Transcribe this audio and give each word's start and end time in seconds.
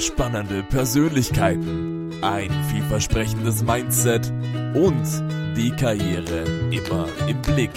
spannende 0.00 0.62
Persönlichkeiten, 0.62 2.12
ein 2.22 2.50
vielversprechendes 2.70 3.62
Mindset 3.62 4.32
und 4.74 5.04
die 5.56 5.70
Karriere 5.70 6.44
immer 6.70 7.06
im 7.28 7.40
Blick. 7.42 7.70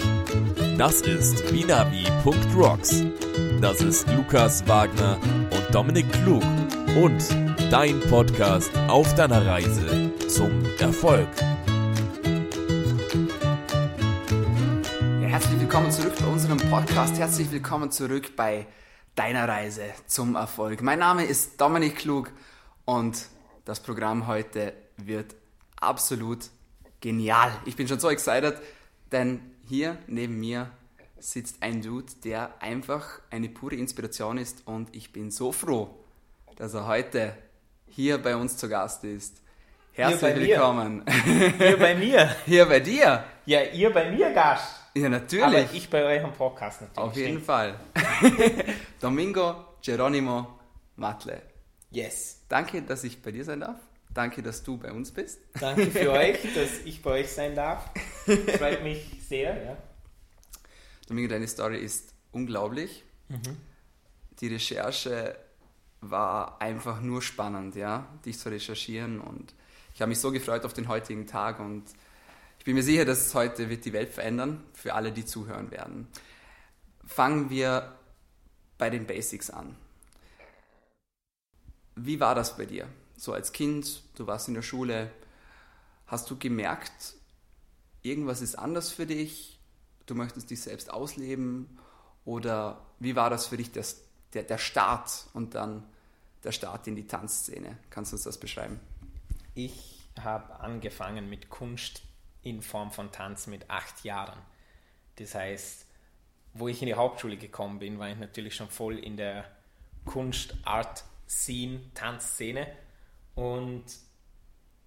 Das 0.78 1.02
ist 1.02 1.46
binavi.rocks. 1.50 3.04
Das 3.60 3.80
ist 3.82 4.08
Lukas 4.08 4.66
Wagner 4.66 5.18
und 5.50 5.74
Dominik 5.74 6.10
Klug 6.12 6.42
und 6.96 7.22
dein 7.70 8.00
Podcast 8.00 8.70
auf 8.88 9.14
deiner 9.14 9.44
Reise 9.44 10.12
zum 10.28 10.50
Erfolg. 10.78 11.28
Herzlich 15.20 15.60
willkommen 15.60 15.90
zurück 15.90 16.14
bei 16.18 16.26
unserem 16.26 16.58
Podcast. 16.58 17.18
Herzlich 17.18 17.50
willkommen 17.50 17.90
zurück 17.90 18.34
bei 18.36 18.66
deiner 19.14 19.48
Reise 19.48 19.84
zum 20.06 20.34
Erfolg. 20.34 20.82
Mein 20.82 20.98
Name 20.98 21.24
ist 21.24 21.60
Dominik 21.60 21.96
Klug 21.96 22.30
und 22.84 23.26
das 23.64 23.80
Programm 23.80 24.26
heute 24.26 24.72
wird 24.96 25.34
absolut 25.76 26.50
genial. 27.00 27.52
Ich 27.64 27.76
bin 27.76 27.86
schon 27.86 28.00
so 28.00 28.10
excited, 28.10 28.56
denn 29.12 29.40
hier 29.66 29.98
neben 30.06 30.40
mir 30.40 30.70
sitzt 31.18 31.62
ein 31.62 31.80
Dude, 31.80 32.12
der 32.24 32.60
einfach 32.60 33.20
eine 33.30 33.48
pure 33.48 33.76
Inspiration 33.76 34.36
ist 34.36 34.66
und 34.66 34.94
ich 34.94 35.12
bin 35.12 35.30
so 35.30 35.52
froh, 35.52 35.94
dass 36.56 36.74
er 36.74 36.86
heute 36.86 37.36
hier 37.86 38.18
bei 38.18 38.34
uns 38.34 38.56
zu 38.56 38.68
Gast 38.68 39.04
ist. 39.04 39.40
Herzlich 39.92 40.34
hier 40.34 40.48
willkommen. 40.48 41.04
Hier 41.58 41.78
bei 41.78 41.94
mir. 41.94 42.34
Hier 42.46 42.66
bei 42.66 42.80
dir. 42.80 43.22
Ja, 43.46 43.62
ihr 43.62 43.92
bei 43.92 44.10
mir 44.10 44.32
Gast. 44.32 44.83
Ja, 44.96 45.08
natürlich. 45.08 45.44
Aber 45.44 45.72
ich 45.72 45.90
bei 45.90 46.04
eurem 46.04 46.32
Podcast 46.32 46.82
natürlich. 46.82 46.98
Auf 46.98 47.16
jeden 47.16 47.42
Stimmt. 47.42 47.46
Fall. 47.46 47.80
Domingo 49.00 49.64
Geronimo 49.82 50.58
Matle. 50.96 51.42
Yes. 51.90 52.40
Danke, 52.48 52.82
dass 52.82 53.04
ich 53.04 53.20
bei 53.20 53.32
dir 53.32 53.44
sein 53.44 53.60
darf. 53.60 53.78
Danke, 54.12 54.42
dass 54.42 54.62
du 54.62 54.78
bei 54.78 54.92
uns 54.92 55.10
bist. 55.10 55.40
Danke 55.60 55.90
für 55.90 56.10
euch, 56.12 56.38
dass 56.54 56.80
ich 56.84 57.02
bei 57.02 57.10
euch 57.10 57.32
sein 57.32 57.54
darf. 57.56 57.90
Freut 58.56 58.84
mich 58.84 59.20
sehr. 59.28 59.64
Ja. 59.64 59.76
Domingo, 61.08 61.28
deine 61.28 61.48
Story 61.48 61.78
ist 61.78 62.14
unglaublich. 62.30 63.04
Die 64.40 64.46
Recherche 64.46 65.36
war 66.00 66.60
einfach 66.60 67.00
nur 67.00 67.22
spannend, 67.22 67.74
ja, 67.74 68.06
dich 68.24 68.38
zu 68.38 68.50
recherchieren 68.50 69.20
und 69.20 69.54
ich 69.94 70.02
habe 70.02 70.08
mich 70.08 70.18
so 70.18 70.30
gefreut 70.32 70.64
auf 70.64 70.74
den 70.74 70.88
heutigen 70.88 71.26
Tag 71.26 71.60
und 71.60 71.84
ich 72.64 72.66
bin 72.66 72.76
mir 72.76 72.82
sicher, 72.82 73.04
dass 73.04 73.34
heute 73.34 73.68
wird 73.68 73.84
die 73.84 73.92
Welt 73.92 74.08
verändern 74.08 74.64
für 74.72 74.94
alle, 74.94 75.12
die 75.12 75.26
zuhören 75.26 75.70
werden. 75.70 76.08
Fangen 77.04 77.50
wir 77.50 77.94
bei 78.78 78.88
den 78.88 79.06
Basics 79.06 79.50
an. 79.50 79.76
Wie 81.94 82.20
war 82.20 82.34
das 82.34 82.56
bei 82.56 82.64
dir? 82.64 82.88
So 83.18 83.34
als 83.34 83.52
Kind, 83.52 84.02
du 84.16 84.26
warst 84.26 84.48
in 84.48 84.54
der 84.54 84.62
Schule, 84.62 85.10
hast 86.06 86.30
du 86.30 86.38
gemerkt, 86.38 87.16
irgendwas 88.00 88.40
ist 88.40 88.54
anders 88.54 88.90
für 88.90 89.04
dich, 89.04 89.60
du 90.06 90.14
möchtest 90.14 90.48
dich 90.48 90.62
selbst 90.62 90.90
ausleben 90.90 91.78
oder 92.24 92.80
wie 92.98 93.14
war 93.14 93.28
das 93.28 93.46
für 93.46 93.58
dich 93.58 93.72
das, 93.72 94.00
der, 94.32 94.42
der 94.42 94.56
Start 94.56 95.26
und 95.34 95.54
dann 95.54 95.84
der 96.44 96.52
Start 96.52 96.86
in 96.86 96.96
die 96.96 97.06
Tanzszene? 97.06 97.76
Kannst 97.90 98.12
du 98.12 98.16
uns 98.16 98.24
das 98.24 98.38
beschreiben? 98.38 98.80
Ich 99.54 100.08
habe 100.18 100.60
angefangen 100.60 101.28
mit 101.28 101.50
Kunst 101.50 102.00
in 102.44 102.62
Form 102.62 102.90
von 102.90 103.10
Tanz 103.10 103.46
mit 103.46 103.70
acht 103.70 104.04
Jahren. 104.04 104.38
Das 105.16 105.34
heißt, 105.34 105.86
wo 106.54 106.68
ich 106.68 106.80
in 106.80 106.86
die 106.86 106.94
Hauptschule 106.94 107.36
gekommen 107.36 107.78
bin, 107.78 107.98
war 107.98 108.10
ich 108.10 108.18
natürlich 108.18 108.54
schon 108.54 108.68
voll 108.68 108.98
in 108.98 109.16
der 109.16 109.44
Kunst, 110.04 110.54
Art, 110.64 111.04
Scene, 111.28 111.80
Tanzszene. 111.94 112.66
Und 113.34 113.84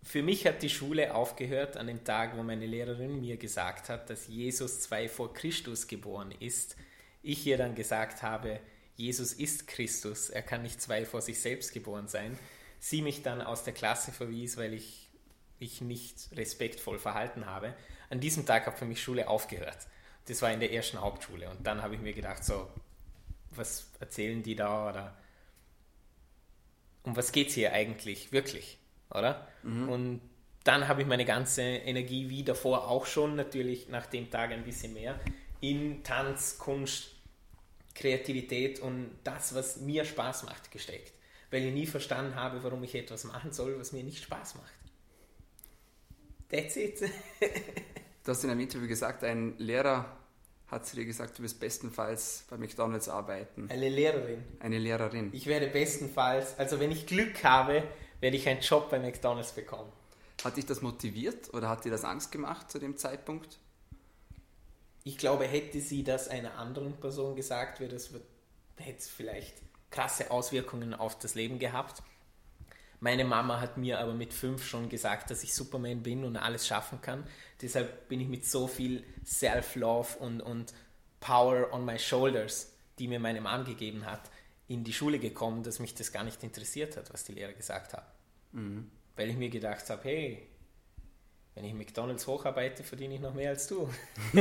für 0.04 0.24
mich 0.24 0.46
hat 0.48 0.62
die 0.62 0.70
Schule 0.70 1.14
aufgehört 1.14 1.76
an 1.76 1.88
dem 1.88 2.04
Tag, 2.04 2.38
wo 2.38 2.44
meine 2.44 2.66
Lehrerin 2.66 3.20
mir 3.20 3.38
gesagt 3.38 3.90
hat, 3.90 4.10
dass 4.10 4.28
Jesus 4.28 4.80
zwei 4.82 5.10
vor 5.10 5.34
Christus 5.34 5.88
geboren 5.88 6.34
ist. 6.40 6.78
Ich 7.24 7.46
ihr 7.46 7.58
dann 7.58 7.76
gesagt 7.76 8.24
habe, 8.24 8.62
Jesus 8.96 9.34
ist 9.34 9.68
Christus, 9.68 10.30
er 10.30 10.42
kann 10.42 10.64
nicht 10.64 10.82
zwei 10.82 11.06
vor 11.06 11.22
sich 11.22 11.40
selbst 11.40 11.74
geboren 11.74 12.08
sein. 12.08 12.40
Sie 12.80 13.02
mich 13.02 13.22
dann 13.22 13.42
aus 13.42 13.64
der 13.64 13.74
Klasse 13.74 14.12
verwies, 14.12 14.58
weil 14.58 14.74
ich 14.74 15.07
mich 15.60 15.82
nicht 15.82 16.30
respektvoll 16.36 17.00
verhalten 17.00 17.46
habe. 17.46 17.74
An 18.10 18.20
diesem 18.20 18.46
Tag 18.46 18.66
hat 18.68 18.78
für 18.78 18.86
mich 18.86 19.02
Schule 19.02 19.28
aufgehört. 19.28 19.78
Das 20.26 20.42
war 20.42 20.52
in 20.52 20.60
der 20.60 20.72
ersten 20.74 21.02
Hauptschule. 21.02 21.50
Und 21.50 21.66
dann 21.66 21.82
habe 21.82 21.96
ich 21.96 22.02
mir 22.02 22.14
gedacht, 22.14 22.44
so, 22.44 22.68
was 23.52 23.90
erzählen 24.00 24.44
die 24.44 24.56
da 24.56 24.90
oder 24.90 25.18
um 27.04 27.16
was 27.16 27.32
geht 27.32 27.48
es 27.48 27.54
hier 27.54 27.72
eigentlich 27.72 28.34
wirklich, 28.34 28.78
oder? 29.10 29.48
Und 29.64 30.22
dann 30.66 30.90
habe 30.90 31.02
ich 31.02 31.08
meine 31.08 31.24
ganze 31.24 31.62
Energie 31.62 32.30
wie 32.30 32.44
davor 32.44 32.90
auch 32.90 33.06
schon, 33.06 33.38
natürlich 33.38 33.88
nach 33.88 34.06
dem 34.06 34.30
Tag 34.30 34.52
ein 34.52 34.66
bisschen 34.66 34.94
mehr, 34.94 35.18
in 35.62 36.04
Tanz, 36.04 36.58
Kunst, 36.58 37.12
Kreativität 37.96 38.80
und 38.82 39.18
das, 39.24 39.56
was 39.56 39.78
mir 39.78 40.04
Spaß 40.04 40.44
macht, 40.44 40.70
gesteckt. 40.72 41.14
Weil 41.50 41.64
ich 41.64 41.74
nie 41.74 41.86
verstanden 41.86 42.36
habe, 42.36 42.62
warum 42.64 42.84
ich 42.84 42.94
etwas 42.94 43.24
machen 43.24 43.54
soll, 43.54 43.80
was 43.80 43.94
mir 43.94 44.04
nicht 44.04 44.22
Spaß 44.22 44.56
macht. 44.56 44.74
That's 46.50 46.76
it. 46.76 47.02
Du 48.24 48.32
hast 48.32 48.44
in 48.44 48.50
einem 48.50 48.60
Interview 48.60 48.90
gesagt, 48.90 49.24
ein 49.24 49.58
Lehrer 49.58 50.18
hat 50.68 50.86
zu 50.86 50.98
dir 50.98 51.06
gesagt, 51.06 51.40
du 51.40 51.44
wirst 51.44 51.62
bestenfalls 51.62 52.44
bei 52.50 52.58
McDonalds 52.58 53.08
arbeiten. 53.08 53.70
Eine 53.72 53.88
Lehrerin. 53.88 54.44
Eine 54.60 54.80
Lehrerin. 54.80 55.30
Ich 55.32 55.48
werde 55.48 55.68
bestenfalls, 55.68 56.60
also 56.60 56.82
wenn 56.82 56.92
ich 56.92 57.06
Glück 57.06 57.42
habe, 57.46 57.84
werde 58.20 58.36
ich 58.36 58.50
einen 58.50 58.60
Job 58.60 58.90
bei 58.90 59.00
McDonalds 59.00 59.54
bekommen. 59.54 59.90
Hat 60.44 60.58
dich 60.58 60.66
das 60.66 60.82
motiviert 60.82 61.54
oder 61.54 61.70
hat 61.70 61.86
dir 61.86 61.92
das 61.92 62.04
Angst 62.04 62.34
gemacht 62.34 62.70
zu 62.70 62.80
dem 62.80 62.98
Zeitpunkt? 62.98 63.60
Ich 65.06 65.18
glaube, 65.18 65.46
hätte 65.46 65.80
sie 65.80 66.04
das 66.04 66.28
einer 66.28 66.58
anderen 66.58 66.98
Person 66.98 67.38
gesagt, 67.38 67.80
wäre 67.80 67.92
das, 67.92 68.10
hätte 68.76 68.98
es 68.98 69.08
vielleicht 69.08 69.56
krasse 69.90 70.32
Auswirkungen 70.32 70.94
auf 70.94 71.18
das 71.18 71.34
Leben 71.34 71.60
gehabt. 71.60 72.04
Meine 73.00 73.26
Mama 73.26 73.62
hat 73.62 73.78
mir 73.78 74.00
aber 74.00 74.14
mit 74.14 74.34
fünf 74.34 74.66
schon 74.66 74.90
gesagt, 74.90 75.30
dass 75.30 75.44
ich 75.44 75.54
Superman 75.54 76.02
bin 76.02 76.24
und 76.24 76.36
alles 76.36 76.66
schaffen 76.66 77.00
kann. 77.00 77.24
Deshalb 77.62 78.08
bin 78.08 78.20
ich 78.20 78.28
mit 78.28 78.46
so 78.46 78.68
viel 78.68 79.04
Self-Love 79.24 80.18
und, 80.20 80.42
und 80.42 80.74
Power 81.20 81.72
on 81.72 81.86
my 81.86 82.00
shoulders, 82.00 82.74
die 82.98 83.08
mir 83.08 83.20
meine 83.20 83.42
Mom 83.42 83.66
gegeben 83.66 84.06
hat, 84.06 84.32
in 84.68 84.84
die 84.84 84.94
Schule 84.94 85.20
gekommen, 85.20 85.64
dass 85.64 85.80
mich 85.80 85.94
das 85.94 86.12
gar 86.12 86.24
nicht 86.24 86.44
interessiert 86.44 86.98
hat, 86.98 87.14
was 87.14 87.24
die 87.24 87.34
Lehrer 87.34 87.54
gesagt 87.54 87.94
haben. 87.94 88.08
Weil 89.16 89.30
ich 89.30 89.38
mir 89.38 89.50
gedacht 89.50 89.90
habe, 89.90 90.04
hey, 90.04 90.48
wenn 91.54 91.66
ich 91.66 91.74
McDonalds 91.74 92.26
hocharbeite, 92.28 92.84
verdiene 92.84 93.16
ich 93.16 93.22
noch 93.22 93.34
mehr 93.34 93.50
als 93.50 93.68
du. 93.68 93.90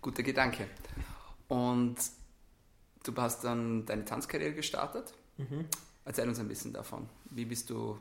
Guter 0.00 0.22
Gedanke. 0.22 0.66
Und 1.48 1.96
du 3.04 3.14
hast 3.16 3.44
dann 3.44 3.86
deine 3.86 4.04
Tanzkarriere 4.04 4.54
gestartet. 4.54 5.12
Erzähl 6.04 6.28
uns 6.28 6.38
ein 6.38 6.48
bisschen 6.48 6.72
davon. 6.72 7.08
Wie 7.30 7.44
bist 7.44 7.70
du 7.70 7.98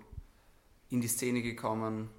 in 0.89 1.01
die 1.01 1.07
Szene 1.07 1.41
gekommen 1.41 2.09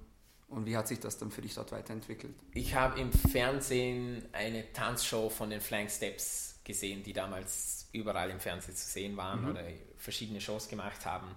und 0.47 0.65
wie 0.65 0.77
hat 0.77 0.87
sich 0.87 0.99
das 0.99 1.17
dann 1.17 1.31
für 1.31 1.41
dich 1.41 1.55
dort 1.55 1.71
weiterentwickelt? 1.71 2.35
Ich 2.53 2.75
habe 2.75 2.99
im 2.99 3.11
Fernsehen 3.11 4.23
eine 4.31 4.71
Tanzshow 4.71 5.29
von 5.29 5.49
den 5.49 5.61
Flying 5.61 5.89
Steps 5.89 6.59
gesehen, 6.63 7.03
die 7.03 7.13
damals 7.13 7.89
überall 7.91 8.29
im 8.29 8.39
Fernsehen 8.39 8.75
zu 8.75 8.87
sehen 8.87 9.17
waren 9.17 9.49
oder 9.49 9.63
verschiedene 9.97 10.39
Shows 10.39 10.67
gemacht 10.69 11.05
haben. 11.05 11.27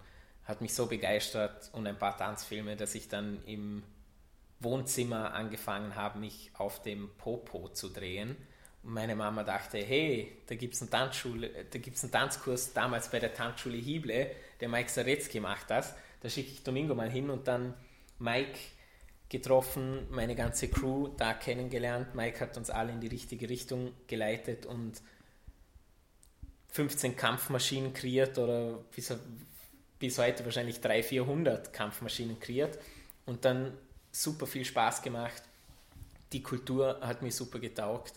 Hat 0.45 0.61
mich 0.61 0.75
so 0.75 0.87
begeistert 0.87 1.71
und 1.73 1.87
ein 1.87 1.99
paar 1.99 2.17
Tanzfilme, 2.17 2.77
dass 2.77 2.95
ich 2.95 3.09
dann 3.09 3.43
im 3.47 3.83
Wohnzimmer 4.61 5.35
angefangen 5.35 5.97
habe, 5.97 6.19
mich 6.19 6.51
auf 6.55 6.83
dem 6.83 7.11
Popo 7.19 7.69
zu 7.71 7.89
drehen. 7.89 8.37
Und 8.83 8.93
meine 8.93 9.17
Mama 9.17 9.43
dachte, 9.43 9.79
hey, 9.79 10.37
da 10.47 10.55
gibt 10.55 10.75
es 10.75 10.83
einen, 10.83 10.91
Tanzschule, 10.91 11.67
da 11.71 11.79
gibt's 11.79 12.05
einen 12.05 12.13
Tanzkurs 12.13 12.73
damals 12.73 13.11
bei 13.11 13.19
der 13.19 13.35
Tanzschule 13.35 13.77
Hible, 13.77 14.31
der 14.61 14.69
Mike 14.69 14.91
Saretzky 14.91 15.41
macht 15.41 15.71
das. 15.71 15.95
Da 16.21 16.29
schicke 16.29 16.53
ich 16.53 16.63
Domingo 16.63 16.95
mal 16.95 17.11
hin 17.11 17.31
und 17.31 17.47
dann 17.47 17.75
Mike 18.19 18.59
getroffen, 19.29 20.07
meine 20.11 20.35
ganze 20.35 20.69
Crew 20.69 21.09
da 21.17 21.35
kennengelernt. 21.35 22.15
Mike 22.15 22.41
hat 22.41 22.57
uns 22.57 22.71
alle 22.71 22.93
in 22.93 23.01
die 23.01 23.09
richtige 23.09 23.49
Richtung 23.49 23.93
geleitet 24.07 24.67
und 24.67 25.03
15 26.71 27.17
Kampfmaschinen 27.17 27.93
kreiert 27.93 28.39
oder 28.39 28.79
bis, 28.95 29.13
bis 29.99 30.19
heute 30.19 30.45
wahrscheinlich 30.45 30.81
300, 30.81 31.05
400 31.07 31.73
Kampfmaschinen 31.73 32.39
kreiert 32.39 32.79
und 33.25 33.45
dann 33.45 33.77
super 34.13 34.47
viel 34.47 34.65
Spaß 34.65 35.03
gemacht. 35.03 35.43
Die 36.33 36.43
Kultur 36.43 37.01
hat 37.01 37.23
mir 37.23 37.33
super 37.33 37.59
getaugt. 37.59 38.15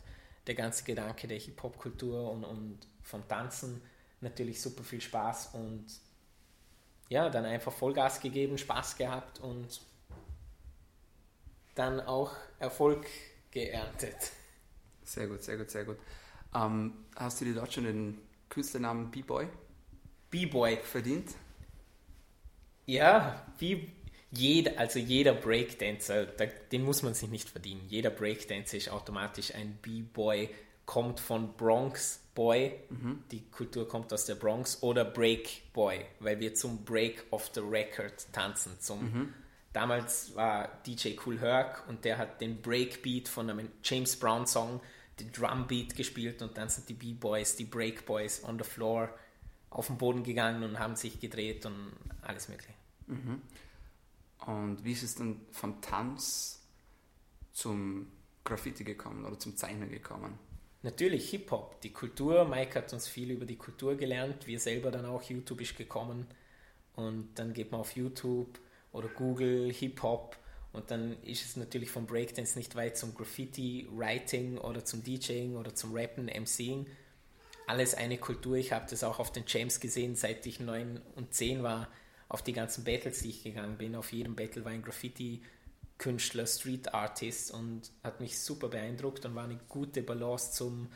Der 0.47 0.55
ganze 0.55 0.83
Gedanke 0.83 1.27
der 1.27 1.37
Hip-Hop-Kultur 1.37 2.31
und, 2.31 2.43
und 2.43 2.79
vom 3.03 3.27
Tanzen 3.27 3.81
natürlich 4.21 4.61
super 4.61 4.83
viel 4.83 5.01
Spaß 5.01 5.51
und 5.53 5.85
ja, 7.09 7.29
dann 7.29 7.45
einfach 7.45 7.73
Vollgas 7.73 8.21
gegeben, 8.21 8.57
Spaß 8.57 8.97
gehabt 8.97 9.39
und 9.39 9.81
dann 11.75 11.99
auch 11.99 12.35
Erfolg 12.59 13.05
geerntet. 13.51 14.31
Sehr 15.03 15.27
gut, 15.27 15.43
sehr 15.43 15.57
gut, 15.57 15.69
sehr 15.69 15.85
gut. 15.85 15.97
Ähm, 16.55 17.05
hast 17.15 17.41
du 17.41 17.45
dir 17.45 17.55
dort 17.55 17.73
schon 17.73 17.85
den 17.85 18.21
Künstlernamen 18.47 19.11
B-Boy 19.11 19.47
B-Boy. 20.29 20.77
verdient? 20.83 21.35
Ja, 22.85 23.45
wie 23.57 23.91
jeder, 24.31 24.79
also 24.79 24.99
jeder 24.99 25.33
Breakdancer, 25.33 26.25
da, 26.25 26.45
den 26.45 26.83
muss 26.83 27.01
man 27.01 27.13
sich 27.13 27.29
nicht 27.29 27.49
verdienen. 27.49 27.81
Jeder 27.87 28.09
Breakdancer 28.11 28.77
ist 28.77 28.89
automatisch 28.89 29.53
ein 29.55 29.77
B-Boy, 29.81 30.49
kommt 30.85 31.19
von 31.19 31.53
Bronx 31.53 32.21
Boy, 32.39 32.73
die 33.31 33.41
Kultur 33.51 33.85
kommt 33.85 34.13
aus 34.13 34.23
der 34.23 34.35
Bronx, 34.35 34.81
oder 34.81 35.03
Break 35.03 35.73
Boy, 35.73 36.05
weil 36.21 36.39
wir 36.39 36.55
zum 36.55 36.85
Break 36.85 37.25
of 37.31 37.51
the 37.53 37.59
Record 37.59 38.31
tanzen. 38.31 38.79
Zum, 38.79 39.33
Damals 39.73 40.33
war 40.35 40.69
DJ 40.87 41.17
Cool 41.25 41.37
Herc 41.37 41.85
und 41.89 42.05
der 42.05 42.17
hat 42.17 42.39
den 42.39 42.61
Breakbeat 42.61 43.27
von 43.27 43.49
einem 43.49 43.67
James 43.83 44.15
Brown 44.15 44.47
Song, 44.47 44.79
den 45.19 45.33
Drumbeat 45.33 45.97
gespielt 45.97 46.41
und 46.41 46.57
dann 46.57 46.69
sind 46.69 46.87
die 46.87 46.93
B-Boys, 46.93 47.57
die 47.57 47.65
Break 47.65 48.05
Boys 48.05 48.41
on 48.45 48.57
the 48.57 48.63
floor 48.63 49.09
auf 49.69 49.87
den 49.87 49.97
Boden 49.97 50.23
gegangen 50.23 50.63
und 50.63 50.79
haben 50.79 50.95
sich 50.95 51.19
gedreht 51.19 51.65
und 51.65 51.91
alles 52.21 52.47
mögliche. 52.47 52.73
Und 54.45 54.85
wie 54.85 54.93
ist 54.93 55.03
es 55.03 55.15
dann 55.15 55.41
vom 55.51 55.81
Tanz 55.81 56.61
zum 57.51 58.07
Graffiti 58.45 58.85
gekommen 58.85 59.25
oder 59.25 59.37
zum 59.37 59.57
Zeichnen 59.57 59.89
gekommen? 59.89 60.39
Natürlich 60.81 61.29
Hip-Hop, 61.31 61.81
die 61.81 61.91
Kultur. 61.91 62.45
Mike 62.45 62.75
hat 62.75 62.93
uns 62.93 63.07
viel 63.07 63.31
über 63.31 63.45
die 63.45 63.57
Kultur 63.57 63.95
gelernt. 63.95 64.47
Wir 64.47 64.59
selber 64.59 64.91
dann 64.91 65.05
auch. 65.05 65.21
YouTube 65.23 65.61
ist 65.61 65.77
gekommen. 65.77 66.25
Und 66.95 67.29
dann 67.35 67.53
geht 67.53 67.71
man 67.71 67.81
auf 67.81 67.95
YouTube 67.95 68.59
oder 68.93 69.09
Google 69.09 69.71
Hip-Hop. 69.73 70.37
Und 70.71 70.91
dann 70.91 71.21
ist 71.23 71.43
es 71.45 71.57
natürlich 71.57 71.89
vom 71.89 72.05
Breakdance 72.05 72.57
nicht 72.57 72.75
weit 72.75 72.97
zum 72.97 73.13
Graffiti, 73.13 73.87
Writing 73.91 74.57
oder 74.57 74.85
zum 74.85 75.03
DJing 75.03 75.57
oder 75.57 75.73
zum 75.75 75.93
Rappen, 75.93 76.27
MCing. 76.27 76.85
Alles 77.67 77.93
eine 77.93 78.17
Kultur. 78.17 78.55
Ich 78.55 78.71
habe 78.71 78.85
das 78.89 79.03
auch 79.03 79.19
auf 79.19 79.31
den 79.31 79.43
Jams 79.47 79.79
gesehen, 79.79 80.15
seit 80.15 80.45
ich 80.45 80.59
neun 80.59 81.01
und 81.15 81.33
zehn 81.33 81.61
war. 81.61 81.89
Auf 82.29 82.43
die 82.43 82.53
ganzen 82.53 82.83
Battles, 82.83 83.21
die 83.21 83.29
ich 83.29 83.43
gegangen 83.43 83.77
bin. 83.77 83.95
Auf 83.95 84.13
jedem 84.13 84.35
Battle 84.35 84.63
war 84.63 84.71
ein 84.71 84.83
Graffiti. 84.83 85.41
Künstler, 85.99 86.47
Street 86.47 86.93
Artist 86.93 87.51
und 87.51 87.91
hat 88.03 88.19
mich 88.21 88.39
super 88.39 88.69
beeindruckt 88.69 89.25
und 89.25 89.35
war 89.35 89.43
eine 89.43 89.59
gute 89.69 90.01
Balance 90.01 90.53
zum 90.53 90.87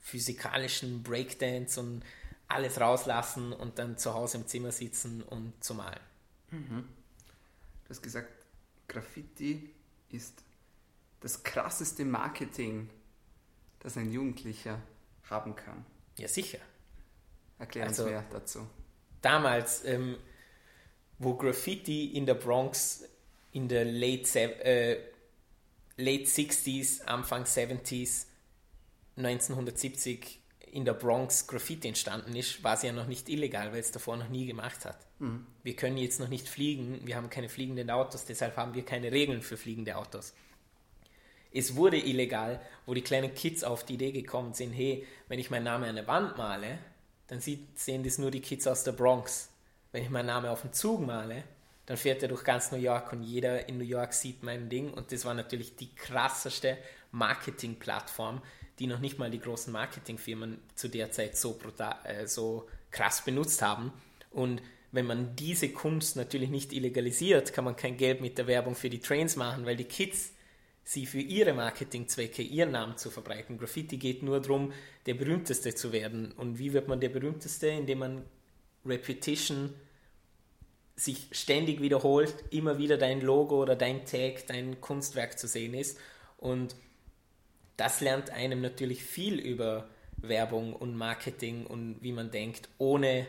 physikalischen 0.00 1.02
Breakdance 1.02 1.80
und 1.80 2.02
alles 2.48 2.80
rauslassen 2.80 3.52
und 3.52 3.78
dann 3.78 3.96
zu 3.98 4.12
Hause 4.14 4.38
im 4.38 4.46
Zimmer 4.46 4.72
sitzen 4.72 5.22
und 5.22 5.52
zu 5.64 5.74
malen. 5.74 6.00
Du 6.50 7.90
hast 7.90 8.02
gesagt, 8.02 8.28
Graffiti 8.88 9.70
ist 10.10 10.42
das 11.20 11.42
krasseste 11.42 12.04
Marketing, 12.04 12.88
das 13.80 13.96
ein 13.96 14.10
Jugendlicher 14.12 14.80
haben 15.30 15.54
kann. 15.54 15.84
Ja, 16.16 16.26
sicher. 16.26 16.58
Erklär 17.58 17.86
uns 17.88 17.98
Also- 18.00 18.10
mehr 18.10 18.24
dazu. 18.30 18.66
Damals, 19.20 19.84
ähm, 19.84 20.16
wo 21.18 21.34
Graffiti 21.34 22.06
in 22.16 22.24
der 22.24 22.34
Bronx 22.34 23.04
in 23.58 23.66
der 23.66 23.84
late, 23.84 24.64
äh, 24.64 24.98
late 25.96 26.24
60s, 26.24 27.02
Anfang 27.04 27.42
70s, 27.42 28.26
1970 29.16 30.38
in 30.70 30.84
der 30.84 30.92
Bronx 30.92 31.48
Graffiti 31.48 31.88
entstanden 31.88 32.36
ist, 32.36 32.62
war 32.62 32.74
es 32.74 32.82
ja 32.82 32.92
noch 32.92 33.08
nicht 33.08 33.28
illegal, 33.28 33.72
weil 33.72 33.80
es 33.80 33.90
davor 33.90 34.16
noch 34.16 34.28
nie 34.28 34.46
gemacht 34.46 34.84
hat. 34.84 34.98
Wir 35.64 35.74
können 35.74 35.96
jetzt 35.96 36.20
noch 36.20 36.28
nicht 36.28 36.48
fliegen, 36.48 37.00
wir 37.04 37.16
haben 37.16 37.30
keine 37.30 37.48
fliegenden 37.48 37.90
Autos, 37.90 38.24
deshalb 38.26 38.56
haben 38.56 38.74
wir 38.74 38.84
keine 38.84 39.10
Regeln 39.10 39.42
für 39.42 39.56
fliegende 39.56 39.96
Autos. 39.96 40.34
Es 41.50 41.74
wurde 41.74 41.96
illegal, 41.96 42.60
wo 42.86 42.94
die 42.94 43.02
kleinen 43.02 43.34
Kids 43.34 43.64
auf 43.64 43.84
die 43.84 43.94
Idee 43.94 44.12
gekommen 44.12 44.54
sind, 44.54 44.72
hey, 44.72 45.04
wenn 45.26 45.40
ich 45.40 45.50
meinen 45.50 45.64
Namen 45.64 45.84
an 45.84 45.98
eine 45.98 46.06
Wand 46.06 46.36
male, 46.36 46.78
dann 47.26 47.40
sieht, 47.40 47.76
sehen 47.76 48.04
das 48.04 48.18
nur 48.18 48.30
die 48.30 48.40
Kids 48.40 48.68
aus 48.68 48.84
der 48.84 48.92
Bronx. 48.92 49.50
Wenn 49.90 50.04
ich 50.04 50.10
meinen 50.10 50.26
Namen 50.26 50.46
auf 50.46 50.62
einen 50.62 50.74
Zug 50.74 51.04
male, 51.04 51.42
dann 51.88 51.96
fährt 51.96 52.22
er 52.22 52.28
durch 52.28 52.44
ganz 52.44 52.70
New 52.70 52.76
York 52.76 53.14
und 53.14 53.22
jeder 53.22 53.66
in 53.66 53.78
New 53.78 53.84
York 53.84 54.12
sieht 54.12 54.42
mein 54.42 54.68
Ding. 54.68 54.92
Und 54.92 55.10
das 55.10 55.24
war 55.24 55.32
natürlich 55.32 55.74
die 55.74 55.88
krasseste 55.94 56.76
Marketingplattform, 57.12 58.42
die 58.78 58.86
noch 58.86 58.98
nicht 58.98 59.18
mal 59.18 59.30
die 59.30 59.40
großen 59.40 59.72
Marketingfirmen 59.72 60.58
zu 60.74 60.88
der 60.88 61.12
Zeit 61.12 61.38
so, 61.38 61.54
brutal, 61.54 61.96
äh, 62.04 62.26
so 62.26 62.68
krass 62.90 63.24
benutzt 63.24 63.62
haben. 63.62 63.90
Und 64.30 64.60
wenn 64.92 65.06
man 65.06 65.34
diese 65.36 65.70
Kunst 65.70 66.16
natürlich 66.16 66.50
nicht 66.50 66.74
illegalisiert, 66.74 67.54
kann 67.54 67.64
man 67.64 67.74
kein 67.74 67.96
Geld 67.96 68.20
mit 68.20 68.36
der 68.36 68.46
Werbung 68.46 68.74
für 68.74 68.90
die 68.90 69.00
Trains 69.00 69.36
machen, 69.36 69.64
weil 69.64 69.76
die 69.76 69.84
Kids 69.84 70.34
sie 70.84 71.06
für 71.06 71.20
ihre 71.20 71.54
Marketingzwecke, 71.54 72.42
ihren 72.42 72.72
Namen 72.72 72.98
zu 72.98 73.10
verbreiten. 73.10 73.56
Graffiti 73.56 73.96
geht 73.96 74.22
nur 74.22 74.42
darum, 74.42 74.74
der 75.06 75.14
berühmteste 75.14 75.74
zu 75.74 75.90
werden. 75.90 76.32
Und 76.32 76.58
wie 76.58 76.74
wird 76.74 76.86
man 76.86 77.00
der 77.00 77.08
berühmteste? 77.08 77.68
Indem 77.68 78.00
man 78.00 78.24
Repetition 78.84 79.72
sich 80.98 81.28
ständig 81.30 81.80
wiederholt, 81.80 82.34
immer 82.50 82.76
wieder 82.78 82.98
dein 82.98 83.20
Logo 83.20 83.62
oder 83.62 83.76
dein 83.76 84.04
Tag, 84.04 84.46
dein 84.48 84.80
Kunstwerk 84.80 85.38
zu 85.38 85.46
sehen 85.46 85.74
ist. 85.74 85.98
Und 86.36 86.74
das 87.76 88.00
lernt 88.00 88.30
einem 88.30 88.60
natürlich 88.60 89.04
viel 89.04 89.38
über 89.38 89.88
Werbung 90.16 90.74
und 90.74 90.96
Marketing 90.96 91.66
und 91.66 92.02
wie 92.02 92.12
man 92.12 92.32
denkt, 92.32 92.68
ohne 92.78 93.26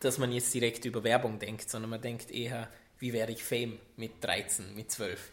dass 0.00 0.18
man 0.18 0.32
jetzt 0.32 0.52
direkt 0.52 0.84
über 0.86 1.04
Werbung 1.04 1.38
denkt, 1.38 1.70
sondern 1.70 1.90
man 1.90 2.00
denkt 2.00 2.30
eher, 2.32 2.68
wie 2.98 3.12
werde 3.12 3.32
ich 3.32 3.44
Fame 3.44 3.78
mit 3.96 4.24
13, 4.24 4.74
mit 4.74 4.90
12. 4.90 5.30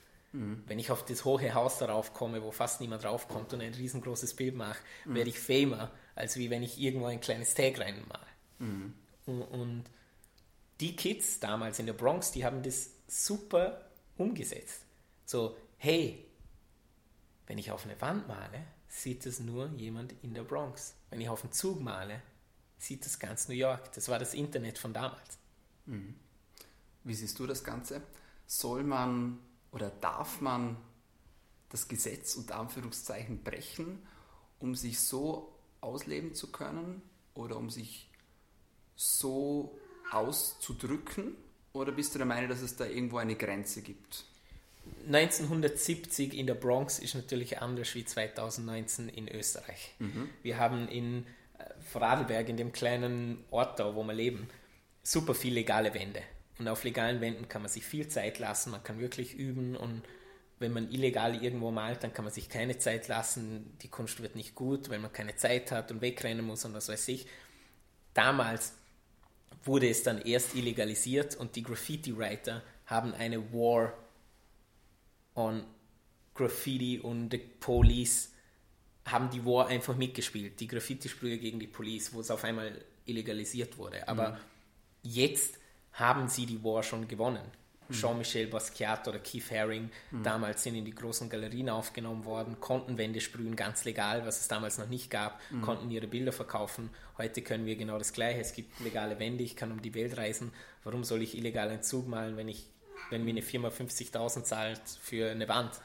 Wenn 0.67 0.77
ich 0.77 0.91
auf 0.91 1.03
das 1.05 1.25
hohe 1.25 1.53
Haus 1.55 1.79
darauf 1.79 2.13
komme, 2.13 2.43
wo 2.43 2.51
fast 2.51 2.79
niemand 2.79 3.03
draufkommt 3.03 3.53
und 3.53 3.61
ein 3.61 3.73
riesengroßes 3.73 4.35
Bild 4.35 4.55
mache, 4.55 4.77
werde 5.05 5.29
ich 5.29 5.39
famer, 5.39 5.89
als 6.13 6.37
wie 6.37 6.51
wenn 6.51 6.61
ich 6.61 6.79
irgendwo 6.79 7.07
ein 7.07 7.21
kleines 7.21 7.55
Tag 7.55 7.79
reinmale. 7.79 8.27
Und, 9.25 9.41
und 9.41 9.83
die 10.79 10.95
Kids 10.95 11.39
damals 11.39 11.79
in 11.79 11.85
der 11.85 11.93
Bronx, 11.93 12.31
die 12.31 12.45
haben 12.45 12.61
das 12.63 12.91
super 13.07 13.89
umgesetzt. 14.17 14.81
So, 15.25 15.57
hey, 15.77 16.25
wenn 17.47 17.57
ich 17.57 17.71
auf 17.71 17.85
eine 17.85 17.99
Wand 18.01 18.27
male, 18.27 18.65
sieht 18.87 19.25
es 19.25 19.39
nur 19.39 19.67
jemand 19.73 20.13
in 20.21 20.33
der 20.33 20.43
Bronx. 20.43 20.95
Wenn 21.09 21.21
ich 21.21 21.29
auf 21.29 21.43
einen 21.43 21.53
Zug 21.53 21.81
male, 21.81 22.21
sieht 22.77 23.05
es 23.05 23.19
ganz 23.19 23.47
New 23.47 23.55
York. 23.55 23.91
Das 23.93 24.09
war 24.09 24.19
das 24.19 24.33
Internet 24.33 24.77
von 24.77 24.93
damals. 24.93 25.37
Wie 27.03 27.13
siehst 27.13 27.39
du 27.39 27.47
das 27.47 27.63
Ganze? 27.63 28.01
Soll 28.45 28.83
man 28.83 29.39
oder 29.71 29.89
darf 29.89 30.41
man 30.41 30.77
das 31.69 31.87
Gesetz 31.87 32.35
unter 32.35 32.57
Anführungszeichen 32.57 33.43
brechen, 33.43 34.05
um 34.59 34.75
sich 34.75 34.99
so 34.99 35.53
ausleben 35.81 36.33
zu 36.33 36.51
können 36.51 37.01
oder 37.33 37.57
um 37.57 37.69
sich 37.69 38.09
so 38.95 39.77
auszudrücken? 40.11 41.35
Oder 41.73 41.91
bist 41.91 42.13
du 42.13 42.17
der 42.17 42.27
Meinung, 42.27 42.49
dass 42.49 42.61
es 42.61 42.75
da 42.75 42.85
irgendwo 42.85 43.17
eine 43.17 43.35
Grenze 43.35 43.81
gibt? 43.81 44.25
1970 45.07 46.33
in 46.33 46.47
der 46.47 46.55
Bronx 46.55 46.99
ist 46.99 47.15
natürlich 47.15 47.61
anders 47.61 47.93
wie 47.95 48.05
2019 48.05 49.09
in 49.09 49.27
Österreich. 49.27 49.93
Wir 50.43 50.57
haben 50.57 50.87
in 50.87 51.25
äh, 51.57 51.63
Vorarlberg, 51.91 52.49
in 52.49 52.57
dem 52.57 52.71
kleinen 52.71 53.43
Ort 53.51 53.79
da, 53.79 53.95
wo 53.95 54.03
wir 54.03 54.13
leben, 54.13 54.49
super 55.03 55.35
viel 55.35 55.53
legale 55.53 55.93
Wände. 55.93 56.21
Und 56.59 56.67
auf 56.67 56.83
legalen 56.83 57.21
Wänden 57.21 57.47
kann 57.47 57.61
man 57.61 57.69
sich 57.69 57.85
viel 57.85 58.07
Zeit 58.07 58.39
lassen, 58.39 58.71
man 58.71 58.83
kann 58.83 58.99
wirklich 58.99 59.35
üben 59.35 59.75
und 59.75 60.01
wenn 60.59 60.73
man 60.73 60.89
illegal 60.91 61.41
irgendwo 61.41 61.69
malt, 61.69 62.03
dann 62.03 62.13
kann 62.13 62.25
man 62.25 62.33
sich 62.33 62.49
keine 62.49 62.79
Zeit 62.79 63.07
lassen, 63.07 63.77
die 63.83 63.89
Kunst 63.89 64.21
wird 64.21 64.35
nicht 64.35 64.55
gut, 64.55 64.89
weil 64.89 64.97
man 64.97 65.13
keine 65.13 65.35
Zeit 65.35 65.71
hat 65.71 65.91
und 65.91 66.01
wegrennen 66.01 66.43
muss 66.43 66.65
und 66.65 66.73
was 66.73 66.89
weiß 66.89 67.07
ich. 67.09 67.27
Damals 68.15 68.73
wurde 69.63 69.89
es 69.89 70.03
dann 70.03 70.21
erst 70.21 70.55
illegalisiert 70.55 71.35
und 71.35 71.55
die 71.55 71.63
Graffiti-Writer 71.63 72.63
haben 72.85 73.13
eine 73.13 73.53
War 73.53 73.93
on 75.35 75.63
Graffiti 76.33 76.99
und 76.99 77.31
the 77.31 77.37
Police 77.37 78.31
haben 79.05 79.29
die 79.29 79.45
War 79.45 79.67
einfach 79.67 79.95
mitgespielt. 79.95 80.59
Die 80.59 80.67
Graffiti-Sprüche 80.67 81.37
gegen 81.37 81.59
die 81.59 81.67
Police, 81.67 82.13
wo 82.13 82.21
es 82.21 82.31
auf 82.31 82.43
einmal 82.43 82.83
illegalisiert 83.05 83.77
wurde. 83.77 84.07
Aber 84.07 84.39
jetzt 85.01 85.59
haben 85.93 86.27
sie 86.27 86.45
die 86.45 86.63
War 86.63 86.83
schon 86.83 87.07
gewonnen. 87.07 87.45
Jean-Michel 87.91 88.47
Basquiat 88.47 89.07
oder 89.07 89.19
Keith 89.19 89.51
Haring 89.51 89.89
damals 90.23 90.63
sind 90.63 90.75
in 90.75 90.85
die 90.85 90.93
großen 90.93 91.29
Galerien 91.29 91.69
aufgenommen 91.69 92.25
worden, 92.25 92.59
konnten 92.59 92.97
Wände 92.97 93.21
sprühen, 93.21 93.55
ganz 93.55 93.85
legal, 93.85 94.25
was 94.25 94.39
es 94.39 94.47
damals 94.47 94.77
noch 94.77 94.89
nicht 94.89 95.09
gab, 95.09 95.39
konnten 95.61 95.89
ihre 95.91 96.07
Bilder 96.07 96.31
verkaufen. 96.31 96.89
Heute 97.17 97.41
können 97.41 97.65
wir 97.65 97.75
genau 97.75 97.97
das 97.97 98.13
Gleiche. 98.13 98.39
Es 98.39 98.53
gibt 98.53 98.79
legale 98.79 99.19
Wände, 99.19 99.43
ich 99.43 99.55
kann 99.55 99.71
um 99.71 99.81
die 99.81 99.93
Welt 99.95 100.17
reisen. 100.17 100.51
Warum 100.83 101.03
soll 101.03 101.21
ich 101.21 101.37
illegal 101.37 101.69
einen 101.69 101.83
Zug 101.83 102.07
malen, 102.07 102.37
wenn 102.37 102.47
ich 102.47 102.67
wenn 103.09 103.23
mir 103.23 103.31
eine 103.31 103.41
Firma 103.41 103.69
50.000 103.69 104.43
zahlt 104.43 104.81
für 105.01 105.31
eine 105.31 105.47
Wand? 105.47 105.79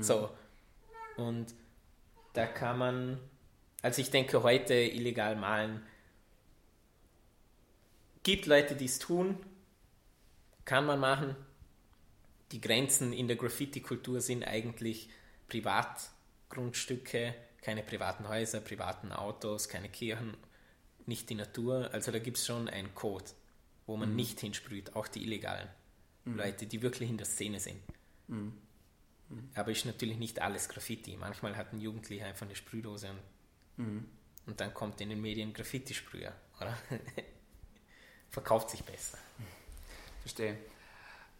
So. 0.00 0.30
Und 1.16 1.54
da 2.34 2.46
kann 2.46 2.78
man, 2.78 3.18
also 3.82 4.02
ich 4.02 4.10
denke 4.10 4.42
heute 4.42 4.74
illegal 4.74 5.36
malen, 5.36 5.82
gibt 8.22 8.46
Leute, 8.46 8.74
die 8.74 8.84
es 8.84 8.98
tun, 8.98 9.38
kann 10.68 10.84
man 10.84 11.00
machen. 11.00 11.34
Die 12.52 12.60
Grenzen 12.60 13.14
in 13.14 13.26
der 13.26 13.36
Graffiti-Kultur 13.36 14.20
sind 14.20 14.44
eigentlich 14.44 15.08
Privatgrundstücke, 15.48 17.34
keine 17.62 17.82
privaten 17.82 18.28
Häuser, 18.28 18.60
privaten 18.60 19.10
Autos, 19.10 19.68
keine 19.70 19.88
Kirchen. 19.88 20.36
nicht 21.06 21.30
die 21.30 21.36
Natur. 21.36 21.88
Also 21.94 22.12
da 22.12 22.18
gibt 22.18 22.36
es 22.36 22.44
schon 22.44 22.68
einen 22.68 22.94
Code, 22.94 23.24
wo 23.86 23.96
man 23.96 24.10
mhm. 24.10 24.16
nicht 24.16 24.40
hinsprüht, 24.40 24.94
auch 24.94 25.08
die 25.08 25.22
illegalen 25.22 25.68
mhm. 26.26 26.36
Leute, 26.36 26.66
die 26.66 26.82
wirklich 26.82 27.08
in 27.08 27.16
der 27.16 27.26
Szene 27.26 27.60
sind. 27.60 27.80
Mhm. 28.26 28.52
mhm. 29.30 29.48
Aber 29.54 29.70
ist 29.70 29.86
natürlich 29.86 30.18
nicht 30.18 30.42
alles 30.42 30.68
Graffiti. 30.68 31.16
Manchmal 31.16 31.56
hat 31.56 31.72
ein 31.72 31.80
Jugendlicher 31.80 32.26
einfach 32.26 32.44
eine 32.44 32.54
Sprühdose 32.54 33.08
und, 33.08 33.86
mhm. 33.86 34.04
und 34.44 34.60
dann 34.60 34.74
kommt 34.74 35.00
in 35.00 35.08
den 35.08 35.22
Medien 35.22 35.54
Graffiti-Sprüher, 35.54 36.34
oder? 36.60 36.76
Verkauft 38.28 38.68
sich 38.68 38.84
besser. 38.84 39.16
Verstehe. 40.28 40.58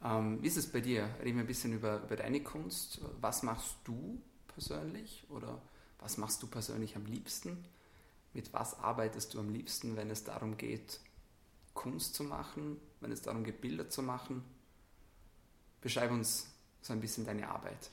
Ähm, 0.02 0.42
wie 0.42 0.46
ist 0.46 0.56
es 0.56 0.72
bei 0.72 0.80
dir? 0.80 1.10
Reden 1.22 1.36
wir 1.36 1.44
ein 1.44 1.46
bisschen 1.46 1.74
über, 1.74 2.02
über 2.02 2.16
deine 2.16 2.42
Kunst. 2.42 3.02
Was 3.20 3.42
machst 3.42 3.76
du 3.84 4.18
persönlich 4.46 5.26
oder 5.28 5.60
was 5.98 6.16
machst 6.16 6.42
du 6.42 6.46
persönlich 6.46 6.96
am 6.96 7.04
liebsten? 7.04 7.66
Mit 8.32 8.54
was 8.54 8.78
arbeitest 8.78 9.34
du 9.34 9.40
am 9.40 9.50
liebsten, 9.50 9.96
wenn 9.96 10.08
es 10.08 10.24
darum 10.24 10.56
geht, 10.56 11.00
Kunst 11.74 12.14
zu 12.14 12.24
machen, 12.24 12.80
wenn 13.00 13.12
es 13.12 13.20
darum 13.20 13.44
geht, 13.44 13.60
Bilder 13.60 13.90
zu 13.90 14.02
machen? 14.02 14.42
Beschreib 15.82 16.10
uns 16.10 16.46
so 16.80 16.94
ein 16.94 17.00
bisschen 17.00 17.26
deine 17.26 17.46
Arbeit. 17.46 17.90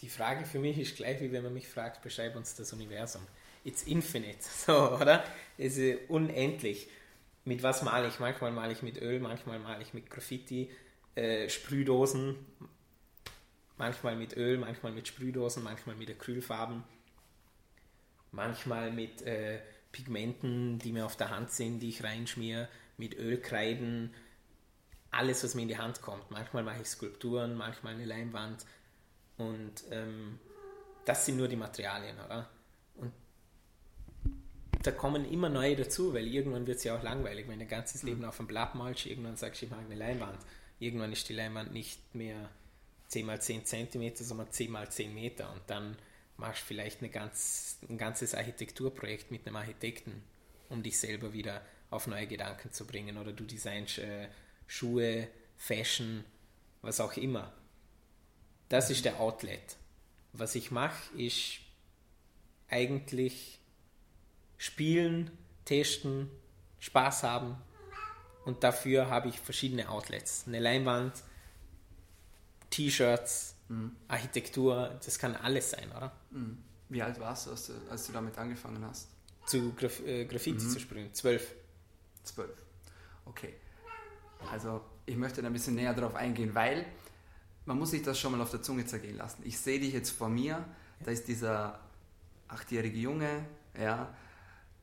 Die 0.00 0.08
Frage 0.08 0.46
für 0.46 0.58
mich 0.58 0.78
ist 0.78 0.96
gleich, 0.96 1.20
wie 1.20 1.32
wenn 1.32 1.42
man 1.42 1.52
mich 1.52 1.68
fragt, 1.68 2.00
beschreib 2.00 2.34
uns 2.34 2.54
das 2.54 2.72
Universum. 2.72 3.26
It's 3.64 3.82
infinite, 3.84 4.38
so, 4.42 4.92
oder? 4.92 5.24
Es 5.56 5.76
ist 5.76 6.08
unendlich. 6.08 6.88
Mit 7.44 7.62
was 7.62 7.82
male 7.82 8.08
ich? 8.08 8.20
Manchmal 8.20 8.52
male 8.52 8.72
ich 8.72 8.82
mit 8.82 9.00
Öl, 9.00 9.20
manchmal 9.20 9.58
male 9.58 9.82
ich 9.82 9.94
mit 9.94 10.10
Graffiti, 10.10 10.70
äh, 11.14 11.48
Sprühdosen, 11.48 12.36
manchmal 13.78 14.16
mit 14.16 14.36
Öl, 14.36 14.58
manchmal 14.58 14.92
mit 14.92 15.08
Sprühdosen, 15.08 15.62
manchmal 15.62 15.96
mit 15.96 16.10
Acrylfarben, 16.10 16.84
manchmal 18.32 18.92
mit 18.92 19.22
äh, 19.22 19.60
Pigmenten, 19.92 20.78
die 20.78 20.92
mir 20.92 21.06
auf 21.06 21.16
der 21.16 21.30
Hand 21.30 21.50
sind, 21.50 21.80
die 21.80 21.88
ich 21.88 22.04
reinschmiere, 22.04 22.68
mit 22.98 23.16
Ölkreiden, 23.16 24.12
alles, 25.10 25.42
was 25.42 25.54
mir 25.54 25.62
in 25.62 25.68
die 25.68 25.78
Hand 25.78 26.02
kommt. 26.02 26.30
Manchmal 26.30 26.62
mache 26.62 26.82
ich 26.82 26.88
Skulpturen, 26.88 27.54
manchmal 27.54 27.94
eine 27.94 28.04
Leinwand 28.04 28.66
und 29.38 29.84
ähm, 29.90 30.38
das 31.04 31.24
sind 31.24 31.38
nur 31.38 31.48
die 31.48 31.56
Materialien, 31.56 32.16
oder? 32.24 32.48
Da 34.82 34.92
kommen 34.92 35.30
immer 35.30 35.48
neue 35.48 35.76
dazu, 35.76 36.14
weil 36.14 36.26
irgendwann 36.26 36.66
wird 36.66 36.78
es 36.78 36.84
ja 36.84 36.96
auch 36.96 37.02
langweilig, 37.02 37.46
wenn 37.48 37.58
du 37.58 37.60
dein 37.60 37.68
ganzes 37.68 38.02
Leben 38.02 38.20
mhm. 38.20 38.26
auf 38.26 38.38
einem 38.38 38.48
Blatt 38.48 38.74
malst, 38.74 39.06
irgendwann 39.06 39.36
sagst 39.36 39.60
du, 39.60 39.66
ich 39.66 39.70
mag 39.70 39.80
eine 39.84 39.96
Leinwand. 39.96 40.38
Irgendwann 40.78 41.12
ist 41.12 41.28
die 41.28 41.34
Leinwand 41.34 41.72
nicht 41.72 42.14
mehr 42.14 42.48
10 43.08 43.26
mal 43.26 43.40
10 43.40 43.64
cm, 43.64 44.16
sondern 44.16 44.50
10 44.50 44.70
mal 44.70 44.88
10 44.88 45.14
Meter 45.14 45.50
und 45.52 45.62
dann 45.66 45.96
machst 46.36 46.62
du 46.62 46.66
vielleicht 46.66 47.00
eine 47.00 47.10
ganz, 47.10 47.78
ein 47.88 47.98
ganzes 47.98 48.34
Architekturprojekt 48.34 49.30
mit 49.30 49.46
einem 49.46 49.56
Architekten, 49.56 50.22
um 50.68 50.82
dich 50.82 50.98
selber 50.98 51.32
wieder 51.32 51.62
auf 51.90 52.06
neue 52.06 52.26
Gedanken 52.26 52.72
zu 52.72 52.86
bringen 52.86 53.16
oder 53.16 53.32
du 53.32 53.44
designst 53.44 53.98
äh, 53.98 54.28
Schuhe, 54.66 55.28
Fashion, 55.56 56.24
was 56.82 57.00
auch 57.00 57.16
immer. 57.16 57.52
Das 58.68 58.90
ist 58.90 59.04
der 59.04 59.18
Outlet. 59.20 59.76
Was 60.34 60.54
ich 60.54 60.70
mache, 60.70 61.16
ist 61.16 61.60
eigentlich 62.68 63.57
spielen, 64.58 65.30
testen, 65.64 66.30
Spaß 66.80 67.22
haben 67.22 67.56
und 68.44 68.62
dafür 68.62 69.08
habe 69.08 69.28
ich 69.28 69.40
verschiedene 69.40 69.88
Outlets. 69.88 70.44
Eine 70.46 70.60
Leinwand, 70.60 71.12
T-Shirts, 72.70 73.54
mhm. 73.68 73.96
Architektur, 74.08 74.98
das 75.04 75.18
kann 75.18 75.34
alles 75.36 75.70
sein, 75.70 75.90
oder? 75.96 76.12
Mhm. 76.30 76.58
Wie 76.88 77.02
alt 77.02 77.18
warst 77.20 77.46
du, 77.46 77.50
als, 77.50 77.66
du, 77.66 77.72
als 77.90 78.06
du 78.06 78.12
damit 78.12 78.36
angefangen 78.38 78.84
hast? 78.84 79.08
Zu 79.46 79.72
Graf 79.74 80.00
äh, 80.00 80.24
Graffiti 80.24 80.64
mhm. 80.64 80.70
zu 80.70 80.80
sprühen? 80.80 81.14
Zwölf. 81.14 81.54
Zwölf. 82.22 82.56
Okay. 83.24 83.54
Also 84.50 84.82
ich 85.06 85.16
möchte 85.16 85.42
da 85.42 85.48
ein 85.48 85.52
bisschen 85.52 85.74
näher 85.74 85.94
darauf 85.94 86.14
eingehen, 86.14 86.54
weil 86.54 86.86
man 87.64 87.78
muss 87.78 87.90
sich 87.90 88.02
das 88.02 88.18
schon 88.18 88.32
mal 88.32 88.40
auf 88.40 88.50
der 88.50 88.62
Zunge 88.62 88.86
zergehen 88.86 89.16
lassen. 89.16 89.42
Ich 89.44 89.58
sehe 89.58 89.78
dich 89.78 89.92
jetzt 89.92 90.10
vor 90.10 90.28
mir, 90.28 90.64
da 91.04 91.10
ist 91.10 91.28
dieser 91.28 91.80
achtjährige 92.48 92.98
Junge, 92.98 93.44
ja, 93.78 94.14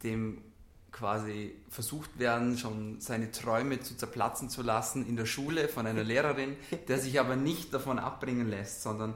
dem 0.03 0.41
quasi 0.91 1.53
versucht 1.69 2.19
werden, 2.19 2.57
schon 2.57 3.01
seine 3.01 3.29
Träume 3.31 3.81
zu 3.81 3.97
zerplatzen 3.97 4.49
zu 4.49 4.61
lassen 4.61 5.05
in 5.05 5.17
der 5.17 5.25
Schule 5.25 5.67
von 5.67 5.85
einer 5.85 6.03
Lehrerin, 6.03 6.55
der 6.87 6.99
sich 6.99 7.19
aber 7.19 7.35
nicht 7.35 7.73
davon 7.73 7.99
abbringen 7.99 8.49
lässt, 8.49 8.81
sondern 8.81 9.13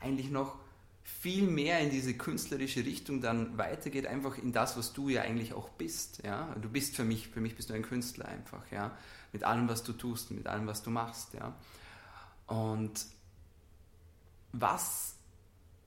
eigentlich 0.00 0.30
noch 0.30 0.56
viel 1.04 1.46
mehr 1.46 1.80
in 1.80 1.90
diese 1.90 2.14
künstlerische 2.14 2.84
Richtung 2.84 3.20
dann 3.20 3.56
weitergeht, 3.56 4.06
einfach 4.06 4.36
in 4.38 4.52
das, 4.52 4.76
was 4.76 4.92
du 4.92 5.08
ja 5.08 5.22
eigentlich 5.22 5.54
auch 5.54 5.68
bist. 5.70 6.22
Ja? 6.22 6.54
Du 6.60 6.68
bist 6.68 6.96
für 6.96 7.04
mich, 7.04 7.28
für 7.28 7.40
mich 7.40 7.56
bist 7.56 7.70
du 7.70 7.74
ein 7.74 7.82
Künstler 7.82 8.26
einfach, 8.26 8.70
ja, 8.70 8.96
mit 9.32 9.44
allem, 9.44 9.68
was 9.68 9.82
du 9.82 9.92
tust, 9.92 10.30
mit 10.30 10.46
allem, 10.46 10.66
was 10.66 10.82
du 10.82 10.90
machst, 10.90 11.34
ja. 11.34 11.54
Und 12.46 13.06
was 14.52 15.14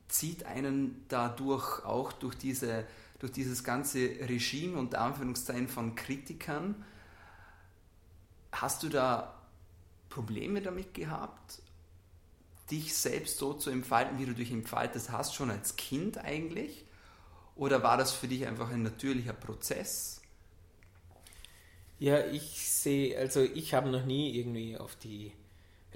zieht 0.07 0.45
einen 0.45 1.05
dadurch 1.07 1.85
auch 1.85 2.11
durch 2.13 2.35
diese 2.35 2.85
durch 3.19 3.31
dieses 3.31 3.63
ganze 3.63 3.99
Regime 3.99 4.77
und 4.77 4.95
Anführungszeichen 4.95 5.67
von 5.67 5.95
Kritikern. 5.95 6.83
Hast 8.51 8.83
du 8.83 8.89
da 8.89 9.41
Probleme 10.09 10.61
damit 10.61 10.93
gehabt, 10.93 11.61
dich 12.71 12.95
selbst 12.95 13.37
so 13.37 13.53
zu 13.53 13.69
entfalten, 13.69 14.17
wie 14.17 14.25
du 14.25 14.33
dich 14.33 14.51
entfaltet 14.51 15.11
hast, 15.11 15.35
schon 15.35 15.51
als 15.51 15.75
Kind 15.75 16.17
eigentlich? 16.17 16.85
Oder 17.55 17.83
war 17.83 17.97
das 17.97 18.11
für 18.11 18.27
dich 18.27 18.45
einfach 18.45 18.71
ein 18.71 18.83
natürlicher 18.83 19.33
Prozess? 19.33 20.21
Ja, 21.99 22.25
ich 22.25 22.69
sehe, 22.69 23.17
also 23.17 23.41
ich 23.41 23.73
habe 23.73 23.89
noch 23.89 24.05
nie 24.05 24.37
irgendwie 24.37 24.77
auf 24.77 24.95
die 24.97 25.31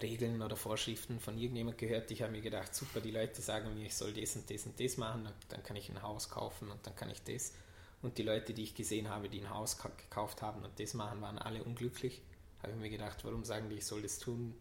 Regeln 0.01 0.41
oder 0.41 0.55
Vorschriften 0.55 1.19
von 1.19 1.37
irgendjemand 1.37 1.77
gehört. 1.77 2.11
Ich 2.11 2.21
habe 2.21 2.31
mir 2.31 2.41
gedacht, 2.41 2.73
super, 2.73 3.01
die 3.01 3.11
Leute 3.11 3.41
sagen 3.41 3.73
mir, 3.75 3.85
ich 3.85 3.95
soll 3.95 4.13
das 4.13 4.35
und 4.35 4.49
das 4.49 4.65
und 4.65 4.79
das 4.79 4.97
machen, 4.97 5.29
dann 5.49 5.63
kann 5.63 5.75
ich 5.75 5.89
ein 5.89 6.01
Haus 6.01 6.29
kaufen 6.29 6.69
und 6.69 6.85
dann 6.85 6.95
kann 6.95 7.09
ich 7.09 7.21
das. 7.23 7.53
Und 8.01 8.17
die 8.17 8.23
Leute, 8.23 8.53
die 8.53 8.63
ich 8.63 8.75
gesehen 8.75 9.09
habe, 9.09 9.29
die 9.29 9.41
ein 9.41 9.49
Haus 9.49 9.77
gekauft 9.77 10.41
haben 10.41 10.63
und 10.63 10.79
das 10.79 10.93
machen, 10.93 11.21
waren 11.21 11.37
alle 11.37 11.63
unglücklich. 11.63 12.21
Habe 12.61 12.73
ich 12.73 12.79
mir 12.79 12.89
gedacht, 12.89 13.23
warum 13.23 13.43
sagen 13.43 13.69
die, 13.69 13.75
ich 13.75 13.85
soll 13.85 14.01
das 14.01 14.19
tun, 14.19 14.53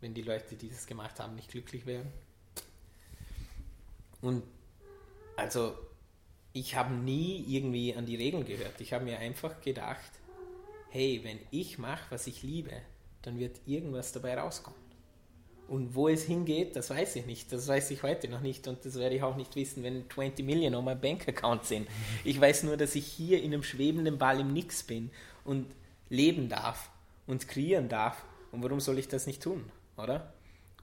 wenn 0.00 0.14
die 0.14 0.22
Leute, 0.22 0.56
die 0.56 0.68
das 0.68 0.86
gemacht 0.86 1.18
haben, 1.20 1.34
nicht 1.34 1.50
glücklich 1.50 1.86
wären? 1.86 2.12
Und 4.20 4.42
also, 5.36 5.76
ich 6.52 6.74
habe 6.74 6.94
nie 6.94 7.44
irgendwie 7.48 7.94
an 7.94 8.06
die 8.06 8.16
Regeln 8.16 8.44
gehört. 8.44 8.80
Ich 8.80 8.92
habe 8.92 9.04
mir 9.04 9.18
einfach 9.18 9.60
gedacht, 9.60 10.10
hey, 10.90 11.20
wenn 11.22 11.38
ich 11.50 11.78
mache, 11.78 12.06
was 12.10 12.26
ich 12.26 12.42
liebe, 12.42 12.72
dann 13.26 13.38
wird 13.40 13.60
irgendwas 13.66 14.12
dabei 14.12 14.38
rauskommen. 14.38 14.78
Und 15.66 15.96
wo 15.96 16.08
es 16.08 16.22
hingeht, 16.22 16.76
das 16.76 16.90
weiß 16.90 17.16
ich 17.16 17.26
nicht. 17.26 17.52
Das 17.52 17.66
weiß 17.66 17.90
ich 17.90 18.04
heute 18.04 18.28
noch 18.28 18.40
nicht 18.40 18.68
und 18.68 18.84
das 18.84 18.94
werde 18.94 19.16
ich 19.16 19.22
auch 19.24 19.34
nicht 19.34 19.56
wissen, 19.56 19.82
wenn 19.82 20.08
20 20.08 20.46
Millionen 20.46 20.76
auf 20.76 20.84
meinem 20.84 21.00
Bankaccount 21.00 21.64
sind. 21.64 21.88
Ich 22.22 22.40
weiß 22.40 22.62
nur, 22.62 22.76
dass 22.76 22.94
ich 22.94 23.04
hier 23.04 23.42
in 23.42 23.52
einem 23.52 23.64
schwebenden 23.64 24.16
Ball 24.16 24.38
im 24.38 24.52
Nix 24.52 24.84
bin 24.84 25.10
und 25.44 25.66
leben 26.08 26.48
darf 26.48 26.88
und 27.26 27.48
kreieren 27.48 27.88
darf. 27.88 28.24
Und 28.52 28.62
warum 28.62 28.78
soll 28.78 28.96
ich 29.00 29.08
das 29.08 29.26
nicht 29.26 29.42
tun, 29.42 29.64
oder? 29.96 30.32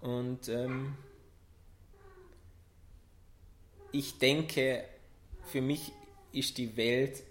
Und 0.01 0.49
ähm, 0.49 0.97
ich 3.93 4.19
denke, 4.19 4.83
für 5.45 5.61
mich 5.61 5.93
ist 6.33 6.57
die 6.57 6.75
Welt 6.75 7.23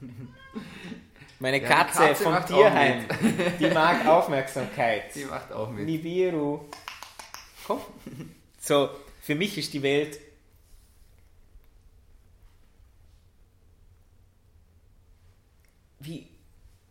Meine 1.38 1.60
ja, 1.60 1.68
Katze, 1.68 1.98
Katze 1.98 2.22
vom 2.22 2.46
Tierheim, 2.46 3.04
die 3.60 3.68
mag 3.68 4.06
Aufmerksamkeit. 4.06 5.14
Die 5.14 5.24
macht 5.24 5.52
auch 5.52 5.70
mit. 5.70 5.84
Nibiru. 5.84 6.64
Komm. 7.66 7.80
So, 8.58 8.90
für 9.20 9.34
mich 9.34 9.58
ist 9.58 9.74
die 9.74 9.82
Welt 9.82 10.18
wie, 16.06 16.26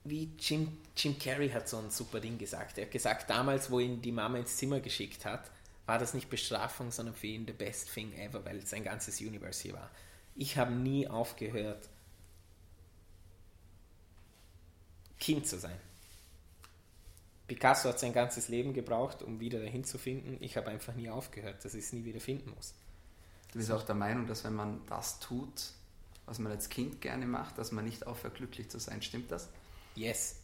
wie 0.04 0.30
Jim, 0.38 0.78
Jim 0.96 1.18
Carrey 1.18 1.50
hat 1.50 1.68
so 1.68 1.78
ein 1.78 1.90
super 1.90 2.20
Ding 2.20 2.38
gesagt. 2.38 2.78
Er 2.78 2.86
hat 2.86 2.92
gesagt, 2.92 3.30
damals, 3.30 3.72
wo 3.72 3.80
ihn 3.80 4.02
die 4.02 4.12
Mama 4.12 4.38
ins 4.38 4.58
Zimmer 4.58 4.80
geschickt 4.80 5.26
hat, 5.26 5.50
war 5.86 6.00
das 6.00 6.14
nicht 6.14 6.30
Bestrafung, 6.30 6.92
sondern 6.92 7.16
für 7.16 7.28
ihn 7.28 7.46
the 7.46 7.54
best 7.54 7.94
thing 7.94 8.14
ever, 8.14 8.44
weil 8.46 8.66
sein 8.66 8.84
ganzes 8.84 9.22
Universe 9.22 9.62
hier 9.64 9.74
war. 9.74 9.90
Ich 10.36 10.58
habe 10.58 10.74
nie 10.74 11.08
aufgehört, 11.08 11.90
Kind 15.20 15.48
zu 15.48 15.58
sein. 15.58 15.78
Picasso 17.48 17.90
hat 17.90 18.00
sein 18.00 18.14
ganzes 18.14 18.48
Leben 18.48 18.74
gebraucht, 18.74 19.22
um 19.22 19.40
wieder 19.40 19.60
dahin 19.60 19.84
zu 19.84 19.98
finden. 19.98 20.38
Ich 20.42 20.58
habe 20.58 20.70
einfach 20.70 20.96
nie 20.96 21.10
aufgehört, 21.10 21.64
dass 21.64 21.76
ich 21.76 21.86
es 21.86 21.94
nie 21.94 22.04
wieder 22.04 22.20
finden 22.20 22.52
muss. 22.56 22.74
Du 23.52 23.60
bist 23.60 23.72
auch 23.72 23.84
der 23.84 23.96
Meinung, 23.96 24.28
dass 24.28 24.44
wenn 24.44 24.56
man 24.56 24.82
das 24.88 25.20
tut, 25.20 25.72
was 26.26 26.40
man 26.40 26.52
als 26.52 26.70
Kind 26.70 27.02
gerne 27.02 27.28
macht, 27.28 27.58
dass 27.58 27.72
man 27.72 27.86
nicht 27.86 28.08
aufhört, 28.08 28.36
glücklich 28.36 28.70
zu 28.70 28.80
sein. 28.80 29.02
Stimmt 29.02 29.32
das? 29.32 29.48
Yes. 29.96 30.38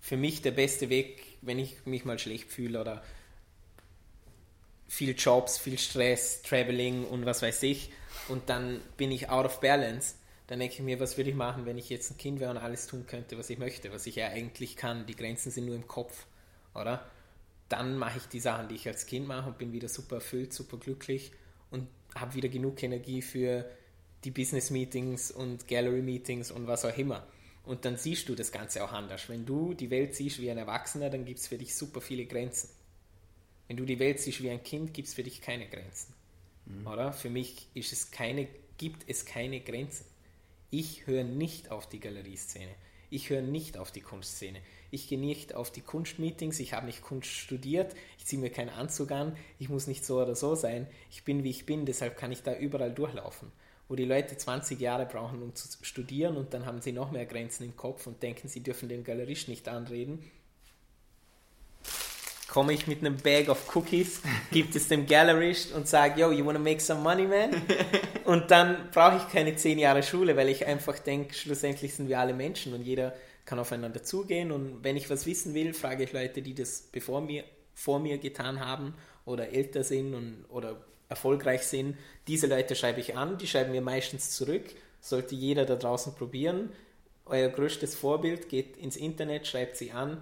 Für 0.00 0.16
mich 0.16 0.40
der 0.40 0.52
beste 0.52 0.88
Weg, 0.88 1.36
wenn 1.42 1.58
ich 1.58 1.84
mich 1.84 2.04
mal 2.04 2.18
schlecht 2.18 2.50
fühle 2.50 2.80
oder 2.80 3.02
viel 4.88 5.14
Jobs, 5.16 5.58
viel 5.58 5.78
Stress, 5.78 6.42
Traveling 6.42 7.04
und 7.04 7.26
was 7.26 7.42
weiß 7.42 7.62
ich. 7.64 7.92
Und 8.28 8.48
dann 8.48 8.80
bin 8.96 9.10
ich 9.10 9.28
out 9.28 9.46
of 9.46 9.60
balance. 9.60 10.14
Dann 10.50 10.58
denke 10.58 10.74
ich 10.74 10.80
mir, 10.80 10.98
was 10.98 11.16
würde 11.16 11.30
ich 11.30 11.36
machen, 11.36 11.64
wenn 11.64 11.78
ich 11.78 11.88
jetzt 11.90 12.10
ein 12.10 12.18
Kind 12.18 12.40
wäre 12.40 12.50
und 12.50 12.56
alles 12.56 12.88
tun 12.88 13.06
könnte, 13.06 13.38
was 13.38 13.48
ich 13.50 13.58
möchte, 13.58 13.92
was 13.92 14.04
ich 14.06 14.16
ja 14.16 14.26
eigentlich 14.30 14.74
kann. 14.74 15.06
Die 15.06 15.14
Grenzen 15.14 15.52
sind 15.52 15.66
nur 15.66 15.76
im 15.76 15.86
Kopf, 15.86 16.26
oder? 16.74 17.08
Dann 17.68 17.96
mache 17.96 18.18
ich 18.18 18.24
die 18.24 18.40
Sachen, 18.40 18.66
die 18.66 18.74
ich 18.74 18.88
als 18.88 19.06
Kind 19.06 19.28
mache 19.28 19.50
und 19.50 19.58
bin 19.58 19.72
wieder 19.72 19.88
super 19.88 20.16
erfüllt, 20.16 20.52
super 20.52 20.76
glücklich 20.76 21.30
und 21.70 21.86
habe 22.16 22.34
wieder 22.34 22.48
genug 22.48 22.82
Energie 22.82 23.22
für 23.22 23.64
die 24.24 24.32
Business 24.32 24.70
Meetings 24.70 25.30
und 25.30 25.68
Gallery 25.68 26.02
Meetings 26.02 26.50
und 26.50 26.66
was 26.66 26.84
auch 26.84 26.98
immer. 26.98 27.24
Und 27.64 27.84
dann 27.84 27.96
siehst 27.96 28.28
du 28.28 28.34
das 28.34 28.50
Ganze 28.50 28.82
auch 28.82 28.90
anders. 28.90 29.28
Wenn 29.28 29.46
du 29.46 29.72
die 29.72 29.90
Welt 29.90 30.16
siehst 30.16 30.40
wie 30.40 30.50
ein 30.50 30.58
Erwachsener, 30.58 31.10
dann 31.10 31.24
gibt 31.24 31.38
es 31.38 31.46
für 31.46 31.58
dich 31.58 31.76
super 31.76 32.00
viele 32.00 32.26
Grenzen. 32.26 32.70
Wenn 33.68 33.76
du 33.76 33.84
die 33.84 34.00
Welt 34.00 34.18
siehst 34.18 34.42
wie 34.42 34.50
ein 34.50 34.64
Kind, 34.64 34.94
gibt 34.94 35.06
es 35.06 35.14
für 35.14 35.22
dich 35.22 35.40
keine 35.40 35.68
Grenzen. 35.68 36.12
Mhm. 36.64 36.88
Oder? 36.88 37.12
Für 37.12 37.30
mich 37.30 37.68
ist 37.74 37.92
es 37.92 38.10
keine, 38.10 38.48
gibt 38.78 39.04
es 39.08 39.24
keine 39.24 39.60
Grenzen. 39.60 40.09
Ich 40.70 41.06
höre 41.06 41.24
nicht 41.24 41.72
auf 41.72 41.88
die 41.88 41.98
Galerieszene. 41.98 42.74
Ich 43.10 43.28
höre 43.28 43.42
nicht 43.42 43.76
auf 43.76 43.90
die 43.90 44.02
Kunstszene. 44.02 44.60
Ich 44.92 45.08
gehe 45.08 45.18
nicht 45.18 45.54
auf 45.56 45.72
die 45.72 45.80
Kunstmeetings. 45.80 46.60
Ich 46.60 46.74
habe 46.74 46.86
nicht 46.86 47.02
Kunst 47.02 47.28
studiert. 47.28 47.96
Ich 48.18 48.26
ziehe 48.26 48.40
mir 48.40 48.50
keinen 48.50 48.68
Anzug 48.68 49.10
an. 49.10 49.36
Ich 49.58 49.68
muss 49.68 49.88
nicht 49.88 50.04
so 50.04 50.22
oder 50.22 50.36
so 50.36 50.54
sein. 50.54 50.86
Ich 51.10 51.24
bin, 51.24 51.42
wie 51.42 51.50
ich 51.50 51.66
bin. 51.66 51.86
Deshalb 51.86 52.16
kann 52.16 52.30
ich 52.30 52.44
da 52.44 52.56
überall 52.56 52.94
durchlaufen. 52.94 53.50
Wo 53.88 53.96
die 53.96 54.04
Leute 54.04 54.36
20 54.36 54.78
Jahre 54.78 55.06
brauchen, 55.06 55.42
um 55.42 55.56
zu 55.56 55.66
studieren 55.82 56.36
und 56.36 56.54
dann 56.54 56.66
haben 56.66 56.80
sie 56.80 56.92
noch 56.92 57.10
mehr 57.10 57.26
Grenzen 57.26 57.64
im 57.64 57.76
Kopf 57.76 58.06
und 58.06 58.22
denken, 58.22 58.46
sie 58.46 58.62
dürfen 58.62 58.88
den 58.88 59.02
Galerist 59.02 59.48
nicht 59.48 59.68
anreden 59.68 60.22
komme 62.50 62.72
ich 62.72 62.86
mit 62.86 62.98
einem 62.98 63.16
Bag 63.16 63.48
of 63.48 63.74
Cookies, 63.74 64.20
gibt 64.50 64.74
es 64.74 64.88
dem 64.88 65.06
Gallerist 65.06 65.72
und 65.72 65.86
sage, 65.86 66.20
yo, 66.20 66.32
you 66.32 66.44
wanna 66.44 66.58
make 66.58 66.80
some 66.80 67.00
money, 67.00 67.26
man? 67.26 67.62
Und 68.24 68.50
dann 68.50 68.90
brauche 68.92 69.18
ich 69.18 69.32
keine 69.32 69.54
zehn 69.56 69.78
Jahre 69.78 70.02
Schule, 70.02 70.36
weil 70.36 70.48
ich 70.48 70.66
einfach 70.66 70.98
denke, 70.98 71.34
schlussendlich 71.34 71.94
sind 71.94 72.08
wir 72.08 72.18
alle 72.18 72.34
Menschen 72.34 72.74
und 72.74 72.82
jeder 72.82 73.14
kann 73.44 73.58
aufeinander 73.58 74.02
zugehen. 74.02 74.52
Und 74.52 74.82
wenn 74.82 74.96
ich 74.96 75.08
was 75.10 75.26
wissen 75.26 75.54
will, 75.54 75.74
frage 75.74 76.04
ich 76.04 76.12
Leute, 76.12 76.42
die 76.42 76.54
das 76.54 76.88
bevor 76.92 77.20
mir, 77.20 77.44
vor 77.74 78.00
mir 78.00 78.18
getan 78.18 78.60
haben 78.60 78.94
oder 79.24 79.50
älter 79.50 79.84
sind 79.84 80.14
und, 80.14 80.44
oder 80.48 80.76
erfolgreich 81.08 81.62
sind. 81.62 81.96
Diese 82.26 82.46
Leute 82.46 82.74
schreibe 82.74 83.00
ich 83.00 83.16
an, 83.16 83.38
die 83.38 83.46
schreiben 83.46 83.72
mir 83.72 83.82
meistens 83.82 84.30
zurück. 84.30 84.64
Sollte 85.00 85.34
jeder 85.34 85.66
da 85.66 85.76
draußen 85.76 86.14
probieren. 86.14 86.70
Euer 87.26 87.48
größtes 87.48 87.94
Vorbild 87.94 88.48
geht 88.48 88.76
ins 88.76 88.96
Internet, 88.96 89.46
schreibt 89.46 89.76
sie 89.76 89.92
an, 89.92 90.20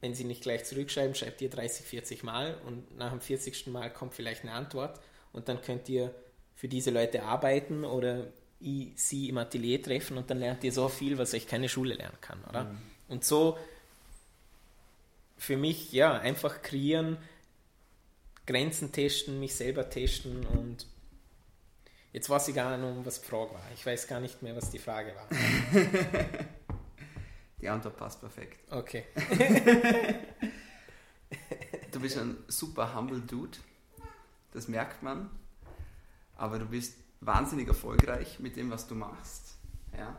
wenn 0.00 0.14
sie 0.14 0.24
nicht 0.24 0.42
gleich 0.42 0.64
zurückschreiben, 0.64 1.14
schreibt 1.14 1.42
ihr 1.42 1.50
30, 1.50 1.86
40 1.86 2.22
Mal 2.22 2.58
und 2.66 2.96
nach 2.96 3.10
dem 3.10 3.20
40. 3.20 3.66
Mal 3.68 3.92
kommt 3.92 4.14
vielleicht 4.14 4.42
eine 4.42 4.52
Antwort 4.52 5.00
und 5.32 5.48
dann 5.48 5.60
könnt 5.60 5.88
ihr 5.88 6.14
für 6.54 6.68
diese 6.68 6.90
Leute 6.90 7.22
arbeiten 7.22 7.84
oder 7.84 8.28
sie 8.60 9.28
im 9.28 9.38
Atelier 9.38 9.82
treffen 9.82 10.18
und 10.18 10.30
dann 10.30 10.38
lernt 10.38 10.62
ihr 10.64 10.72
so 10.72 10.88
viel, 10.88 11.16
was 11.16 11.32
euch 11.32 11.46
keine 11.46 11.68
Schule 11.68 11.94
lernen 11.94 12.18
kann, 12.20 12.42
oder? 12.48 12.64
Mhm. 12.64 12.78
Und 13.08 13.24
so 13.24 13.58
für 15.38 15.56
mich, 15.56 15.92
ja, 15.92 16.18
einfach 16.18 16.60
kreieren, 16.60 17.16
Grenzen 18.46 18.92
testen, 18.92 19.40
mich 19.40 19.54
selber 19.54 19.88
testen 19.88 20.44
und 20.44 20.86
jetzt 22.12 22.28
weiß 22.28 22.48
ich 22.48 22.54
gar 22.54 22.76
nicht 22.76 22.94
mehr, 22.94 23.06
was 23.06 23.20
die 23.20 23.26
Frage 23.26 23.54
war. 23.54 23.62
Ich 23.74 23.86
weiß 23.86 24.06
gar 24.06 24.20
nicht 24.20 24.42
mehr, 24.42 24.54
was 24.56 24.70
die 24.70 24.78
Frage 24.78 25.14
war. 25.14 25.28
Die 27.60 27.68
Antwort 27.68 27.96
passt 27.96 28.20
perfekt. 28.20 28.58
Okay. 28.70 29.04
du 31.92 32.00
bist 32.00 32.16
ein 32.18 32.36
super 32.48 32.94
humble 32.94 33.20
Dude. 33.20 33.58
Das 34.52 34.68
merkt 34.68 35.02
man. 35.02 35.30
Aber 36.36 36.58
du 36.58 36.66
bist 36.66 36.96
wahnsinnig 37.20 37.68
erfolgreich 37.68 38.40
mit 38.40 38.56
dem, 38.56 38.70
was 38.70 38.86
du 38.86 38.94
machst. 38.94 39.56
Ja? 39.96 40.16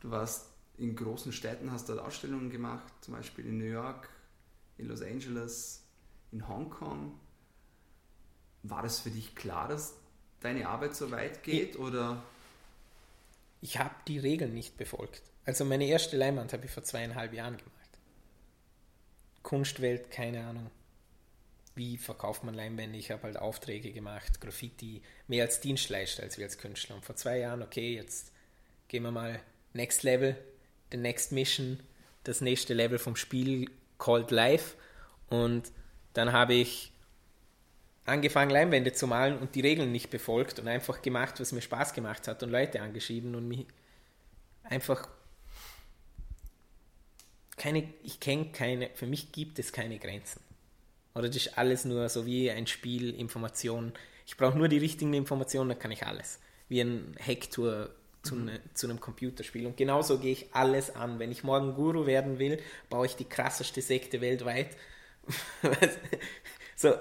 Du 0.00 0.10
warst 0.10 0.46
in 0.78 0.96
großen 0.96 1.32
Städten, 1.32 1.70
hast 1.70 1.88
dort 1.88 2.00
Ausstellungen 2.00 2.50
gemacht, 2.50 2.92
zum 3.02 3.14
Beispiel 3.14 3.46
in 3.46 3.58
New 3.58 3.64
York, 3.64 4.08
in 4.78 4.88
Los 4.88 5.02
Angeles, 5.02 5.84
in 6.32 6.48
Hongkong. 6.48 7.18
War 8.62 8.82
das 8.82 9.00
für 9.00 9.10
dich 9.10 9.34
klar, 9.34 9.68
dass 9.68 9.94
deine 10.40 10.68
Arbeit 10.68 10.96
so 10.96 11.10
weit 11.10 11.42
geht? 11.42 11.74
Ich, 11.74 11.78
oder? 11.78 12.22
ich 13.62 13.78
habe 13.78 13.94
die 14.08 14.18
Regeln 14.18 14.52
nicht 14.52 14.76
befolgt. 14.76 15.22
Also 15.44 15.64
meine 15.64 15.86
erste 15.86 16.16
Leinwand 16.16 16.52
habe 16.52 16.66
ich 16.66 16.70
vor 16.70 16.84
zweieinhalb 16.84 17.32
Jahren 17.32 17.56
gemacht. 17.56 17.72
Kunstwelt, 19.42 20.10
keine 20.10 20.44
Ahnung. 20.44 20.70
Wie 21.74 21.96
verkauft 21.96 22.44
man 22.44 22.54
Leinwände? 22.54 22.98
Ich 22.98 23.10
habe 23.10 23.22
halt 23.22 23.38
Aufträge 23.38 23.92
gemacht, 23.92 24.40
Graffiti, 24.40 25.02
mehr 25.26 25.44
als 25.44 25.60
Dienstleister 25.60 26.22
als 26.22 26.38
wir 26.38 26.44
als 26.44 26.58
Künstler. 26.58 26.96
Und 26.96 27.04
vor 27.04 27.16
zwei 27.16 27.38
Jahren, 27.38 27.62
okay, 27.62 27.94
jetzt 27.94 28.32
gehen 28.88 29.02
wir 29.02 29.10
mal 29.10 29.40
Next 29.72 30.02
Level, 30.02 30.36
the 30.90 30.98
Next 30.98 31.32
Mission, 31.32 31.80
das 32.24 32.40
nächste 32.40 32.74
Level 32.74 32.98
vom 32.98 33.16
Spiel 33.16 33.70
called 33.98 34.30
Life. 34.30 34.76
Und 35.28 35.72
dann 36.12 36.32
habe 36.32 36.54
ich 36.54 36.92
angefangen, 38.04 38.50
Leinwände 38.50 38.92
zu 38.92 39.06
malen 39.06 39.38
und 39.38 39.54
die 39.54 39.60
Regeln 39.60 39.92
nicht 39.92 40.10
befolgt 40.10 40.58
und 40.58 40.68
einfach 40.68 41.02
gemacht, 41.02 41.40
was 41.40 41.52
mir 41.52 41.62
Spaß 41.62 41.94
gemacht 41.94 42.28
hat 42.28 42.42
und 42.42 42.50
Leute 42.50 42.82
angeschrieben 42.82 43.34
und 43.34 43.48
mich 43.48 43.66
einfach 44.64 45.08
keine, 47.62 47.88
ich 48.02 48.18
kenne 48.18 48.46
keine, 48.46 48.90
für 48.94 49.06
mich 49.06 49.30
gibt 49.30 49.60
es 49.60 49.72
keine 49.72 50.00
Grenzen. 50.00 50.40
Oder 51.14 51.28
das 51.28 51.36
ist 51.36 51.58
alles 51.58 51.84
nur 51.84 52.08
so 52.08 52.26
wie 52.26 52.50
ein 52.50 52.66
Spiel, 52.66 53.14
Informationen. 53.14 53.92
Ich 54.26 54.36
brauche 54.36 54.58
nur 54.58 54.66
die 54.66 54.78
richtigen 54.78 55.14
Informationen, 55.14 55.68
dann 55.68 55.78
kann 55.78 55.92
ich 55.92 56.04
alles. 56.04 56.40
Wie 56.68 56.80
ein 56.80 57.14
Hacktour 57.24 57.90
zu, 58.24 58.34
mhm. 58.34 58.44
ne, 58.46 58.60
zu 58.74 58.88
einem 58.88 58.98
Computerspiel. 58.98 59.64
Und 59.66 59.76
genauso 59.76 60.18
gehe 60.18 60.32
ich 60.32 60.52
alles 60.52 60.96
an. 60.96 61.20
Wenn 61.20 61.30
ich 61.30 61.44
morgen 61.44 61.74
Guru 61.74 62.04
werden 62.04 62.40
will, 62.40 62.60
baue 62.90 63.06
ich 63.06 63.14
die 63.14 63.28
krasseste 63.28 63.80
Sekte 63.80 64.20
weltweit. 64.20 64.76
so, 66.76 66.94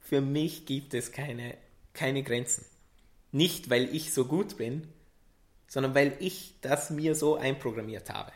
für 0.00 0.22
mich 0.22 0.64
gibt 0.64 0.94
es 0.94 1.12
keine, 1.12 1.54
keine 1.92 2.22
Grenzen. 2.22 2.64
Nicht, 3.30 3.68
weil 3.68 3.94
ich 3.94 4.14
so 4.14 4.24
gut 4.24 4.56
bin, 4.56 4.88
sondern 5.68 5.94
weil 5.94 6.16
ich 6.20 6.54
das 6.62 6.88
mir 6.88 7.14
so 7.14 7.36
einprogrammiert 7.36 8.08
habe. 8.08 8.32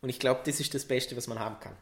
Und 0.00 0.08
ich 0.08 0.18
glaube, 0.18 0.40
das 0.44 0.60
ist 0.60 0.74
das 0.74 0.84
Beste, 0.84 1.16
was 1.16 1.26
man 1.26 1.38
haben 1.38 1.60
kann. 1.60 1.76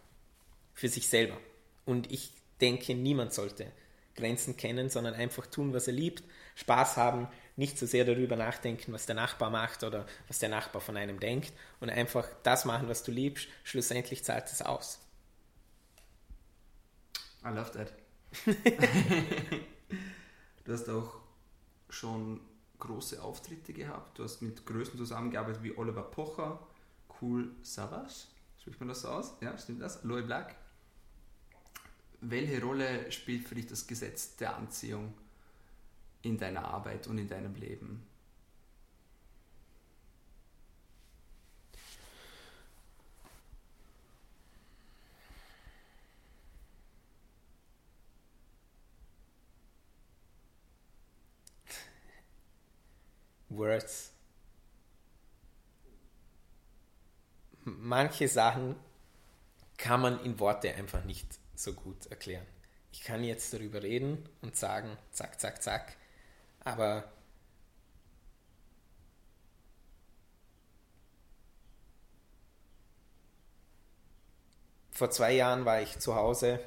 Für 0.75 0.89
sich 0.89 1.09
selber. 1.09 1.37
Und 1.85 2.11
ich 2.13 2.33
denke, 2.61 2.95
niemand 2.95 3.33
sollte 3.33 3.71
Grenzen 4.19 4.57
kennen, 4.57 4.91
sondern 4.91 5.15
einfach 5.15 5.47
tun, 5.47 5.73
was 5.73 5.87
er 5.87 5.95
liebt, 5.95 6.25
Spaß 6.57 6.97
haben, 6.97 7.29
nicht 7.57 7.79
so 7.79 7.87
sehr 7.87 8.05
darüber 8.05 8.37
nachdenken, 8.37 8.93
was 8.93 9.07
der 9.07 9.15
Nachbar 9.15 9.51
macht 9.51 9.85
oder 9.85 10.07
was 10.27 10.41
der 10.41 10.49
Nachbar 10.49 10.81
von 10.81 10.97
einem 10.97 11.21
denkt 11.21 11.53
und 11.81 11.89
einfach 11.91 12.29
das 12.43 12.65
machen, 12.65 12.89
was 12.89 13.05
du 13.05 13.13
liebst. 13.13 13.49
Schlussendlich 13.63 14.25
zahlt 14.25 14.51
es 14.51 14.61
aus. 14.61 14.99
I 17.45 17.49
love 17.49 17.71
that. 17.73 17.93
du 20.65 20.73
hast 20.73 20.89
auch 20.91 21.21
schon 21.89 22.41
große 22.79 23.23
Auftritte 23.23 23.73
gehabt. 23.73 24.19
Du 24.19 24.25
hast 24.25 24.43
mit 24.43 24.67
Größen 24.67 24.99
zusammengearbeitet 24.99 25.63
wie 25.63 25.77
Oliver 25.77 26.03
Pocher, 26.03 26.61
Cool 27.21 27.51
Savage, 27.63 28.29
spricht 28.59 28.81
man 28.81 28.89
das 28.89 29.03
so 29.03 29.09
aus? 29.09 29.35
Ja, 29.41 29.57
stimmt 29.59 29.83
das? 29.83 30.03
Loe 30.05 30.23
Black. 30.23 30.55
Welche 32.21 32.63
Rolle 32.63 33.11
spielt 33.11 33.47
für 33.47 33.55
dich 33.55 33.67
das 33.67 33.87
Gesetz 33.87 34.37
der 34.37 34.57
Anziehung 34.57 35.15
in 36.23 36.39
deiner 36.39 36.65
Arbeit 36.65 37.07
und 37.07 37.19
in 37.19 37.29
deinem 37.29 37.55
Leben? 37.55 38.07
Words 53.49 54.13
manche 57.81 58.29
Sachen 58.29 58.77
kann 59.77 60.01
man 60.01 60.25
in 60.25 60.39
Worte 60.41 60.75
einfach 60.75 61.05
nicht 61.05 61.39
so 61.55 61.73
gut 61.73 62.07
erklären. 62.07 62.47
Ich 62.93 63.03
kann 63.03 63.23
jetzt 63.25 63.53
darüber 63.53 63.83
reden 63.83 64.29
und 64.43 64.57
sagen, 64.57 64.97
zack, 65.13 65.41
zack, 65.41 65.63
zack, 65.63 65.97
aber 66.61 67.13
vor 74.91 75.11
zwei 75.11 75.33
Jahren 75.33 75.65
war 75.65 75.81
ich 75.81 75.99
zu 75.99 76.15
Hause, 76.15 76.61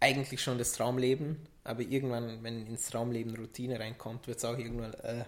eigentlich 0.00 0.42
schon 0.42 0.58
das 0.58 0.72
Traumleben, 0.72 1.46
aber 1.64 1.82
irgendwann, 1.82 2.42
wenn 2.42 2.66
ins 2.66 2.88
Traumleben 2.90 3.36
Routine 3.36 3.78
reinkommt, 3.78 4.26
wird 4.26 4.38
es 4.38 4.44
auch 4.44 4.58
irgendwann 4.58 4.94
äh, 4.94 5.24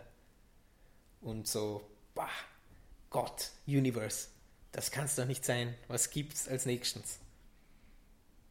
und 1.20 1.46
so, 1.46 1.88
bah, 2.14 2.29
Gott, 3.11 3.51
Universe, 3.66 4.29
das 4.73 4.90
kann 4.90 5.05
es 5.05 5.16
doch 5.16 5.27
nicht 5.27 5.44
sein. 5.44 5.75
Was 5.88 6.11
gibt's 6.11 6.49
als 6.49 6.64
nächstes? 6.64 7.18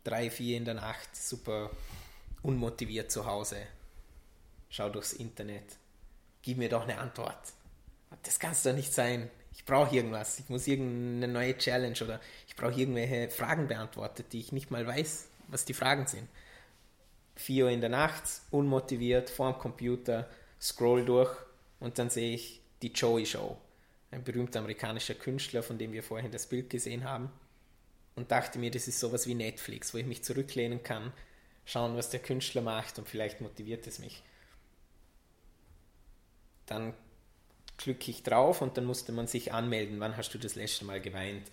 drei, 0.04 0.30
vier 0.30 0.58
in 0.58 0.65
der 0.65 0.76
Nacht, 0.76 1.15
super 1.15 1.69
unmotiviert 2.41 3.12
zu 3.12 3.26
Hause, 3.26 3.58
schau 4.69 4.89
durchs 4.89 5.13
Internet, 5.13 5.78
gib 6.41 6.58
mir 6.58 6.69
doch 6.69 6.84
eine 6.84 6.98
Antwort. 6.98 7.38
Das 8.24 8.39
kann 8.39 8.54
es 8.54 8.63
doch 8.63 8.74
nicht 8.74 8.93
sein. 8.93 9.30
Ich 9.54 9.65
brauche 9.65 9.95
irgendwas. 9.95 10.39
Ich 10.39 10.50
muss 10.50 10.67
irgendeine 10.67 11.32
neue 11.32 11.58
Challenge 11.58 11.98
oder 12.02 12.19
ich 12.48 12.56
brauche 12.56 12.80
irgendwelche 12.80 13.30
Fragen 13.30 13.67
beantwortet, 13.67 14.28
die 14.32 14.39
ich 14.39 14.52
nicht 14.52 14.72
mal 14.72 14.88
weiß, 14.88 15.28
was 15.48 15.65
die 15.65 15.74
Fragen 15.74 16.08
sind. 16.08 16.28
4 17.36 17.65
Uhr 17.65 17.72
in 17.72 17.82
der 17.82 17.89
Nacht, 17.89 18.24
unmotiviert, 18.52 19.30
vor 19.30 19.52
dem 19.52 19.60
Computer, 19.60 20.28
scroll 20.60 21.06
durch 21.06 21.36
und 21.80 22.00
dann 22.00 22.10
sehe 22.10 22.34
ich 22.34 22.62
die 22.82 22.91
Joey 22.91 23.26
Show. 23.26 23.58
Ein 24.12 24.24
berühmter 24.24 24.60
amerikanischer 24.60 25.13
Künstler, 25.13 25.62
von 25.62 25.78
dem 25.78 25.93
wir 25.93 26.04
vorhin 26.04 26.32
das 26.32 26.48
Bild 26.48 26.69
gesehen 26.69 27.04
haben. 27.04 27.32
Und 28.15 28.32
dachte 28.32 28.60
mir, 28.60 28.72
das 28.72 28.88
ist 28.88 29.00
sowas 29.00 29.28
wie 29.28 29.36
Netflix, 29.36 29.93
wo 29.93 29.98
ich 29.98 30.06
mich 30.06 30.24
zurücklehnen 30.24 30.84
kann, 30.84 31.13
schauen, 31.65 31.95
was 31.95 32.10
der 32.10 32.19
Künstler 32.19 32.62
macht 32.62 32.98
und 32.98 33.08
vielleicht 33.08 33.39
motiviert 33.39 33.86
es 33.88 34.00
mich. 34.00 34.24
Dann 36.65 36.93
klicke 37.78 38.12
ich 38.12 38.24
drauf 38.24 38.62
und 38.62 38.78
dann 38.78 38.86
musste 38.86 39.12
man 39.12 39.28
sich 39.28 39.54
anmelden. 39.54 40.00
Wann 40.00 40.17
hast 40.17 40.34
du 40.34 40.38
das 40.38 40.56
letzte 40.56 40.86
Mal 40.86 41.00
geweint? 41.00 41.50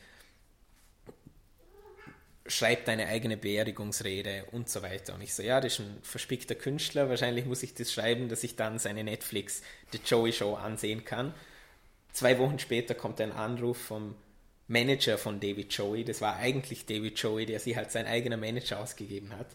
Schreib 2.48 2.84
deine 2.84 3.06
eigene 3.06 3.36
Beerdigungsrede 3.36 4.44
und 4.52 4.68
so 4.68 4.82
weiter. 4.82 5.14
Und 5.14 5.20
ich 5.20 5.34
so, 5.34 5.42
ja, 5.42 5.60
das 5.60 5.74
ist 5.74 5.80
ein 5.80 5.98
verspickter 6.02 6.54
Künstler. 6.54 7.08
Wahrscheinlich 7.08 7.44
muss 7.44 7.62
ich 7.62 7.74
das 7.74 7.92
schreiben, 7.92 8.28
dass 8.28 8.44
ich 8.44 8.56
dann 8.56 8.78
seine 8.78 9.04
Netflix 9.04 9.62
The 9.92 10.00
Joey 10.04 10.32
Show 10.32 10.54
ansehen 10.54 11.04
kann. 11.04 11.34
Zwei 12.16 12.38
Wochen 12.38 12.58
später 12.58 12.94
kommt 12.94 13.20
ein 13.20 13.30
Anruf 13.30 13.76
vom 13.76 14.14
Manager 14.68 15.18
von 15.18 15.38
David 15.38 15.70
Joey. 15.70 16.02
Das 16.02 16.22
war 16.22 16.36
eigentlich 16.36 16.86
David 16.86 17.18
Joey, 17.18 17.44
der 17.44 17.60
sich 17.60 17.76
halt 17.76 17.90
sein 17.90 18.06
eigener 18.06 18.38
Manager 18.38 18.80
ausgegeben 18.80 19.36
hat. 19.36 19.48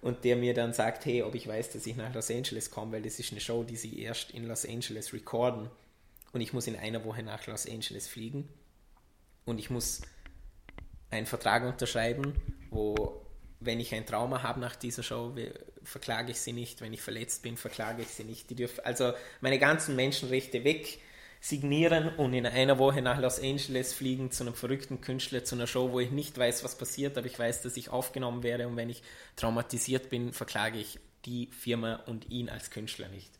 Und 0.00 0.24
der 0.24 0.34
mir 0.34 0.52
dann 0.52 0.72
sagt, 0.72 1.04
hey, 1.04 1.22
ob 1.22 1.36
ich 1.36 1.46
weiß, 1.46 1.70
dass 1.70 1.86
ich 1.86 1.94
nach 1.94 2.12
Los 2.12 2.28
Angeles 2.28 2.72
komme, 2.72 2.90
weil 2.90 3.02
das 3.02 3.20
ist 3.20 3.30
eine 3.30 3.40
Show, 3.40 3.62
die 3.62 3.76
sie 3.76 4.02
erst 4.02 4.32
in 4.32 4.48
Los 4.48 4.66
Angeles 4.66 5.12
recorden 5.12 5.70
und 6.32 6.40
ich 6.40 6.52
muss 6.52 6.66
in 6.66 6.74
einer 6.74 7.04
Woche 7.04 7.22
nach 7.22 7.46
Los 7.46 7.68
Angeles 7.68 8.08
fliegen 8.08 8.48
und 9.44 9.60
ich 9.60 9.70
muss 9.70 10.00
einen 11.10 11.26
Vertrag 11.26 11.62
unterschreiben, 11.62 12.34
wo, 12.70 13.24
wenn 13.60 13.78
ich 13.78 13.94
ein 13.94 14.04
Trauma 14.04 14.42
habe 14.42 14.58
nach 14.58 14.74
dieser 14.74 15.04
Show, 15.04 15.36
verklage 15.84 16.32
ich 16.32 16.40
sie 16.40 16.54
nicht, 16.54 16.80
wenn 16.80 16.92
ich 16.92 17.02
verletzt 17.02 17.44
bin, 17.44 17.56
verklage 17.56 18.02
ich 18.02 18.08
sie 18.08 18.24
nicht. 18.24 18.58
Dürfen 18.58 18.84
also 18.84 19.12
meine 19.40 19.60
ganzen 19.60 19.94
Menschenrechte 19.94 20.64
weg 20.64 20.98
signieren 21.40 22.14
und 22.16 22.34
in 22.34 22.46
einer 22.46 22.78
Woche 22.78 23.02
nach 23.02 23.18
Los 23.18 23.40
Angeles 23.40 23.94
fliegen 23.94 24.30
zu 24.30 24.44
einem 24.44 24.54
verrückten 24.54 25.00
Künstler, 25.00 25.44
zu 25.44 25.54
einer 25.54 25.66
Show, 25.66 25.92
wo 25.92 26.00
ich 26.00 26.10
nicht 26.10 26.36
weiß, 26.36 26.64
was 26.64 26.76
passiert, 26.76 27.16
aber 27.16 27.26
ich 27.26 27.38
weiß, 27.38 27.62
dass 27.62 27.76
ich 27.76 27.88
aufgenommen 27.88 28.42
werde 28.42 28.68
und 28.68 28.76
wenn 28.76 28.90
ich 28.90 29.02
traumatisiert 29.36 30.10
bin, 30.10 30.32
verklage 30.32 30.78
ich 30.78 30.98
die 31.24 31.46
Firma 31.46 31.96
und 32.06 32.30
ihn 32.30 32.48
als 32.48 32.70
Künstler 32.70 33.08
nicht 33.08 33.30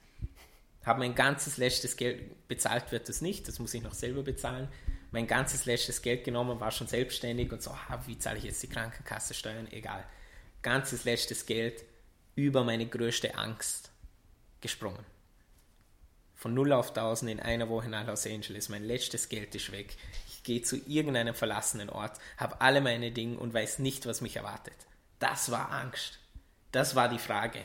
habe 0.85 1.01
mein 1.01 1.15
ganzes 1.15 1.57
letztes 1.57 1.97
Geld, 1.97 2.49
bezahlt 2.49 2.91
wird 2.93 3.09
das 3.09 3.21
nicht, 3.21 3.49
das 3.49 3.59
muss 3.59 3.75
ich 3.75 3.83
noch 3.83 3.95
selber 3.95 4.23
bezahlen, 4.23 4.69
mein 5.13 5.27
ganzes 5.27 5.67
letztes 5.67 6.03
Geld 6.03 6.25
genommen, 6.25 6.61
war 6.61 6.71
schon 6.71 6.87
selbstständig 6.87 7.53
und 7.53 7.63
so, 7.63 7.71
ah, 7.71 8.03
wie 8.07 8.19
zahle 8.19 8.39
ich 8.39 8.45
jetzt 8.45 8.63
die 8.63 8.69
Krankenkasse 8.69 9.35
Steuern, 9.35 9.67
egal. 9.73 10.05
Ganzes 10.63 11.05
letztes 11.05 11.47
Geld 11.47 11.85
über 12.37 12.65
meine 12.65 12.87
größte 12.87 13.35
Angst 13.35 13.91
gesprungen. 14.61 15.05
Von 16.41 16.55
0 16.55 16.73
auf 16.73 16.89
1000 16.89 17.31
in 17.31 17.41
einer 17.41 17.69
Woche 17.69 17.89
nach 17.89 18.07
Los 18.07 18.27
Angeles, 18.27 18.69
mein 18.69 18.85
letztes 18.85 19.29
Geld 19.29 19.55
ist 19.55 19.73
weg. 19.73 19.97
Ich 20.29 20.43
gehe 20.43 20.63
zu 20.63 20.77
irgendeinem 20.89 21.35
verlassenen 21.35 21.91
Ort, 21.91 22.19
habe 22.39 22.61
alle 22.61 22.81
meine 22.81 23.13
Dinge 23.13 23.39
und 23.39 23.55
weiß 23.55 23.79
nicht, 23.79 24.07
was 24.07 24.23
mich 24.23 24.37
erwartet. 24.37 24.77
Das 25.19 25.51
war 25.51 25.71
Angst. 25.71 26.19
Das 26.73 26.95
war 26.95 27.09
die 27.09 27.19
Frage, 27.19 27.61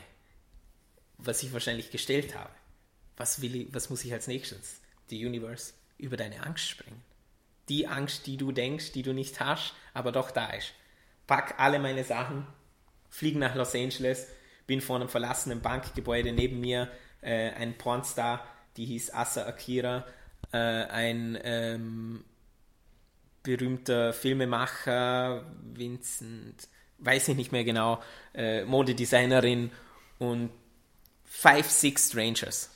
was 1.16 1.42
ich 1.42 1.52
wahrscheinlich 1.52 1.90
gestellt 1.90 2.36
habe 2.36 2.50
was, 3.16 3.40
will 3.40 3.56
ich, 3.56 3.74
was 3.74 3.90
muss 3.90 4.04
ich 4.04 4.12
als 4.12 4.26
nächstes? 4.26 4.80
The 5.08 5.24
Universe 5.24 5.72
über 5.98 6.16
deine 6.16 6.44
Angst 6.44 6.68
springen. 6.68 7.02
Die 7.68 7.86
Angst, 7.86 8.26
die 8.26 8.36
du 8.36 8.52
denkst, 8.52 8.92
die 8.92 9.02
du 9.02 9.12
nicht 9.12 9.40
hast, 9.40 9.74
aber 9.94 10.12
doch 10.12 10.30
da 10.30 10.50
ist. 10.50 10.72
Pack 11.26 11.58
alle 11.58 11.78
meine 11.78 12.04
Sachen, 12.04 12.46
fliege 13.08 13.38
nach 13.38 13.54
Los 13.54 13.74
Angeles, 13.74 14.28
bin 14.66 14.80
vor 14.80 14.96
einem 14.96 15.08
verlassenen 15.08 15.62
Bankgebäude 15.62 16.32
neben 16.32 16.60
mir 16.60 16.90
äh, 17.22 17.50
ein 17.50 17.76
Pornstar, 17.76 18.46
die 18.76 18.86
hieß 18.86 19.12
Asa 19.12 19.46
Akira, 19.46 20.04
äh, 20.52 20.58
ein 20.58 21.38
ähm, 21.42 22.24
berühmter 23.42 24.12
Filmemacher, 24.12 25.44
Vincent, 25.74 26.68
weiß 26.98 27.28
ich 27.28 27.36
nicht 27.36 27.52
mehr 27.52 27.64
genau, 27.64 28.02
äh, 28.34 28.64
Modedesignerin 28.64 29.70
und 30.18 30.50
Five, 31.24 31.70
Six 31.70 32.08
Strangers. 32.10 32.70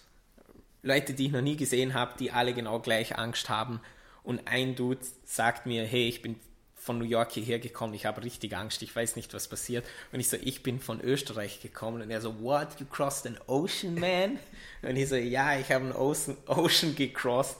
Leute, 0.82 1.14
die 1.14 1.26
ich 1.26 1.32
noch 1.32 1.40
nie 1.40 1.56
gesehen 1.56 1.94
habe, 1.94 2.14
die 2.18 2.30
alle 2.30 2.54
genau 2.54 2.80
gleich 2.80 3.18
Angst 3.18 3.48
haben. 3.48 3.80
Und 4.22 4.46
ein 4.46 4.76
Dude 4.76 5.00
sagt 5.24 5.66
mir, 5.66 5.84
hey, 5.84 6.08
ich 6.08 6.22
bin 6.22 6.36
von 6.80 6.98
New 6.98 7.04
York 7.04 7.32
hierher 7.32 7.58
gekommen, 7.58 7.92
ich 7.92 8.06
habe 8.06 8.24
richtig 8.24 8.56
Angst, 8.56 8.80
ich 8.80 8.96
weiß 8.96 9.16
nicht, 9.16 9.34
was 9.34 9.48
passiert. 9.48 9.86
Und 10.12 10.20
ich 10.20 10.30
so, 10.30 10.38
ich 10.40 10.62
bin 10.62 10.80
von 10.80 11.00
Österreich 11.00 11.60
gekommen. 11.60 12.00
Und 12.00 12.10
er 12.10 12.22
so, 12.22 12.40
what, 12.40 12.80
you 12.80 12.86
crossed 12.86 13.26
an 13.26 13.38
ocean, 13.46 14.00
man? 14.00 14.38
Und 14.82 14.96
ich 14.96 15.08
so, 15.08 15.16
ja, 15.16 15.58
ich 15.58 15.70
habe 15.70 15.84
einen 15.84 15.92
Ocean, 15.92 16.36
ocean 16.46 16.94
gecrossed, 16.96 17.56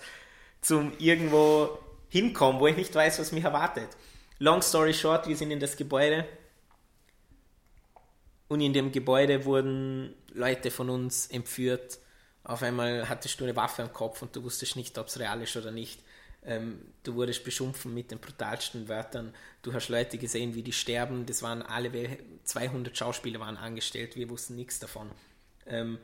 zum 0.63 0.93
irgendwo 0.99 1.79
hinkommen, 2.09 2.61
wo 2.61 2.67
ich 2.67 2.77
nicht 2.77 2.95
weiß, 2.95 3.19
was 3.19 3.31
mich 3.31 3.45
erwartet. 3.45 3.89
Long 4.39 4.63
story 4.63 4.95
short, 4.95 5.29
wir 5.29 5.37
sind 5.37 5.51
in 5.51 5.61
das 5.61 5.77
Gebäude. 5.77 6.27
Und 8.49 8.63
in 8.63 8.73
dem 8.73 8.91
Gebäude 8.91 9.45
wurden 9.45 10.15
Leute 10.33 10.71
von 10.71 10.89
uns 10.89 11.27
entführt 11.27 11.99
auf 12.43 12.63
einmal 12.63 13.09
hattest 13.09 13.39
du 13.39 13.45
eine 13.45 13.57
Waffe 13.57 13.83
am 13.83 13.93
Kopf 13.93 14.23
und 14.23 14.35
du 14.35 14.43
wusstest 14.43 14.77
nicht, 14.77 14.97
ob 14.99 15.09
es 15.09 15.19
real 15.19 15.41
ist 15.43 15.57
oder 15.57 15.71
nicht. 15.71 16.01
Ähm, 16.43 16.81
du 17.03 17.15
wurdest 17.15 17.45
beschumpfen 17.45 17.93
mit 17.93 18.11
den 18.11 18.19
brutalsten 18.19 18.89
Wörtern. 18.89 19.35
Du 19.63 19.73
hast 19.75 19.89
Leute 19.89 20.19
gesehen, 20.19 20.55
wie 20.55 20.63
die 20.63 20.73
sterben. 20.73 21.27
Das 21.27 21.43
waren 21.43 21.63
alle, 21.63 21.91
200 22.45 22.97
Schauspieler 22.97 23.41
waren 23.41 23.57
angestellt. 23.57 24.17
Wir 24.17 24.31
wussten 24.31 24.57
nichts 24.57 24.79
davon. 24.79 25.11
Ähm, 25.67 25.99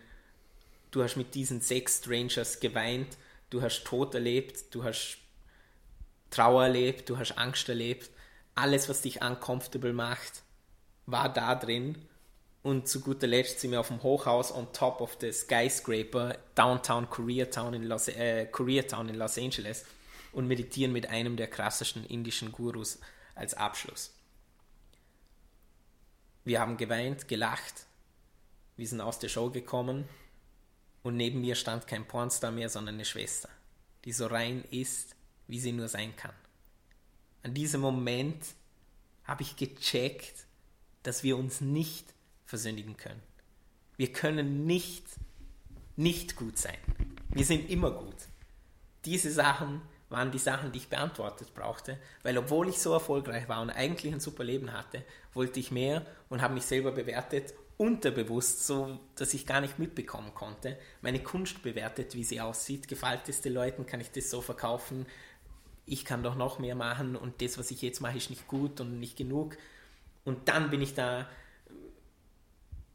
du 0.91 1.03
hast 1.03 1.17
mit 1.17 1.35
diesen 1.35 1.61
sechs 1.61 1.99
Strangers 1.99 2.61
geweint. 2.61 3.17
Du 3.51 3.63
hast 3.63 3.85
Tod 3.85 4.15
erlebt. 4.15 4.75
Du 4.75 4.85
hast 4.85 5.19
Trauer 6.31 6.65
erlebt. 6.65 7.09
Du 7.09 7.17
hast 7.19 7.39
Angst 7.39 7.69
erlebt. 7.69 8.11
Alles, 8.55 8.89
was 8.89 9.03
dich 9.03 9.23
uncomfortable 9.23 9.93
macht, 9.93 10.43
war 11.07 11.33
da 11.33 11.55
drin 11.55 11.97
und 12.67 12.89
zu 12.89 13.01
guter 13.01 13.29
Letzt 13.29 13.61
sind 13.61 13.71
wir 13.71 13.79
auf 13.79 13.89
dem 13.89 14.03
Hochhaus 14.03 14.51
on 14.51 14.73
top 14.73 15.01
of 15.01 15.17
the 15.21 15.33
skyscraper 15.33 16.37
Downtown 16.57 17.09
Koreatown 17.09 17.75
in 17.75 17.85
Los, 17.85 18.09
äh, 18.09 18.47
Koreatown 18.47 19.09
in 19.09 19.15
Los 19.15 19.39
Angeles 19.39 19.85
und 20.37 20.47
meditieren 20.47 20.93
mit 20.93 21.09
einem 21.09 21.39
der 21.39 21.49
krassesten 21.49 22.05
indischen 22.05 22.53
Gurus 22.53 23.01
als 23.35 23.55
Abschluss. 23.55 24.15
Wir 26.45 26.61
haben 26.61 26.77
geweint, 26.77 27.27
gelacht, 27.27 27.87
wir 28.77 28.87
sind 28.87 29.01
aus 29.01 29.19
der 29.19 29.31
Show 29.31 29.49
gekommen 29.49 30.07
und 31.03 31.17
neben 31.17 31.41
mir 31.41 31.55
stand 31.55 31.87
kein 31.87 32.07
Pornstar 32.07 32.53
mehr, 32.53 32.69
sondern 32.69 32.97
eine 32.97 33.07
Schwester, 33.07 33.49
die 34.05 34.13
so 34.13 34.27
rein 34.27 34.63
ist, 34.71 35.17
wie 35.49 35.59
sie 35.59 35.73
nur 35.73 35.89
sein 35.89 36.15
kann. 36.17 36.35
An 37.43 37.55
diesem 37.55 37.81
Moment 37.81 38.45
habe 39.25 39.43
ich 39.43 39.57
gecheckt, 39.57 40.45
dass 41.03 41.23
wir 41.23 41.39
uns 41.39 41.63
nicht 41.63 42.13
versündigen 42.45 42.99
können. 42.99 43.23
Wir 43.97 44.13
können 44.13 44.67
nicht, 44.67 45.07
nicht 45.97 46.37
gut 46.37 46.59
sein. 46.59 46.77
Wir 47.31 47.47
sind 47.47 47.71
immer 47.71 47.91
gut. 47.91 48.17
Diese 49.07 49.33
Sachen 49.33 49.81
waren 50.09 50.31
die 50.31 50.39
Sachen, 50.39 50.73
die 50.73 50.79
ich 50.79 50.89
beantwortet 50.89 51.53
brauchte, 51.55 51.99
weil 52.23 52.39
obwohl 52.39 52.69
ich 52.69 52.79
so 52.79 52.93
erfolgreich 52.93 53.49
war 53.49 53.61
und 53.61 53.71
eigentlich 53.71 54.13
ein 54.13 54.21
super 54.21 54.45
Leben 54.45 54.73
hatte, 54.73 55.03
wollte 55.35 55.59
ich 55.59 55.71
mehr 55.71 56.07
und 56.29 56.43
habe 56.43 56.55
mich 56.55 56.65
selber 56.65 56.93
bewertet, 56.93 57.55
unterbewusst, 57.77 58.67
so 58.67 58.99
dass 59.17 59.35
ich 59.35 59.47
gar 59.47 59.61
nicht 59.61 59.79
mitbekommen 59.79 60.33
konnte. 60.35 60.79
Meine 61.03 61.23
Kunst 61.23 61.63
bewertet, 61.63 62.15
wie 62.15 62.25
sie 62.25 62.41
aussieht. 62.41 62.89
Gefällt 62.89 63.29
es 63.29 63.43
den 63.43 63.53
Leuten? 63.53 63.85
Kann 63.85 64.01
ich 64.01 64.11
das 64.11 64.31
so 64.31 64.41
verkaufen? 64.41 65.07
Ich 65.85 66.05
kann 66.05 66.23
doch 66.23 66.37
noch 66.37 66.59
mehr 66.59 66.75
machen 66.75 67.17
und 67.17 67.43
das, 67.43 67.59
was 67.59 67.71
ich 67.71 67.83
jetzt 67.83 68.01
mache, 68.01 68.17
ist 68.17 68.31
nicht 68.31 68.49
gut 68.49 68.81
und 68.81 68.99
nicht 68.99 69.17
genug. 69.17 69.57
Und 70.25 70.49
dann 70.49 70.71
bin 70.71 70.83
ich 70.83 70.95
da 70.95 71.29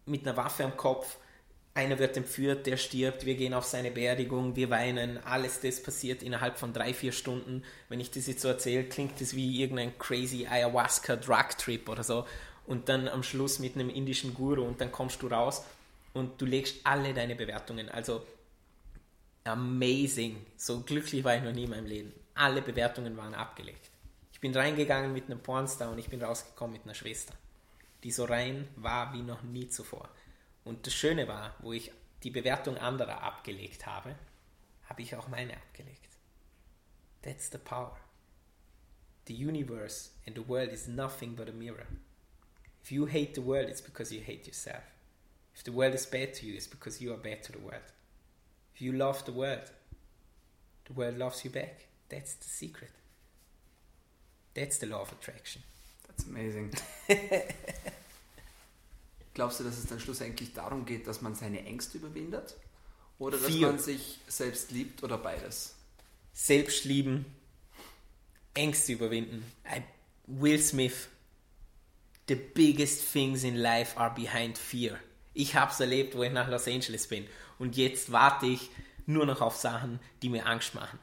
mit 0.06 0.28
einer 0.28 0.36
Waffe 0.36 0.66
am 0.66 0.76
Kopf. 0.76 1.18
Einer 1.74 2.00
wird 2.00 2.18
entführt, 2.18 2.68
der 2.68 2.76
stirbt, 2.76 3.26
wir 3.26 3.36
gehen 3.36 3.54
auf 3.54 3.64
seine 3.64 3.92
Beerdigung, 3.92 4.58
wir 4.58 4.70
weinen, 4.70 5.18
alles 5.24 5.62
das 5.62 5.82
passiert 5.82 6.22
innerhalb 6.22 6.60
von 6.60 6.74
drei, 6.74 6.94
vier 6.94 7.14
Stunden. 7.14 7.64
Wenn 7.88 8.02
ich 8.02 8.12
das 8.12 8.28
jetzt 8.28 8.42
so 8.42 8.50
erzähle, 8.50 8.84
klingt 8.84 9.22
das 9.22 9.36
wie 9.36 9.62
irgendein 9.62 9.98
crazy 9.98 10.46
Ayahuasca-Drug-Trip 10.48 11.88
oder 11.88 12.04
so. 12.04 12.26
Und 12.66 12.90
dann 12.90 13.08
am 13.08 13.24
Schluss 13.24 13.60
mit 13.60 13.76
einem 13.76 13.90
indischen 13.90 14.34
Guru 14.34 14.64
und 14.64 14.82
dann 14.82 14.92
kommst 14.92 15.22
du 15.22 15.28
raus 15.28 15.64
und 16.14 16.42
du 16.42 16.46
legst 16.46 16.78
alle 16.84 17.14
deine 17.14 17.36
Bewertungen. 17.36 17.88
Also 17.90 18.26
amazing. 19.46 20.46
So 20.58 20.82
glücklich 20.82 21.24
war 21.24 21.38
ich 21.38 21.44
noch 21.44 21.54
nie 21.54 21.64
in 21.64 21.70
meinem 21.70 21.86
Leben. 21.86 22.12
Alle 22.36 22.62
Bewertungen 22.62 23.16
waren 23.16 23.34
abgelegt. 23.34 23.90
Ich 24.34 24.42
bin 24.42 24.54
reingegangen 24.54 25.14
mit 25.14 25.26
einem 25.26 25.40
Pornstar 25.40 25.90
und 25.90 26.00
ich 26.00 26.10
bin 26.10 26.22
rausgekommen 26.22 26.74
mit 26.74 26.84
einer 26.84 26.96
Schwester. 26.96 27.34
die 28.04 28.12
so 28.12 28.26
rein 28.26 28.68
war 28.76 29.14
wie 29.14 29.22
noch 29.22 29.44
nie 29.44 29.68
zuvor. 29.68 30.10
Und 30.64 30.86
das 30.86 30.94
Schöne 30.94 31.28
war, 31.28 31.56
wo 31.60 31.74
ich 31.74 31.92
die 32.24 32.30
Bewertung 32.30 32.78
anderer 32.78 33.24
abgelegt 33.24 33.86
habe, 33.86 34.16
habe 34.84 35.02
ich 35.02 35.16
auch 35.16 35.28
meine 35.28 35.56
abgelegt. 35.56 36.10
That's 37.22 37.50
the 37.52 37.58
power. 37.58 37.98
The 39.28 39.34
universe 39.34 40.12
and 40.26 40.36
the 40.36 40.48
world 40.48 40.72
is 40.72 40.88
nothing 40.88 41.36
but 41.36 41.48
a 41.48 41.52
mirror. 41.52 41.88
If 42.84 42.92
you 42.92 43.06
hate 43.06 43.34
the 43.36 43.46
world, 43.46 43.70
it's 43.70 43.82
because 43.82 44.14
you 44.14 44.22
hate 44.22 44.48
yourself. 44.48 44.84
If 45.56 45.64
the 45.64 45.72
world 45.72 45.94
is 45.94 46.06
bad 46.06 46.34
to 46.36 46.46
you, 46.46 46.56
it's 46.56 46.68
because 46.68 47.02
you 47.02 47.14
are 47.14 47.18
bad 47.18 47.44
to 47.44 47.52
the 47.52 47.60
world. 47.60 47.92
If 48.74 48.82
you 48.82 48.94
love 48.94 49.24
the 49.26 49.32
world, 49.32 49.72
the 50.86 50.94
world 50.94 51.18
loves 51.18 51.44
you 51.44 51.52
back. 51.52 51.88
That's 52.10 52.34
the 52.36 52.48
secret. 52.48 52.92
That's 54.54 54.80
the 54.80 54.88
law 54.88 55.02
of 55.02 55.12
attraction. 55.12 55.62
That's 56.08 56.26
amazing. 56.26 56.74
Glaubst 59.34 59.60
du, 59.60 59.64
dass 59.64 59.78
es 59.78 59.88
dann 59.88 60.00
schlussendlich 60.00 60.54
darum 60.54 60.86
geht, 60.86 61.08
dass 61.08 61.22
man 61.22 61.36
seine 61.36 61.66
Ängste 61.66 61.98
überwindet? 61.98 62.56
Oder 63.18 63.38
dass 63.38 63.48
Fear. 63.48 63.72
man 63.72 63.80
sich 63.80 64.20
selbst 64.28 64.72
liebt 64.72 65.04
oder 65.04 65.18
beides? 65.18 65.76
Selbst 66.34 66.86
lieben, 66.86 67.26
Ängste 68.54 68.94
überwinden. 68.94 69.46
I, 69.66 69.84
Will 70.28 70.60
Smith, 70.60 71.08
the 72.28 72.36
biggest 72.36 73.12
things 73.12 73.44
in 73.44 73.56
life 73.56 73.98
are 73.98 74.14
behind 74.14 74.58
fear. 74.58 74.98
Ich 75.34 75.56
habe 75.56 75.72
es 75.72 75.80
erlebt, 75.80 76.16
wo 76.16 76.24
ich 76.24 76.32
nach 76.32 76.50
Los 76.50 76.68
Angeles 76.68 77.08
bin. 77.08 77.28
Und 77.60 77.78
jetzt 77.78 78.12
warte 78.12 78.48
ich 78.48 78.70
nur 79.06 79.26
noch 79.26 79.42
auf 79.42 79.56
Sachen, 79.56 80.00
die 80.22 80.30
mir 80.30 80.46
Angst 80.46 80.74
machen. 80.74 81.00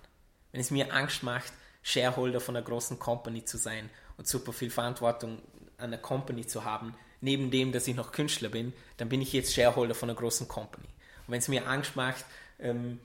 Wenn 0.52 0.60
es 0.60 0.70
mir 0.70 0.92
Angst 0.92 1.22
macht, 1.22 1.52
Shareholder 1.82 2.40
von 2.40 2.56
einer 2.56 2.64
großen 2.64 2.98
Company 2.98 3.44
zu 3.44 3.56
sein 3.56 3.90
und 4.16 4.26
super 4.26 4.52
viel 4.52 4.70
Verantwortung 4.70 5.40
an 5.78 5.90
der 5.90 6.00
Company 6.00 6.46
zu 6.46 6.64
haben, 6.64 6.94
neben 7.20 7.50
dem, 7.50 7.72
dass 7.72 7.88
ich 7.88 7.96
noch 7.96 8.12
Künstler 8.12 8.48
bin, 8.48 8.72
dann 8.96 9.09
bin 9.09 9.20
ich 9.20 9.33
jetzt 9.33 9.54
Shareholder 9.54 9.94
von 9.94 10.11
einer 10.11 10.18
großen 10.18 10.48
Company. 10.48 10.87
Und 11.26 11.33
wenn 11.33 11.38
es 11.40 11.48
mir 11.48 11.66
Angst 11.66 11.96
macht, 11.96 12.24
ähm, 12.59 13.00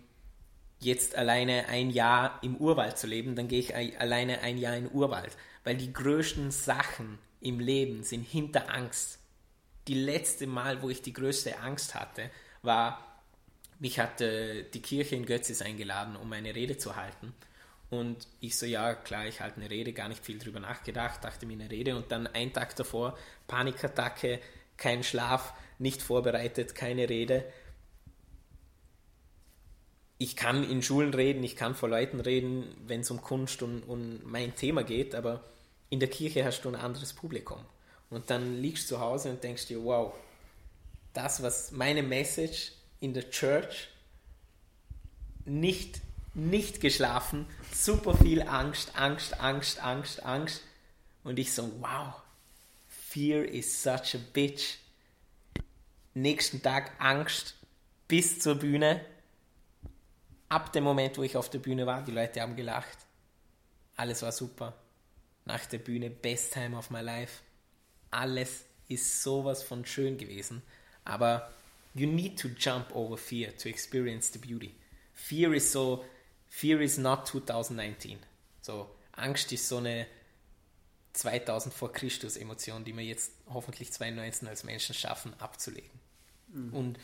jetzt 0.79 1.15
alleine 1.15 1.67
ein 1.67 1.89
Jahr 1.89 2.39
im 2.43 2.57
Urwald 2.57 2.97
zu 2.97 3.07
leben, 3.07 3.35
dann 3.35 3.47
gehe 3.47 3.59
ich 3.59 3.75
ei- 3.75 3.97
alleine 3.97 4.41
ein 4.41 4.57
Jahr 4.57 4.75
in 4.75 4.85
den 4.85 4.93
Urwald. 4.93 5.35
Weil 5.63 5.77
die 5.77 5.93
größten 5.93 6.51
Sachen 6.51 7.19
im 7.41 7.59
Leben 7.59 8.03
sind 8.03 8.23
hinter 8.23 8.69
Angst. 8.73 9.19
Die 9.87 9.93
letzte 9.93 10.47
Mal, 10.47 10.81
wo 10.81 10.89
ich 10.89 11.01
die 11.01 11.13
größte 11.13 11.59
Angst 11.59 11.95
hatte, 11.95 12.29
war, 12.61 13.21
mich 13.79 13.99
hatte 13.99 14.63
die 14.73 14.81
Kirche 14.81 15.15
in 15.15 15.25
Götzis 15.25 15.61
eingeladen, 15.61 16.15
um 16.15 16.31
eine 16.31 16.55
Rede 16.55 16.77
zu 16.77 16.95
halten. 16.95 17.33
Und 17.93 18.27
ich 18.39 18.57
so, 18.57 18.65
ja, 18.65 18.93
klar, 18.95 19.27
ich 19.27 19.41
halte 19.41 19.61
eine 19.61 19.69
Rede, 19.69 19.93
gar 19.93 20.09
nicht 20.09 20.23
viel 20.23 20.39
drüber 20.39 20.59
nachgedacht, 20.59 21.23
dachte 21.23 21.45
mir 21.45 21.53
eine 21.53 21.71
Rede 21.71 21.95
und 21.95 22.11
dann 22.11 22.27
einen 22.27 22.53
Tag 22.53 22.75
davor, 22.75 23.17
Panikattacke, 23.47 24.39
kein 24.77 25.03
Schlaf, 25.03 25.53
nicht 25.79 26.01
vorbereitet, 26.01 26.75
keine 26.75 27.09
Rede 27.09 27.45
ich 30.23 30.37
kann 30.37 30.69
in 30.69 30.81
Schulen 30.81 31.13
reden, 31.13 31.43
ich 31.43 31.57
kann 31.57 31.75
vor 31.75 31.89
Leuten 31.89 32.21
reden, 32.21 32.73
wenn 32.87 33.01
es 33.01 33.11
um 33.11 33.21
Kunst 33.21 33.61
und, 33.61 33.83
und 33.83 34.25
mein 34.25 34.55
Thema 34.55 34.83
geht, 34.83 35.15
aber 35.15 35.43
in 35.89 35.99
der 35.99 36.09
Kirche 36.09 36.45
hast 36.45 36.61
du 36.61 36.69
ein 36.69 36.75
anderes 36.75 37.11
Publikum. 37.11 37.59
Und 38.09 38.29
dann 38.29 38.61
liegst 38.61 38.89
du 38.89 38.95
zu 38.95 39.01
Hause 39.01 39.31
und 39.31 39.43
denkst 39.43 39.67
dir, 39.67 39.83
wow, 39.83 40.13
das, 41.13 41.43
was 41.43 41.71
meine 41.71 42.03
Message 42.03 42.71
in 43.01 43.13
der 43.13 43.29
Church 43.31 43.89
nicht, 45.45 45.99
nicht 46.33 46.81
geschlafen, 46.81 47.45
super 47.71 48.17
viel 48.17 48.41
Angst, 48.41 48.95
Angst, 48.95 49.39
Angst, 49.39 49.79
Angst, 49.81 50.23
Angst. 50.23 50.61
Und 51.23 51.39
ich 51.39 51.53
so, 51.53 51.71
wow, 51.79 52.15
fear 52.87 53.45
is 53.45 53.81
such 53.83 54.15
a 54.15 54.19
bitch. 54.33 54.77
Nächsten 56.13 56.61
Tag 56.61 56.91
Angst 56.99 57.55
bis 58.07 58.39
zur 58.39 58.55
Bühne 58.55 59.01
ab 60.53 60.71
dem 60.71 60.83
Moment, 60.83 61.17
wo 61.17 61.23
ich 61.23 61.35
auf 61.35 61.49
der 61.49 61.59
Bühne 61.59 61.87
war, 61.87 62.03
die 62.03 62.11
Leute 62.11 62.41
haben 62.41 62.55
gelacht. 62.55 62.97
Alles 63.95 64.21
war 64.21 64.31
super. 64.31 64.73
Nach 65.45 65.65
der 65.65 65.79
Bühne, 65.79 66.09
best 66.09 66.53
time 66.53 66.77
of 66.77 66.91
my 66.91 67.01
life. 67.01 67.41
Alles 68.11 68.65
ist 68.87 69.23
sowas 69.23 69.63
von 69.63 69.85
schön 69.85 70.17
gewesen. 70.17 70.61
Aber 71.03 71.51
you 71.95 72.07
need 72.07 72.39
to 72.39 72.49
jump 72.49 72.95
over 72.95 73.17
fear 73.17 73.55
to 73.57 73.67
experience 73.67 74.31
the 74.31 74.39
beauty. 74.39 74.75
Fear 75.13 75.55
is 75.55 75.71
so, 75.71 76.05
fear 76.53 76.81
is 76.81 76.99
not 76.99 77.27
2019. 77.27 78.19
So, 78.61 78.87
Angst 79.13 79.51
ist 79.51 79.67
so 79.67 79.77
eine 79.77 80.05
2000 81.13 81.73
vor 81.73 81.91
Christus 81.91 82.37
Emotion, 82.37 82.85
die 82.85 82.95
wir 82.95 83.03
jetzt 83.03 83.31
hoffentlich 83.51 83.91
2019 83.91 84.47
als 84.47 84.63
Menschen 84.63 84.93
schaffen 84.93 85.33
abzulegen. 85.39 85.99
Und 86.71 86.99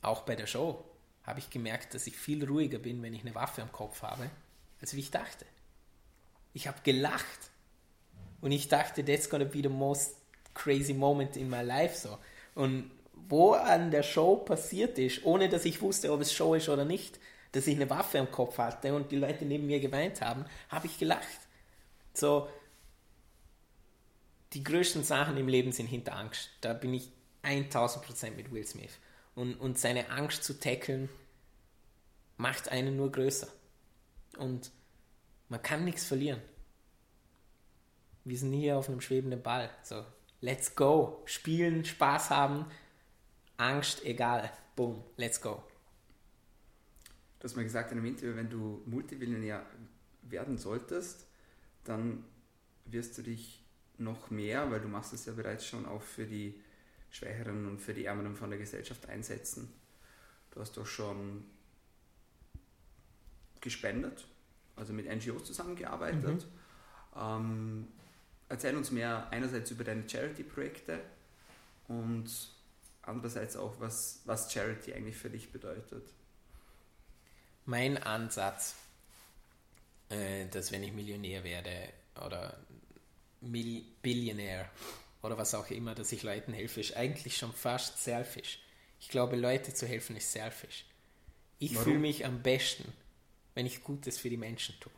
auch 0.00 0.22
bei 0.22 0.36
der 0.36 0.46
Show 0.46 0.84
habe 1.24 1.40
ich 1.40 1.50
gemerkt, 1.50 1.94
dass 1.94 2.06
ich 2.06 2.16
viel 2.16 2.44
ruhiger 2.44 2.78
bin, 2.78 3.02
wenn 3.02 3.14
ich 3.14 3.22
eine 3.22 3.34
Waffe 3.34 3.62
am 3.62 3.72
Kopf 3.72 4.02
habe, 4.02 4.30
als 4.80 4.94
wie 4.94 5.00
ich 5.00 5.10
dachte. 5.10 5.44
Ich 6.54 6.68
habe 6.68 6.78
gelacht 6.84 7.50
und 8.40 8.52
ich 8.52 8.68
dachte, 8.68 9.04
that's 9.04 9.28
gonna 9.28 9.44
be 9.44 9.60
the 9.60 9.68
most 9.68 10.14
crazy 10.54 10.94
moment 10.94 11.36
in 11.36 11.50
my 11.50 11.62
life 11.62 11.98
so. 11.98 12.16
Und 12.54 12.92
wo 13.28 13.54
an 13.54 13.90
der 13.90 14.04
Show 14.04 14.36
passiert 14.36 14.98
ist, 14.98 15.24
ohne 15.24 15.48
dass 15.48 15.64
ich 15.64 15.82
wusste, 15.82 16.12
ob 16.12 16.20
es 16.20 16.32
Show 16.32 16.54
ist 16.54 16.68
oder 16.68 16.84
nicht, 16.84 17.18
dass 17.52 17.66
ich 17.66 17.76
eine 17.76 17.90
Waffe 17.90 18.18
am 18.18 18.30
Kopf 18.30 18.58
hatte 18.58 18.94
und 18.94 19.12
die 19.12 19.16
Leute 19.16 19.44
neben 19.44 19.66
mir 19.66 19.80
geweint 19.80 20.20
haben, 20.20 20.44
habe 20.68 20.86
ich 20.86 20.98
gelacht. 20.98 21.40
So, 22.14 22.48
die 24.52 24.64
größten 24.64 25.04
Sachen 25.04 25.36
im 25.36 25.48
Leben 25.48 25.72
sind 25.72 25.86
hinter 25.86 26.16
Angst. 26.16 26.50
Da 26.60 26.72
bin 26.72 26.94
ich 26.94 27.10
1000% 27.42 28.32
mit 28.32 28.52
Will 28.52 28.66
Smith. 28.66 28.98
Und, 29.34 29.54
und 29.54 29.78
seine 29.78 30.10
Angst 30.10 30.44
zu 30.44 30.58
tackeln, 30.58 31.08
macht 32.36 32.70
einen 32.70 32.96
nur 32.96 33.10
größer. 33.12 33.48
Und 34.38 34.70
man 35.48 35.62
kann 35.62 35.84
nichts 35.84 36.04
verlieren. 36.04 36.40
Wir 38.24 38.38
sind 38.38 38.52
hier 38.52 38.76
auf 38.78 38.88
einem 38.88 39.00
schwebenden 39.00 39.42
Ball. 39.42 39.70
So, 39.82 40.04
let's 40.40 40.74
go. 40.74 41.22
Spielen, 41.24 41.84
Spaß 41.84 42.30
haben, 42.30 42.66
Angst, 43.56 44.04
egal. 44.04 44.50
Boom, 44.76 45.02
let's 45.16 45.40
go. 45.40 45.62
Du 47.42 47.48
hast 47.48 47.56
mal 47.56 47.64
gesagt 47.64 47.90
in 47.90 47.98
einem 47.98 48.06
Interview, 48.06 48.36
wenn 48.36 48.48
du 48.48 48.84
Multimillionär 48.86 49.66
werden 50.22 50.58
solltest, 50.58 51.26
dann 51.82 52.22
wirst 52.84 53.18
du 53.18 53.22
dich 53.22 53.64
noch 53.98 54.30
mehr, 54.30 54.70
weil 54.70 54.80
du 54.80 54.86
machst 54.86 55.12
es 55.12 55.26
ja 55.26 55.32
bereits 55.32 55.66
schon 55.66 55.84
auch 55.84 56.02
für 56.02 56.24
die 56.24 56.54
Schwächeren 57.10 57.66
und 57.66 57.80
für 57.80 57.94
die 57.94 58.04
Ärmeren 58.04 58.36
von 58.36 58.50
der 58.50 58.60
Gesellschaft 58.60 59.08
einsetzen. 59.08 59.72
Du 60.52 60.60
hast 60.60 60.76
doch 60.76 60.86
schon 60.86 61.42
gespendet, 63.60 64.24
also 64.76 64.92
mit 64.92 65.06
NGOs 65.12 65.42
zusammengearbeitet. 65.42 66.46
Ähm, 67.16 67.88
erzähl 68.48 68.76
uns 68.76 68.92
mehr 68.92 69.28
einerseits 69.32 69.68
über 69.72 69.82
deine 69.82 70.08
Charity-Projekte 70.08 71.00
und 71.88 72.30
andererseits 73.02 73.56
auch, 73.56 73.80
was, 73.80 74.22
was 74.26 74.52
Charity 74.52 74.94
eigentlich 74.94 75.16
für 75.16 75.28
dich 75.28 75.50
bedeutet. 75.50 76.04
Mein 77.64 77.96
Ansatz, 77.96 78.74
äh, 80.08 80.46
dass 80.46 80.72
wenn 80.72 80.82
ich 80.82 80.92
Millionär 80.92 81.44
werde 81.44 81.88
oder 82.24 82.58
Mil 83.40 83.84
Billionär 84.02 84.68
oder 85.22 85.38
was 85.38 85.54
auch 85.54 85.70
immer, 85.70 85.94
dass 85.94 86.12
ich 86.12 86.22
Leuten 86.22 86.52
helfe, 86.52 86.80
ist 86.80 86.96
eigentlich 86.96 87.36
schon 87.36 87.52
fast 87.52 88.02
selfish. 88.02 88.60
Ich 89.00 89.08
glaube, 89.08 89.36
Leute 89.36 89.74
zu 89.74 89.86
helfen 89.86 90.16
ist 90.16 90.32
selfish. 90.32 90.84
Ich 91.58 91.76
fühle 91.76 91.98
mich 91.98 92.26
am 92.26 92.42
besten, 92.42 92.92
wenn 93.54 93.66
ich 93.66 93.84
Gutes 93.84 94.18
für 94.18 94.30
die 94.30 94.36
Menschen 94.36 94.74
tue. 94.80 94.92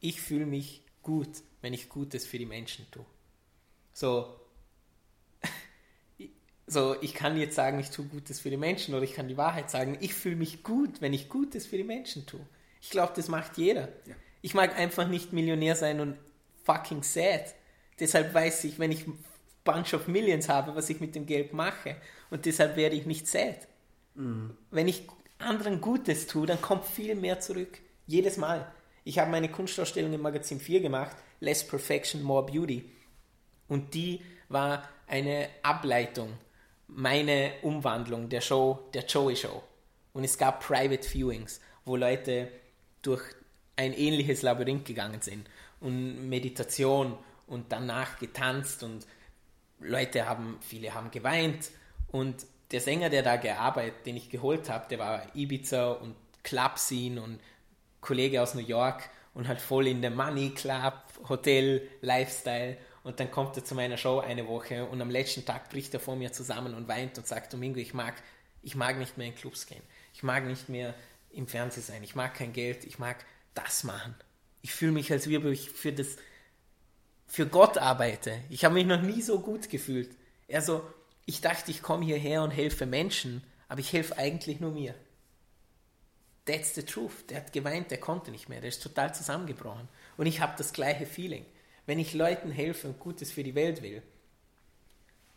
Ich 0.00 0.20
fühle 0.20 0.46
mich 0.46 0.82
gut, 1.02 1.42
wenn 1.60 1.74
ich 1.74 1.88
Gutes 1.88 2.26
für 2.26 2.38
die 2.38 2.46
Menschen 2.46 2.90
tue. 2.90 3.04
So, 3.92 4.40
so, 6.66 6.96
ich 7.02 7.14
kann 7.14 7.36
jetzt 7.36 7.56
sagen, 7.56 7.78
ich 7.78 7.90
tue 7.90 8.06
Gutes 8.06 8.40
für 8.40 8.50
die 8.50 8.56
Menschen 8.56 8.94
oder 8.94 9.04
ich 9.04 9.12
kann 9.12 9.28
die 9.28 9.36
Wahrheit 9.36 9.70
sagen, 9.70 9.98
ich 10.00 10.14
fühle 10.14 10.36
mich 10.36 10.62
gut, 10.62 11.00
wenn 11.00 11.12
ich 11.12 11.28
Gutes 11.28 11.66
für 11.66 11.76
die 11.76 11.84
Menschen 11.84 12.26
tue. 12.26 12.46
Ich 12.80 12.90
glaube, 12.90 13.12
das 13.16 13.28
macht 13.28 13.56
jeder. 13.58 13.88
Ja. 14.06 14.14
Ich 14.40 14.54
mag 14.54 14.78
einfach 14.78 15.08
nicht 15.08 15.32
Millionär 15.32 15.76
sein 15.76 16.00
und 16.00 16.16
fucking 16.64 17.02
sad. 17.02 17.54
Deshalb 18.00 18.34
weiß 18.34 18.64
ich, 18.64 18.78
wenn 18.78 18.92
ich 18.92 19.04
Bunch 19.64 19.94
of 19.94 20.08
Millions 20.08 20.48
habe, 20.48 20.74
was 20.74 20.90
ich 20.90 21.00
mit 21.00 21.14
dem 21.14 21.26
Geld 21.26 21.52
mache. 21.52 21.96
Und 22.30 22.44
deshalb 22.44 22.76
werde 22.76 22.96
ich 22.96 23.06
nicht 23.06 23.26
sad. 23.26 23.68
Wenn 24.14 24.88
ich 24.88 25.08
anderen 25.38 25.80
Gutes 25.80 26.26
tue, 26.26 26.46
dann 26.46 26.60
kommt 26.60 26.84
viel 26.84 27.14
mehr 27.14 27.40
zurück. 27.40 27.78
Jedes 28.06 28.36
Mal. 28.36 28.70
Ich 29.04 29.18
habe 29.18 29.30
meine 29.30 29.50
Kunstausstellung 29.50 30.12
im 30.12 30.22
Magazin 30.22 30.60
4 30.60 30.80
gemacht, 30.80 31.16
Less 31.40 31.66
Perfection, 31.66 32.22
More 32.22 32.46
Beauty. 32.46 32.90
Und 33.68 33.94
die 33.94 34.20
war 34.48 34.88
eine 35.06 35.48
Ableitung, 35.62 36.32
meine 36.94 37.52
Umwandlung 37.62 38.28
der 38.28 38.40
Show, 38.40 38.88
der 38.94 39.04
Joey 39.04 39.36
Show. 39.36 39.62
Und 40.12 40.24
es 40.24 40.38
gab 40.38 40.64
Private 40.64 41.06
Viewings, 41.08 41.60
wo 41.84 41.96
Leute 41.96 42.48
durch 43.02 43.22
ein 43.76 43.92
ähnliches 43.92 44.42
Labyrinth 44.42 44.84
gegangen 44.84 45.20
sind 45.20 45.48
und 45.80 46.28
Meditation 46.28 47.18
und 47.46 47.72
danach 47.72 48.18
getanzt 48.18 48.82
und 48.82 49.06
Leute 49.80 50.26
haben, 50.26 50.58
viele 50.60 50.94
haben 50.94 51.10
geweint 51.10 51.70
und 52.08 52.46
der 52.70 52.80
Sänger, 52.80 53.10
der 53.10 53.22
da 53.22 53.36
gearbeitet, 53.36 54.06
den 54.06 54.16
ich 54.16 54.30
geholt 54.30 54.70
habe, 54.70 54.86
der 54.88 54.98
war 54.98 55.22
Ibiza 55.34 55.92
und 55.92 56.14
Club 56.42 56.78
Scene 56.78 57.20
und 57.20 57.40
Kollege 58.00 58.40
aus 58.40 58.54
New 58.54 58.62
York 58.62 59.10
und 59.34 59.48
halt 59.48 59.60
voll 59.60 59.88
in 59.88 60.00
der 60.00 60.10
Money 60.10 60.50
Club, 60.50 60.94
Hotel, 61.28 61.88
Lifestyle. 62.00 62.76
Und 63.04 63.20
dann 63.20 63.30
kommt 63.30 63.56
er 63.56 63.64
zu 63.64 63.74
meiner 63.74 63.98
Show 63.98 64.18
eine 64.18 64.48
Woche 64.48 64.86
und 64.86 65.00
am 65.00 65.10
letzten 65.10 65.44
Tag 65.44 65.68
bricht 65.68 65.92
er 65.92 66.00
vor 66.00 66.16
mir 66.16 66.32
zusammen 66.32 66.74
und 66.74 66.88
weint 66.88 67.18
und 67.18 67.26
sagt, 67.26 67.52
Domingo, 67.52 67.78
ich 67.78 67.92
mag, 67.92 68.14
ich 68.62 68.74
mag 68.74 68.98
nicht 68.98 69.18
mehr 69.18 69.26
in 69.26 69.34
Clubs 69.34 69.66
gehen. 69.66 69.82
Ich 70.14 70.22
mag 70.22 70.46
nicht 70.46 70.70
mehr 70.70 70.94
im 71.30 71.46
Fernsehen 71.46 71.82
sein. 71.82 72.02
Ich 72.02 72.14
mag 72.14 72.34
kein 72.34 72.54
Geld. 72.54 72.84
Ich 72.84 72.98
mag 72.98 73.24
das 73.52 73.84
machen. 73.84 74.14
Ich 74.62 74.72
fühle 74.72 74.92
mich, 74.92 75.12
als 75.12 75.28
würde 75.28 75.52
ich 75.52 75.70
für 75.70 75.92
das, 75.92 76.16
für 77.26 77.46
Gott 77.46 77.76
arbeite. 77.76 78.40
Ich 78.48 78.64
habe 78.64 78.74
mich 78.74 78.86
noch 78.86 79.02
nie 79.02 79.20
so 79.20 79.38
gut 79.38 79.68
gefühlt. 79.68 80.16
Er 80.48 80.62
so, 80.62 80.82
ich 81.26 81.42
dachte, 81.42 81.70
ich 81.70 81.82
komme 81.82 82.06
hierher 82.06 82.42
und 82.42 82.52
helfe 82.52 82.86
Menschen, 82.86 83.44
aber 83.68 83.80
ich 83.80 83.92
helfe 83.92 84.16
eigentlich 84.16 84.60
nur 84.60 84.72
mir. 84.72 84.94
That's 86.46 86.74
the 86.74 86.82
truth. 86.82 87.28
Der 87.28 87.38
hat 87.38 87.52
geweint, 87.52 87.90
der 87.90 88.00
konnte 88.00 88.30
nicht 88.30 88.48
mehr, 88.48 88.60
der 88.60 88.68
ist 88.70 88.82
total 88.82 89.14
zusammengebrochen. 89.14 89.88
Und 90.16 90.24
ich 90.24 90.40
habe 90.40 90.54
das 90.56 90.72
gleiche 90.72 91.04
Feeling. 91.04 91.44
Wenn 91.86 91.98
ich 91.98 92.14
Leuten 92.14 92.50
helfe 92.50 92.88
und 92.88 93.00
Gutes 93.00 93.30
für 93.32 93.44
die 93.44 93.54
Welt 93.54 93.82
will, 93.82 94.02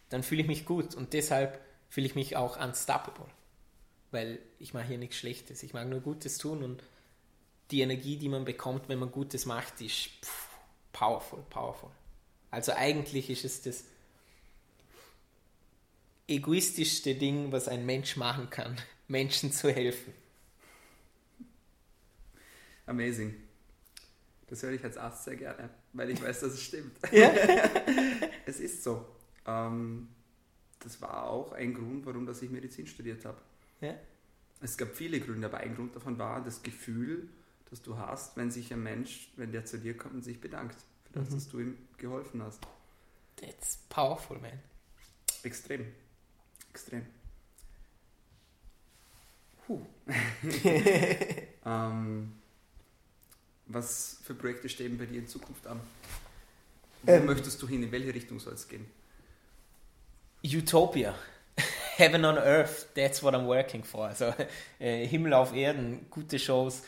dann 0.09 0.23
fühle 0.23 0.41
ich 0.41 0.47
mich 0.47 0.65
gut 0.65 0.95
und 0.95 1.13
deshalb 1.13 1.59
fühle 1.89 2.07
ich 2.07 2.15
mich 2.15 2.35
auch 2.35 2.59
unstoppable. 2.59 3.25
Weil 4.11 4.39
ich 4.59 4.73
mache 4.73 4.87
hier 4.87 4.97
nichts 4.97 5.17
Schlechtes. 5.17 5.63
Ich 5.63 5.73
mag 5.73 5.87
nur 5.87 5.99
Gutes 5.99 6.37
tun 6.37 6.63
und 6.63 6.83
die 7.71 7.81
Energie, 7.81 8.17
die 8.17 8.29
man 8.29 8.45
bekommt, 8.45 8.87
wenn 8.87 8.99
man 8.99 9.11
Gutes 9.11 9.45
macht, 9.45 9.81
ist 9.81 10.09
pff, 10.23 10.47
powerful, 10.93 11.43
powerful. 11.49 11.91
Also 12.49 12.71
eigentlich 12.71 13.29
ist 13.29 13.43
es 13.43 13.61
das 13.61 13.83
egoistischste 16.27 17.15
Ding, 17.15 17.51
was 17.51 17.67
ein 17.67 17.85
Mensch 17.85 18.15
machen 18.15 18.49
kann, 18.49 18.77
Menschen 19.07 19.51
zu 19.51 19.69
helfen. 19.69 20.13
Amazing. 22.85 23.46
Das 24.47 24.63
höre 24.63 24.71
ich 24.71 24.83
als 24.83 24.97
Arzt 24.97 25.25
sehr 25.25 25.35
gerne, 25.35 25.69
weil 25.93 26.09
ich 26.09 26.21
weiß, 26.21 26.39
dass 26.39 26.53
es 26.53 26.63
stimmt. 26.63 26.97
Ja. 27.11 27.29
es 28.45 28.59
ist 28.59 28.83
so. 28.83 29.05
Ähm, 29.45 30.07
das 30.79 31.01
war 31.01 31.29
auch 31.29 31.51
ein 31.51 31.73
Grund, 31.73 32.05
warum 32.05 32.25
dass 32.25 32.41
ich 32.41 32.49
Medizin 32.49 32.87
studiert 32.87 33.25
habe. 33.25 33.41
Ja. 33.81 33.95
Es 34.61 34.77
gab 34.77 34.95
viele 34.95 35.19
Gründe, 35.19 35.47
aber 35.47 35.57
ein 35.57 35.75
Grund 35.75 35.95
davon 35.95 36.17
war 36.17 36.43
das 36.43 36.63
Gefühl, 36.63 37.29
das 37.69 37.81
du 37.81 37.97
hast, 37.97 38.37
wenn 38.37 38.49
sich 38.49 38.73
ein 38.73 38.81
Mensch, 38.81 39.31
wenn 39.35 39.51
der 39.51 39.65
zu 39.65 39.77
dir 39.77 39.97
kommt 39.97 40.15
und 40.15 40.23
sich 40.23 40.39
bedankt 40.39 40.75
für 41.05 41.19
das, 41.19 41.29
mhm. 41.29 41.33
dass 41.35 41.49
du 41.49 41.59
ihm 41.59 41.77
geholfen 41.97 42.41
hast. 42.41 42.61
That's 43.35 43.79
powerful, 43.89 44.39
man. 44.39 44.59
Extrem. 45.43 45.85
Extrem. 46.69 47.05
Huh. 49.67 49.81
ähm, 51.65 52.33
was 53.67 54.19
für 54.23 54.33
Projekte 54.33 54.69
stehen 54.69 54.97
bei 54.97 55.05
dir 55.05 55.19
in 55.19 55.27
Zukunft 55.27 55.67
an? 55.67 55.79
Wo 57.03 57.11
ähm, 57.11 57.25
möchtest 57.25 57.61
du 57.61 57.67
hin? 57.67 57.83
In 57.83 57.91
welche 57.91 58.13
Richtung 58.13 58.39
soll 58.39 58.53
es 58.53 58.67
gehen? 58.67 58.85
Utopia. 60.43 61.15
Heaven 61.97 62.25
on 62.25 62.37
Earth, 62.37 62.87
that's 62.95 63.23
what 63.23 63.33
I'm 63.33 63.47
working 63.47 63.83
for. 63.83 64.07
Also 64.07 64.33
äh, 64.79 65.05
Himmel 65.05 65.33
auf 65.33 65.53
Erden, 65.53 66.05
gute 66.09 66.39
Shows, 66.39 66.83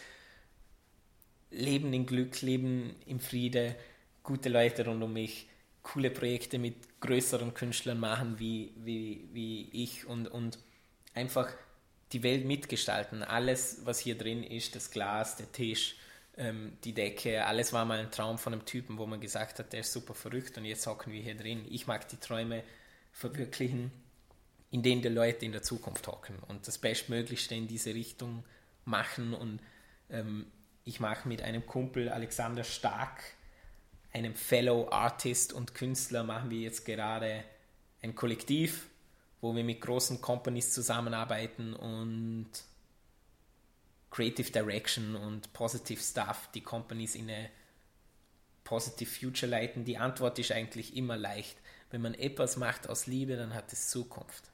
Leben 1.51 1.93
in 1.93 2.05
Glück, 2.05 2.41
Leben 2.41 2.95
im 3.07 3.19
Friede, 3.19 3.75
gute 4.23 4.49
Leute 4.49 4.85
rund 4.85 5.01
um 5.01 5.13
mich, 5.13 5.47
coole 5.81 6.11
Projekte 6.11 6.59
mit 6.59 6.99
größeren 6.99 7.53
Künstlern 7.53 7.99
machen 7.99 8.37
wie, 8.37 8.71
wie, 8.77 9.27
wie 9.33 9.69
ich 9.71 10.05
und, 10.05 10.27
und 10.27 10.59
einfach 11.15 11.49
die 12.11 12.23
Welt 12.23 12.45
mitgestalten. 12.45 13.23
Alles, 13.23 13.81
was 13.85 13.99
hier 13.99 14.17
drin 14.17 14.43
ist, 14.43 14.75
das 14.75 14.91
Glas, 14.91 15.37
der 15.37 15.51
Tisch, 15.51 15.95
ähm, 16.39 16.77
die 16.83 16.93
Decke, 16.93 17.45
alles 17.45 17.73
war 17.73 17.85
mal 17.85 17.99
ein 17.99 18.11
Traum 18.11 18.37
von 18.37 18.53
einem 18.53 18.65
Typen, 18.65 18.97
wo 18.97 19.05
man 19.05 19.19
gesagt 19.19 19.59
hat, 19.59 19.73
der 19.73 19.81
ist 19.81 19.91
super 19.91 20.13
verrückt 20.15 20.57
und 20.57 20.65
jetzt 20.65 20.87
hocken 20.87 21.13
wir 21.13 21.21
hier 21.21 21.35
drin. 21.35 21.65
Ich 21.69 21.85
mag 21.85 22.07
die 22.07 22.17
Träume 22.17 22.63
verwirklichen, 23.11 23.91
in 24.71 24.81
denen 24.81 25.01
die 25.01 25.09
Leute 25.09 25.45
in 25.45 25.51
der 25.51 25.61
Zukunft 25.63 26.07
hocken 26.07 26.39
und 26.47 26.67
das 26.67 26.77
Bestmöglichste 26.77 27.55
in 27.55 27.67
diese 27.67 27.93
Richtung 27.93 28.43
machen 28.85 29.33
und 29.33 29.59
ähm, 30.09 30.47
ich 30.85 30.99
mache 30.99 31.27
mit 31.27 31.41
einem 31.41 31.65
Kumpel 31.67 32.09
Alexander 32.09 32.63
Stark, 32.63 33.21
einem 34.13 34.33
Fellow 34.33 34.89
Artist 34.89 35.53
und 35.53 35.75
Künstler, 35.75 36.23
machen 36.23 36.49
wir 36.49 36.59
jetzt 36.59 36.85
gerade 36.85 37.43
ein 38.01 38.15
Kollektiv, 38.15 38.87
wo 39.41 39.55
wir 39.55 39.63
mit 39.63 39.81
großen 39.81 40.21
Companies 40.21 40.73
zusammenarbeiten 40.73 41.73
und 41.73 42.49
Creative 44.11 44.51
Direction 44.51 45.15
und 45.15 45.53
Positive 45.53 46.01
Stuff 46.01 46.49
die 46.53 46.61
Companies 46.61 47.15
in 47.15 47.29
eine 47.29 47.49
Positive 48.63 49.09
Future 49.09 49.49
leiten? 49.49 49.85
Die 49.85 49.97
Antwort 49.97 50.39
ist 50.39 50.51
eigentlich 50.51 50.95
immer 50.95 51.17
leicht. 51.17 51.57
Wenn 51.91 52.01
man 52.01 52.13
etwas 52.13 52.57
macht 52.57 52.87
aus 52.87 53.07
Liebe, 53.07 53.35
dann 53.35 53.53
hat 53.53 53.71
es 53.73 53.89
Zukunft. 53.89 54.51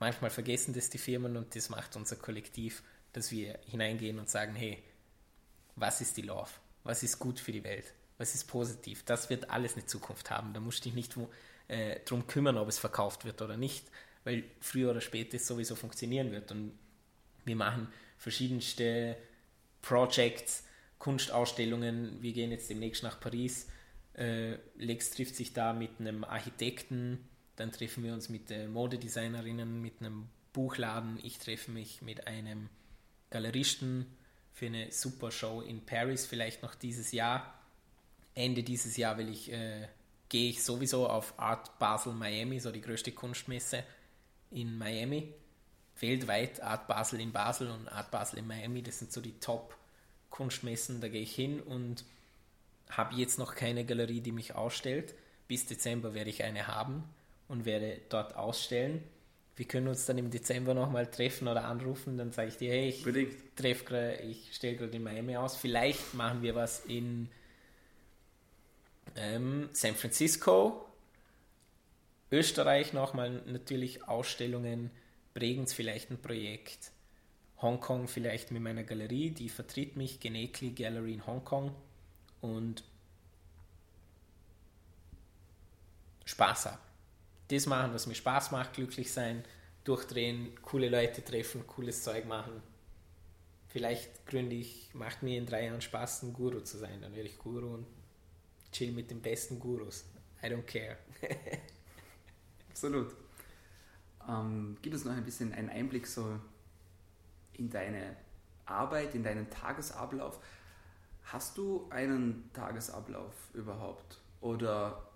Manchmal 0.00 0.30
vergessen 0.30 0.74
das 0.74 0.90
die 0.90 0.98
Firmen 0.98 1.36
und 1.36 1.54
das 1.56 1.70
macht 1.70 1.96
unser 1.96 2.16
Kollektiv, 2.16 2.82
dass 3.12 3.32
wir 3.32 3.58
hineingehen 3.66 4.18
und 4.18 4.30
sagen, 4.30 4.54
hey, 4.54 4.82
was 5.76 6.00
ist 6.00 6.16
die 6.16 6.22
Love? 6.22 6.50
Was 6.84 7.02
ist 7.02 7.18
gut 7.18 7.40
für 7.40 7.52
die 7.52 7.64
Welt? 7.64 7.92
Was 8.16 8.34
ist 8.34 8.44
positiv? 8.44 9.04
Das 9.04 9.30
wird 9.30 9.50
alles 9.50 9.74
eine 9.74 9.86
Zukunft 9.86 10.30
haben. 10.30 10.52
Da 10.52 10.60
musst 10.60 10.80
du 10.80 10.84
dich 10.84 10.94
nicht 10.94 11.14
äh, 11.68 12.00
drum 12.04 12.26
kümmern, 12.26 12.56
ob 12.56 12.68
es 12.68 12.78
verkauft 12.78 13.24
wird 13.24 13.42
oder 13.42 13.56
nicht, 13.56 13.86
weil 14.24 14.44
früher 14.60 14.90
oder 14.90 15.00
später 15.00 15.36
es 15.36 15.46
sowieso 15.46 15.76
funktionieren 15.76 16.32
wird. 16.32 16.50
Und 16.50 16.72
wir 17.44 17.56
machen 17.56 17.88
verschiedenste 18.18 19.16
Projects, 19.80 20.64
Kunstausstellungen. 20.98 22.20
Wir 22.20 22.32
gehen 22.32 22.50
jetzt 22.50 22.68
demnächst 22.68 23.02
nach 23.02 23.20
Paris. 23.20 23.68
Äh, 24.14 24.56
Lex 24.76 25.10
trifft 25.12 25.36
sich 25.36 25.52
da 25.52 25.72
mit 25.72 26.00
einem 26.00 26.24
Architekten, 26.24 27.28
dann 27.56 27.72
treffen 27.72 28.04
wir 28.04 28.12
uns 28.12 28.28
mit 28.28 28.50
äh, 28.50 28.66
Modedesignerinnen, 28.66 29.80
mit 29.80 30.00
einem 30.00 30.28
Buchladen. 30.52 31.18
Ich 31.22 31.38
treffe 31.38 31.70
mich 31.70 32.02
mit 32.02 32.26
einem 32.26 32.68
Galeristen 33.30 34.06
für 34.52 34.66
eine 34.66 34.90
super 34.90 35.30
Show 35.30 35.60
in 35.60 35.86
Paris, 35.86 36.26
vielleicht 36.26 36.62
noch 36.62 36.74
dieses 36.74 37.12
Jahr. 37.12 37.54
Ende 38.34 38.64
dieses 38.64 38.96
Jahr 38.96 39.18
will 39.18 39.28
ich, 39.28 39.52
äh, 39.52 39.86
gehe 40.28 40.50
ich 40.50 40.64
sowieso 40.64 41.08
auf 41.08 41.38
Art 41.38 41.78
Basel 41.78 42.12
Miami, 42.12 42.58
so 42.58 42.72
die 42.72 42.80
größte 42.80 43.12
Kunstmesse 43.12 43.84
in 44.50 44.76
Miami 44.76 45.32
weltweit, 46.00 46.62
Art 46.62 46.86
Basel 46.86 47.20
in 47.20 47.32
Basel 47.32 47.70
und 47.70 47.88
Art 47.88 48.10
Basel 48.10 48.38
in 48.38 48.46
Miami, 48.46 48.82
das 48.82 48.98
sind 48.98 49.12
so 49.12 49.20
die 49.20 49.38
Top-Kunstmessen, 49.40 51.00
da 51.00 51.08
gehe 51.08 51.22
ich 51.22 51.34
hin 51.34 51.60
und 51.60 52.04
habe 52.90 53.14
jetzt 53.16 53.38
noch 53.38 53.54
keine 53.54 53.84
Galerie, 53.84 54.20
die 54.20 54.32
mich 54.32 54.54
ausstellt. 54.54 55.14
Bis 55.46 55.66
Dezember 55.66 56.14
werde 56.14 56.30
ich 56.30 56.42
eine 56.42 56.66
haben 56.66 57.04
und 57.48 57.64
werde 57.64 58.00
dort 58.08 58.36
ausstellen. 58.36 59.02
Wir 59.56 59.66
können 59.66 59.88
uns 59.88 60.06
dann 60.06 60.18
im 60.18 60.30
Dezember 60.30 60.72
nochmal 60.72 61.06
treffen 61.06 61.48
oder 61.48 61.64
anrufen, 61.64 62.16
dann 62.16 62.32
sage 62.32 62.48
ich 62.48 62.56
dir, 62.58 62.70
hey, 62.70 62.88
ich 62.90 63.02
treffe 63.56 63.84
gerade, 63.84 64.16
ich 64.20 64.54
stelle 64.54 64.76
gerade 64.76 64.96
in 64.96 65.02
Miami 65.02 65.36
aus. 65.36 65.56
Vielleicht 65.56 66.14
machen 66.14 66.42
wir 66.42 66.54
was 66.54 66.84
in 66.84 67.28
ähm, 69.16 69.68
San 69.72 69.96
Francisco, 69.96 70.86
Österreich 72.30 72.92
nochmal 72.92 73.42
natürlich 73.46 74.06
Ausstellungen 74.06 74.90
Bregenz 75.38 75.72
vielleicht 75.72 76.10
ein 76.10 76.20
Projekt, 76.20 76.90
Hongkong 77.62 78.08
vielleicht 78.08 78.50
mit 78.50 78.62
meiner 78.62 78.82
Galerie, 78.82 79.30
die 79.30 79.48
vertritt 79.48 79.96
mich, 79.96 80.18
Genekli 80.18 80.70
Gallery 80.70 81.14
in 81.14 81.26
Hongkong 81.26 81.74
und 82.40 82.82
Spaß 86.24 86.66
haben. 86.66 86.78
Das 87.48 87.66
machen, 87.66 87.94
was 87.94 88.06
mir 88.06 88.14
Spaß 88.14 88.50
macht, 88.50 88.74
glücklich 88.74 89.12
sein, 89.12 89.44
durchdrehen, 89.84 90.52
coole 90.62 90.88
Leute 90.88 91.24
treffen, 91.24 91.66
cooles 91.66 92.02
Zeug 92.02 92.26
machen. 92.26 92.62
Vielleicht 93.68 94.26
gründe 94.26 94.56
ich, 94.56 94.90
macht 94.94 95.22
mir 95.22 95.38
in 95.38 95.46
drei 95.46 95.66
Jahren 95.66 95.80
Spaß, 95.80 96.24
ein 96.24 96.32
Guru 96.32 96.60
zu 96.60 96.78
sein. 96.78 97.00
Dann 97.00 97.14
werde 97.14 97.28
ich 97.28 97.38
Guru 97.38 97.74
und 97.74 97.86
chill 98.72 98.92
mit 98.92 99.10
den 99.10 99.20
besten 99.20 99.58
Gurus. 99.58 100.04
I 100.42 100.46
don't 100.46 100.62
care. 100.62 100.98
Absolut. 102.70 103.14
Ähm, 104.28 104.76
gib 104.82 104.92
uns 104.92 105.04
noch 105.04 105.12
ein 105.12 105.24
bisschen 105.24 105.52
einen 105.52 105.70
Einblick 105.70 106.06
so 106.06 106.38
in 107.54 107.70
deine 107.70 108.16
Arbeit, 108.66 109.14
in 109.14 109.22
deinen 109.22 109.48
Tagesablauf. 109.50 110.38
Hast 111.24 111.56
du 111.58 111.86
einen 111.90 112.50
Tagesablauf 112.52 113.34
überhaupt? 113.54 114.20
Oder 114.40 115.08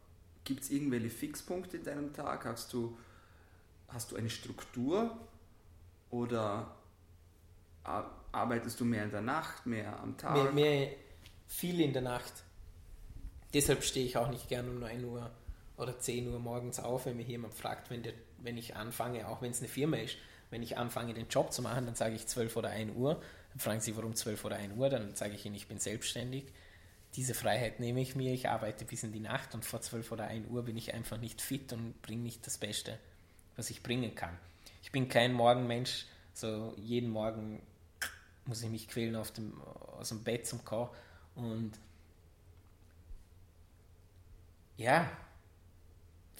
gibt 0.44 0.62
es 0.62 0.70
irgendwelche 0.70 1.10
Fixpunkte 1.10 1.76
in 1.76 1.84
deinem 1.84 2.12
Tag? 2.12 2.44
Hast 2.44 2.72
du, 2.72 2.96
hast 3.88 4.12
du 4.12 4.16
eine 4.16 4.30
Struktur? 4.30 5.16
Oder 6.10 6.74
arbeitest 7.84 8.80
du 8.80 8.84
mehr 8.84 9.04
in 9.04 9.10
der 9.10 9.22
Nacht, 9.22 9.66
mehr 9.66 9.98
am 10.00 10.16
Tag? 10.16 10.34
Mehr, 10.34 10.52
mehr 10.52 10.90
viel 11.46 11.80
in 11.80 11.92
der 11.92 12.02
Nacht. 12.02 12.32
Deshalb 13.54 13.84
stehe 13.84 14.06
ich 14.06 14.16
auch 14.16 14.30
nicht 14.30 14.48
gern 14.48 14.68
um 14.68 14.78
9 14.80 15.04
Uhr 15.04 15.30
oder 15.82 15.98
10 15.98 16.28
Uhr 16.28 16.38
morgens 16.38 16.80
auf, 16.80 17.06
wenn 17.06 17.16
mich 17.16 17.28
jemand 17.28 17.54
fragt, 17.54 17.90
wenn, 17.90 18.02
der, 18.02 18.14
wenn 18.38 18.56
ich 18.56 18.76
anfange, 18.76 19.28
auch 19.28 19.42
wenn 19.42 19.50
es 19.50 19.58
eine 19.58 19.68
Firma 19.68 19.98
ist, 19.98 20.16
wenn 20.50 20.62
ich 20.62 20.78
anfange, 20.78 21.14
den 21.14 21.28
Job 21.28 21.52
zu 21.52 21.62
machen, 21.62 21.86
dann 21.86 21.94
sage 21.94 22.14
ich 22.14 22.26
12 22.26 22.56
oder 22.56 22.70
1 22.70 22.94
Uhr. 22.94 23.20
Dann 23.50 23.58
fragen 23.58 23.80
sie, 23.80 23.96
warum 23.96 24.14
12 24.14 24.44
oder 24.44 24.56
1 24.56 24.76
Uhr? 24.76 24.88
Dann 24.88 25.14
sage 25.14 25.34
ich 25.34 25.44
ihnen, 25.44 25.54
ich 25.54 25.66
bin 25.66 25.78
selbstständig. 25.78 26.44
Diese 27.16 27.34
Freiheit 27.34 27.80
nehme 27.80 28.00
ich 28.00 28.14
mir. 28.14 28.32
Ich 28.32 28.48
arbeite 28.48 28.84
bis 28.84 29.02
in 29.02 29.12
die 29.12 29.20
Nacht 29.20 29.54
und 29.54 29.64
vor 29.64 29.80
12 29.80 30.12
oder 30.12 30.26
1 30.26 30.48
Uhr 30.48 30.62
bin 30.62 30.76
ich 30.76 30.94
einfach 30.94 31.18
nicht 31.18 31.40
fit 31.40 31.72
und 31.72 32.00
bringe 32.02 32.22
nicht 32.22 32.46
das 32.46 32.58
Beste, 32.58 32.98
was 33.56 33.70
ich 33.70 33.82
bringen 33.82 34.14
kann. 34.14 34.38
Ich 34.82 34.92
bin 34.92 35.08
kein 35.08 35.32
Morgenmensch. 35.32 36.06
So 36.34 36.74
jeden 36.76 37.10
Morgen 37.10 37.62
muss 38.46 38.62
ich 38.62 38.70
mich 38.70 38.88
quälen 38.88 39.16
auf 39.16 39.30
dem, 39.30 39.60
aus 39.98 40.10
dem 40.10 40.22
Bett 40.22 40.46
zum 40.46 40.64
Kommen. 40.64 40.90
Und 41.34 41.72
ja, 44.76 45.10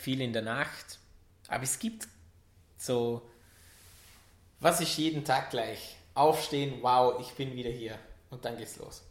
viel 0.02 0.20
in 0.20 0.32
der 0.32 0.42
Nacht. 0.42 0.98
Aber 1.48 1.64
es 1.64 1.78
gibt 1.78 2.08
so, 2.76 3.22
was 4.60 4.80
ist 4.80 4.96
jeden 4.98 5.24
Tag 5.24 5.50
gleich? 5.50 5.96
Aufstehen, 6.14 6.82
wow, 6.82 7.20
ich 7.20 7.32
bin 7.34 7.54
wieder 7.54 7.70
hier. 7.70 7.98
Und 8.30 8.44
dann 8.44 8.56
geht's 8.56 8.76
los. 8.76 9.02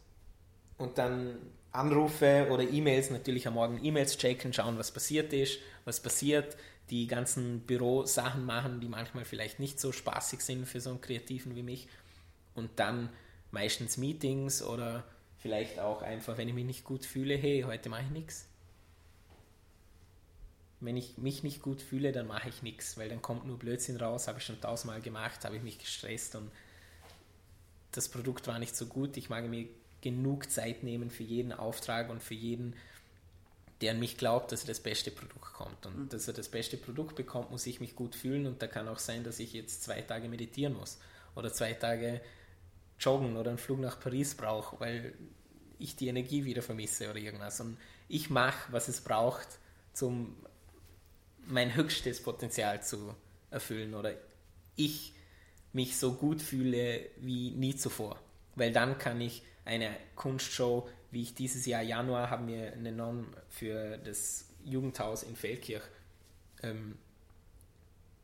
Und 0.78 0.98
dann 0.98 1.38
Anrufe 1.72 2.48
oder 2.50 2.62
E-Mails, 2.62 3.10
natürlich 3.10 3.46
am 3.46 3.54
Morgen 3.54 3.82
E-Mails 3.82 4.18
checken, 4.18 4.52
schauen, 4.52 4.78
was 4.78 4.90
passiert 4.90 5.32
ist, 5.32 5.58
was 5.84 6.00
passiert, 6.00 6.56
die 6.90 7.06
ganzen 7.06 7.60
Bürosachen 7.60 8.44
machen, 8.44 8.80
die 8.80 8.88
manchmal 8.88 9.24
vielleicht 9.24 9.58
nicht 9.58 9.80
so 9.80 9.92
spaßig 9.92 10.40
sind 10.40 10.66
für 10.66 10.80
so 10.80 10.90
einen 10.90 11.00
Kreativen 11.00 11.56
wie 11.56 11.62
mich. 11.62 11.88
Und 12.54 12.70
dann 12.76 13.08
meistens 13.50 13.96
Meetings 13.96 14.62
oder 14.62 15.04
vielleicht 15.38 15.78
auch 15.78 16.02
einfach, 16.02 16.36
wenn 16.36 16.48
ich 16.48 16.54
mich 16.54 16.66
nicht 16.66 16.84
gut 16.84 17.06
fühle, 17.06 17.34
hey, 17.34 17.64
heute 17.66 17.88
mache 17.88 18.02
ich 18.02 18.10
nichts 18.10 18.51
wenn 20.82 20.96
ich 20.96 21.16
mich 21.16 21.42
nicht 21.42 21.62
gut 21.62 21.80
fühle, 21.80 22.12
dann 22.12 22.26
mache 22.26 22.48
ich 22.48 22.62
nichts, 22.62 22.98
weil 22.98 23.08
dann 23.08 23.22
kommt 23.22 23.46
nur 23.46 23.58
Blödsinn 23.58 23.96
raus, 23.96 24.26
habe 24.26 24.38
ich 24.38 24.44
schon 24.44 24.60
tausendmal 24.60 25.00
gemacht, 25.00 25.44
habe 25.44 25.56
ich 25.56 25.62
mich 25.62 25.78
gestresst 25.78 26.34
und 26.34 26.50
das 27.92 28.08
Produkt 28.08 28.46
war 28.48 28.58
nicht 28.58 28.74
so 28.74 28.86
gut. 28.86 29.16
Ich 29.16 29.30
mag 29.30 29.48
mir 29.48 29.68
genug 30.00 30.50
Zeit 30.50 30.82
nehmen 30.82 31.10
für 31.10 31.22
jeden 31.22 31.52
Auftrag 31.52 32.10
und 32.10 32.22
für 32.22 32.34
jeden, 32.34 32.74
der 33.80 33.92
an 33.92 34.00
mich 34.00 34.16
glaubt, 34.16 34.50
dass 34.50 34.62
er 34.62 34.68
das 34.68 34.80
beste 34.80 35.10
Produkt 35.10 35.52
kommt. 35.52 35.86
Und 35.86 35.98
mhm. 35.98 36.08
dass 36.08 36.26
er 36.26 36.34
das 36.34 36.48
beste 36.48 36.76
Produkt 36.76 37.14
bekommt, 37.14 37.50
muss 37.50 37.66
ich 37.66 37.80
mich 37.80 37.94
gut 37.94 38.16
fühlen 38.16 38.46
und 38.46 38.60
da 38.60 38.66
kann 38.66 38.88
auch 38.88 38.98
sein, 38.98 39.22
dass 39.22 39.38
ich 39.38 39.52
jetzt 39.52 39.84
zwei 39.84 40.00
Tage 40.00 40.28
meditieren 40.28 40.74
muss 40.74 40.98
oder 41.36 41.52
zwei 41.52 41.74
Tage 41.74 42.20
joggen 42.98 43.36
oder 43.36 43.50
einen 43.50 43.58
Flug 43.58 43.78
nach 43.78 44.00
Paris 44.00 44.34
brauche, 44.34 44.80
weil 44.80 45.14
ich 45.78 45.96
die 45.96 46.08
Energie 46.08 46.44
wieder 46.44 46.62
vermisse 46.62 47.10
oder 47.10 47.18
irgendwas. 47.18 47.60
Und 47.60 47.76
ich 48.08 48.30
mache, 48.30 48.72
was 48.72 48.88
es 48.88 49.00
braucht, 49.00 49.48
zum 49.92 50.34
mein 51.46 51.74
höchstes 51.74 52.22
Potenzial 52.22 52.82
zu 52.82 53.14
erfüllen 53.50 53.94
oder 53.94 54.14
ich 54.76 55.14
mich 55.72 55.96
so 55.96 56.14
gut 56.14 56.42
fühle 56.42 57.00
wie 57.18 57.50
nie 57.50 57.76
zuvor. 57.76 58.20
Weil 58.54 58.72
dann 58.72 58.98
kann 58.98 59.20
ich 59.20 59.42
eine 59.64 59.96
Kunstshow, 60.14 60.88
wie 61.10 61.22
ich 61.22 61.34
dieses 61.34 61.66
Jahr 61.66 61.82
Januar 61.82 62.30
haben 62.30 62.48
wir 62.48 62.72
eine 62.72 62.92
Non 62.92 63.26
für 63.48 63.98
das 63.98 64.46
Jugendhaus 64.64 65.22
in 65.22 65.36
Feldkirch 65.36 65.82
ähm, 66.62 66.96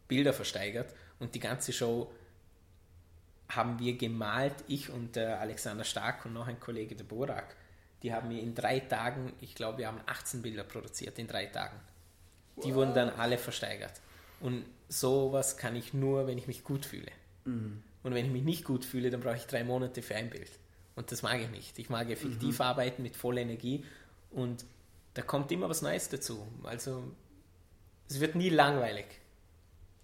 Bilder 0.09 0.33
versteigert 0.33 0.95
und 1.19 1.35
die 1.35 1.41
ganze 1.41 1.73
Show 1.73 2.11
haben 3.49 3.79
wir 3.79 3.97
gemalt, 3.97 4.55
ich 4.67 4.91
und 4.91 5.17
der 5.17 5.41
Alexander 5.41 5.85
Stark 5.85 6.27
und 6.27 6.35
noch 6.35 6.49
ein 6.49 6.61
Kollege, 6.61 6.95
der 6.95 7.05
Borak. 7.05 7.57
Die 8.03 8.13
haben 8.13 8.29
mir 8.29 8.43
in 8.43 8.55
drei 8.55 8.81
Tagen, 8.81 9.33
ich 9.41 9.55
glaube, 9.55 9.79
wir 9.79 9.89
haben 9.89 10.01
18 10.07 10.43
Bilder 10.43 10.65
produziert 10.65 11.19
in 11.19 11.27
drei 11.27 11.47
Tagen. 11.47 11.79
Die 12.65 12.75
wurden 12.75 12.95
dann 12.95 13.11
alle 13.11 13.39
versteigert. 13.39 14.01
Und 14.41 14.65
sowas 14.89 15.57
kann 15.57 15.77
ich 15.77 15.95
nur, 15.95 16.27
wenn 16.27 16.39
ich 16.39 16.47
mich 16.47 16.65
gut 16.65 16.87
fühle. 16.87 17.11
Mhm. 17.45 17.83
Und 18.03 18.15
wenn 18.15 18.25
ich 18.25 18.33
mich 18.33 18.45
nicht 18.45 18.65
gut 18.65 18.85
fühle, 18.85 19.11
dann 19.11 19.21
brauche 19.21 19.37
ich 19.37 19.47
drei 19.47 19.65
Monate 19.65 20.03
für 20.03 20.15
ein 20.15 20.31
Bild. 20.31 20.51
Und 20.97 21.13
das 21.13 21.23
mag 21.23 21.41
ich 21.41 21.51
nicht. 21.51 21.79
Ich 21.79 21.91
mag 21.91 22.11
effektiv 22.11 22.59
mhm. 22.59 22.65
arbeiten 22.65 23.03
mit 23.03 23.17
voller 23.17 23.41
Energie 23.41 23.85
und 24.31 24.65
da 25.15 25.23
kommt 25.23 25.51
immer 25.53 25.69
was 25.69 25.83
Neues 25.83 26.09
dazu. 26.09 26.47
Also 26.63 27.05
es 28.09 28.21
wird 28.21 28.35
nie 28.35 28.49
langweilig. 28.49 29.07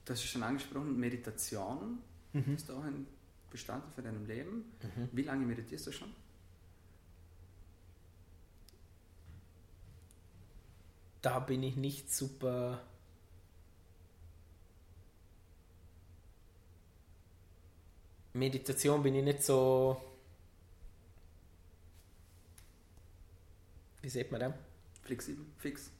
Du 0.05 0.13
hast 0.13 0.23
ja 0.23 0.29
schon 0.29 0.43
angesprochen, 0.43 0.99
Meditation 0.99 1.99
mhm. 2.33 2.55
ist 2.55 2.71
auch 2.71 2.83
ein 2.85 3.07
Bestandteil 3.51 3.91
für 3.93 4.03
deinem 4.03 4.27
Leben. 4.27 4.65
Mhm. 4.83 5.09
Wie 5.13 5.23
lange 5.23 5.47
meditierst 5.47 5.87
du 5.87 5.93
schon? 5.93 6.09
Da 11.25 11.39
bin 11.39 11.63
ich 11.63 11.77
nicht 11.77 12.13
super. 12.15 12.83
Meditation 18.35 19.03
bin 19.03 19.15
ich 19.15 19.25
nicht 19.25 19.43
so. 19.43 20.01
Wie 24.03 24.09
sieht 24.11 24.31
man 24.31 24.41
das? 24.41 24.53
Flexibel, 25.03 25.47
fix. 25.57 25.91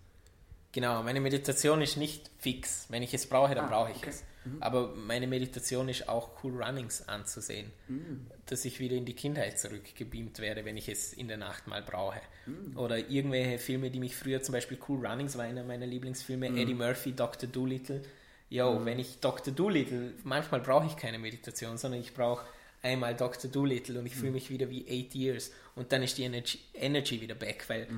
Genau, 0.73 1.03
meine 1.03 1.21
Meditation 1.21 1.81
ist 1.81 1.97
nicht 1.97 2.31
fix. 2.39 2.87
Wenn 2.91 3.03
ich 3.03 3.15
es 3.15 3.27
brauche, 3.27 3.55
dann 3.55 3.67
ah, 3.67 3.69
brauche 3.69 3.93
ich 3.93 3.99
okay. 3.99 4.11
es. 4.11 4.25
Mhm. 4.45 4.63
Aber 4.63 4.95
meine 4.95 5.27
Meditation 5.27 5.89
ist 5.89 6.09
auch 6.09 6.43
Cool 6.43 6.63
Runnings 6.63 7.09
anzusehen. 7.09 7.71
Mhm. 7.89 8.27
Dass 8.47 8.65
ich 8.65 8.81
wieder 8.81 8.97
in 8.97 9.05
die 9.05 9.15
Kindheit 9.15 9.59
zurückgebeamt 9.59 10.39
werde, 10.39 10.65
wenn 10.65 10.77
ich 10.77 10.89
es 10.89 11.13
in 11.13 11.29
der 11.29 11.37
Nacht 11.37 11.67
mal 11.67 11.83
brauche. 11.83 12.21
Mhm. 12.47 12.77
Oder 12.77 13.11
irgendwelche 13.11 13.59
Filme, 13.59 13.91
die 13.91 14.01
mich 14.01 14.17
früher, 14.17 14.43
zum 14.43 14.53
Beispiel 14.53 14.79
Cool 14.89 15.07
Runnings 15.07 15.37
war 15.37 15.45
einer 15.45 15.65
meiner 15.65 15.87
Lieblingsfilme, 15.87 16.51
mhm. 16.51 16.57
Eddie 16.57 16.75
Murphy, 16.75 17.13
Dr. 17.13 17.49
Doolittle. 17.49 18.03
Jo, 18.51 18.79
mhm. 18.79 18.85
wenn 18.85 18.99
ich 18.99 19.21
Dr. 19.21 19.55
Doolittle, 19.55 20.13
manchmal 20.23 20.61
brauche 20.61 20.87
ich 20.87 20.97
keine 20.97 21.19
Meditation, 21.19 21.79
sondern 21.79 22.01
ich 22.01 22.15
brauche 22.15 22.45
einmal 22.83 23.15
Dr. 23.15 23.51
Doolittle 23.51 23.99
und 23.99 24.07
ich 24.07 24.15
fühle 24.15 24.29
mhm. 24.29 24.35
mich 24.35 24.51
wieder 24.51 24.69
wie 24.69 24.87
eight 24.87 25.15
years 25.15 25.51
und 25.75 25.91
dann 25.91 26.03
ist 26.03 26.19
die 26.19 26.25
Energy, 26.25 26.59
Energy 26.75 27.21
wieder 27.21 27.35
back, 27.35 27.65
weil 27.69 27.89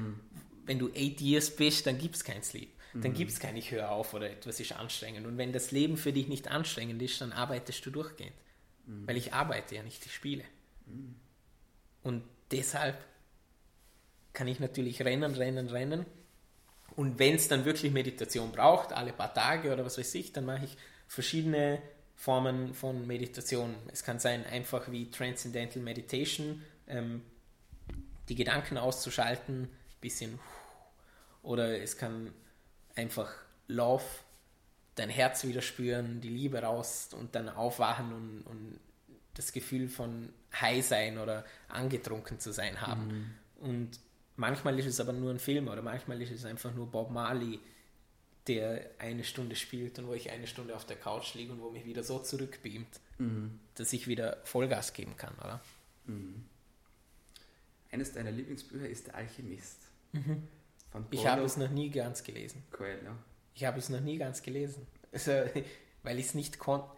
wenn 0.64 0.78
du 0.78 0.88
eight 0.94 1.20
years 1.20 1.50
bist, 1.50 1.86
dann 1.88 1.98
gibt 1.98 2.14
es 2.14 2.22
kein 2.22 2.42
Sleep 2.44 2.68
dann 3.02 3.12
mhm. 3.12 3.16
gibt 3.16 3.30
es 3.30 3.40
kein 3.40 3.56
Ich 3.56 3.70
höre 3.70 3.90
auf 3.90 4.14
oder 4.14 4.30
etwas 4.30 4.60
ist 4.60 4.72
anstrengend. 4.72 5.26
Und 5.26 5.38
wenn 5.38 5.52
das 5.52 5.70
Leben 5.70 5.96
für 5.96 6.12
dich 6.12 6.28
nicht 6.28 6.48
anstrengend 6.48 7.02
ist, 7.02 7.20
dann 7.20 7.32
arbeitest 7.32 7.84
du 7.84 7.90
durchgehend. 7.90 8.34
Mhm. 8.86 9.06
Weil 9.06 9.16
ich 9.16 9.32
arbeite 9.32 9.74
ja 9.74 9.82
nicht, 9.82 10.04
ich 10.06 10.14
spiele. 10.14 10.44
Mhm. 10.86 11.16
Und 12.02 12.22
deshalb 12.50 12.96
kann 14.32 14.48
ich 14.48 14.60
natürlich 14.60 15.02
rennen, 15.02 15.34
rennen, 15.34 15.68
rennen. 15.68 16.06
Und 16.94 17.18
wenn 17.18 17.34
es 17.34 17.48
dann 17.48 17.64
wirklich 17.64 17.92
Meditation 17.92 18.52
braucht, 18.52 18.92
alle 18.92 19.12
paar 19.12 19.34
Tage 19.34 19.72
oder 19.72 19.84
was 19.84 19.98
weiß 19.98 20.14
ich, 20.14 20.32
dann 20.32 20.46
mache 20.46 20.64
ich 20.64 20.76
verschiedene 21.06 21.82
Formen 22.14 22.72
von 22.74 23.06
Meditation. 23.06 23.74
Es 23.92 24.02
kann 24.02 24.18
sein, 24.18 24.44
einfach 24.46 24.90
wie 24.90 25.10
Transcendental 25.10 25.82
Meditation, 25.82 26.62
ähm, 26.88 27.22
die 28.28 28.34
Gedanken 28.34 28.78
auszuschalten, 28.78 29.68
bisschen. 30.00 30.38
Oder 31.42 31.80
es 31.80 31.96
kann 31.96 32.32
einfach 32.96 33.32
lauf, 33.68 34.24
dein 34.96 35.10
Herz 35.10 35.44
wieder 35.44 35.62
spüren, 35.62 36.20
die 36.20 36.28
Liebe 36.28 36.60
raus 36.62 37.10
und 37.12 37.34
dann 37.34 37.48
aufwachen 37.48 38.12
und, 38.12 38.42
und 38.42 38.80
das 39.34 39.52
Gefühl 39.52 39.88
von 39.88 40.32
high 40.60 40.84
sein 40.84 41.18
oder 41.18 41.44
angetrunken 41.68 42.40
zu 42.40 42.52
sein 42.52 42.80
haben. 42.80 43.06
Mhm. 43.60 43.68
Und 43.68 44.00
manchmal 44.36 44.78
ist 44.78 44.86
es 44.86 44.98
aber 44.98 45.12
nur 45.12 45.30
ein 45.30 45.38
Film 45.38 45.68
oder 45.68 45.82
manchmal 45.82 46.20
ist 46.22 46.30
es 46.30 46.44
einfach 46.44 46.74
nur 46.74 46.90
Bob 46.90 47.10
Marley, 47.10 47.60
der 48.46 48.90
eine 48.98 49.24
Stunde 49.24 49.56
spielt 49.56 49.98
und 49.98 50.06
wo 50.06 50.14
ich 50.14 50.30
eine 50.30 50.46
Stunde 50.46 50.74
auf 50.74 50.86
der 50.86 50.96
Couch 50.96 51.34
liege 51.34 51.52
und 51.52 51.60
wo 51.60 51.70
mich 51.70 51.84
wieder 51.84 52.02
so 52.02 52.18
zurückbeamt, 52.18 53.00
mhm. 53.18 53.58
dass 53.74 53.92
ich 53.92 54.06
wieder 54.06 54.38
Vollgas 54.44 54.92
geben 54.92 55.16
kann, 55.16 55.34
oder? 55.38 55.60
Mhm. 56.06 56.44
Eines 57.90 58.12
deiner 58.12 58.30
Lieblingsbücher 58.30 58.88
ist 58.88 59.08
Der 59.08 59.16
Alchemist. 59.16 59.80
Mhm. 60.12 60.42
Ich 61.10 61.26
habe 61.26 61.42
es 61.42 61.56
noch 61.56 61.70
nie 61.70 61.90
ganz 61.90 62.22
gelesen. 62.22 62.62
Cool, 62.78 62.98
ja. 63.04 63.16
Ich 63.54 63.64
habe 63.64 63.78
es 63.78 63.88
noch 63.88 64.00
nie 64.00 64.18
ganz 64.18 64.42
gelesen. 64.42 64.86
Also, 65.12 65.32
weil 66.02 66.18
ich 66.18 66.26
es 66.26 66.34
nicht 66.34 66.58
konnte. 66.58 66.88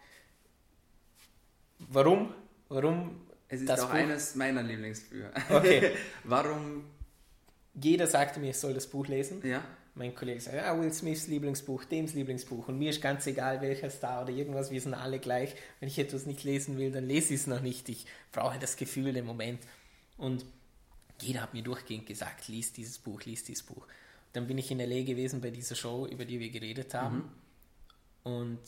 Warum? 1.79 2.33
Warum? 2.67 3.21
Es 3.47 3.61
ist 3.61 3.71
auch 3.71 3.87
Buch? 3.87 3.93
eines 3.93 4.35
meiner 4.35 4.61
Lieblingsbücher. 4.61 5.31
Okay. 5.49 5.91
Warum? 6.23 6.83
Jeder 7.73 8.07
sagte 8.07 8.39
mir, 8.39 8.51
ich 8.51 8.57
soll 8.57 8.73
das 8.73 8.87
Buch 8.87 9.07
lesen. 9.07 9.41
Ja. 9.45 9.63
Mein 9.95 10.13
Kollege 10.13 10.39
sagt, 10.39 10.57
ah, 10.57 10.79
Will 10.79 10.93
Smiths 10.93 11.27
Lieblingsbuch, 11.27 11.83
Dems 11.85 12.13
Lieblingsbuch. 12.13 12.67
Und 12.67 12.77
mir 12.77 12.91
ist 12.91 13.01
ganz 13.01 13.25
egal, 13.27 13.61
welcher 13.61 13.89
Star 13.89 14.23
oder 14.23 14.31
irgendwas, 14.31 14.71
wir 14.71 14.79
sind 14.79 14.93
alle 14.93 15.19
gleich. 15.19 15.55
Wenn 15.79 15.89
ich 15.89 15.97
etwas 15.97 16.25
nicht 16.25 16.43
lesen 16.43 16.77
will, 16.77 16.91
dann 16.91 17.07
lese 17.07 17.33
ich 17.33 17.41
es 17.41 17.47
noch 17.47 17.61
nicht. 17.61 17.89
Ich 17.89 18.05
brauche 18.31 18.59
das 18.59 18.77
Gefühl, 18.77 19.13
den 19.13 19.25
Moment. 19.25 19.59
Und 20.17 20.45
jeder 21.21 21.41
hat 21.41 21.53
mir 21.53 21.63
durchgehend 21.63 22.05
gesagt, 22.05 22.47
lies 22.47 22.73
dieses 22.73 22.97
Buch, 22.97 23.21
lies 23.23 23.43
dieses 23.43 23.63
Buch. 23.63 23.85
Dann 24.33 24.47
bin 24.47 24.57
ich 24.57 24.69
in 24.71 24.79
L.A. 24.79 25.03
gewesen 25.03 25.41
bei 25.41 25.49
dieser 25.49 25.75
Show, 25.75 26.05
über 26.05 26.25
die 26.25 26.39
wir 26.39 26.49
geredet 26.49 26.93
haben. 26.93 27.17
Mhm. 28.23 28.31
Und 28.31 28.59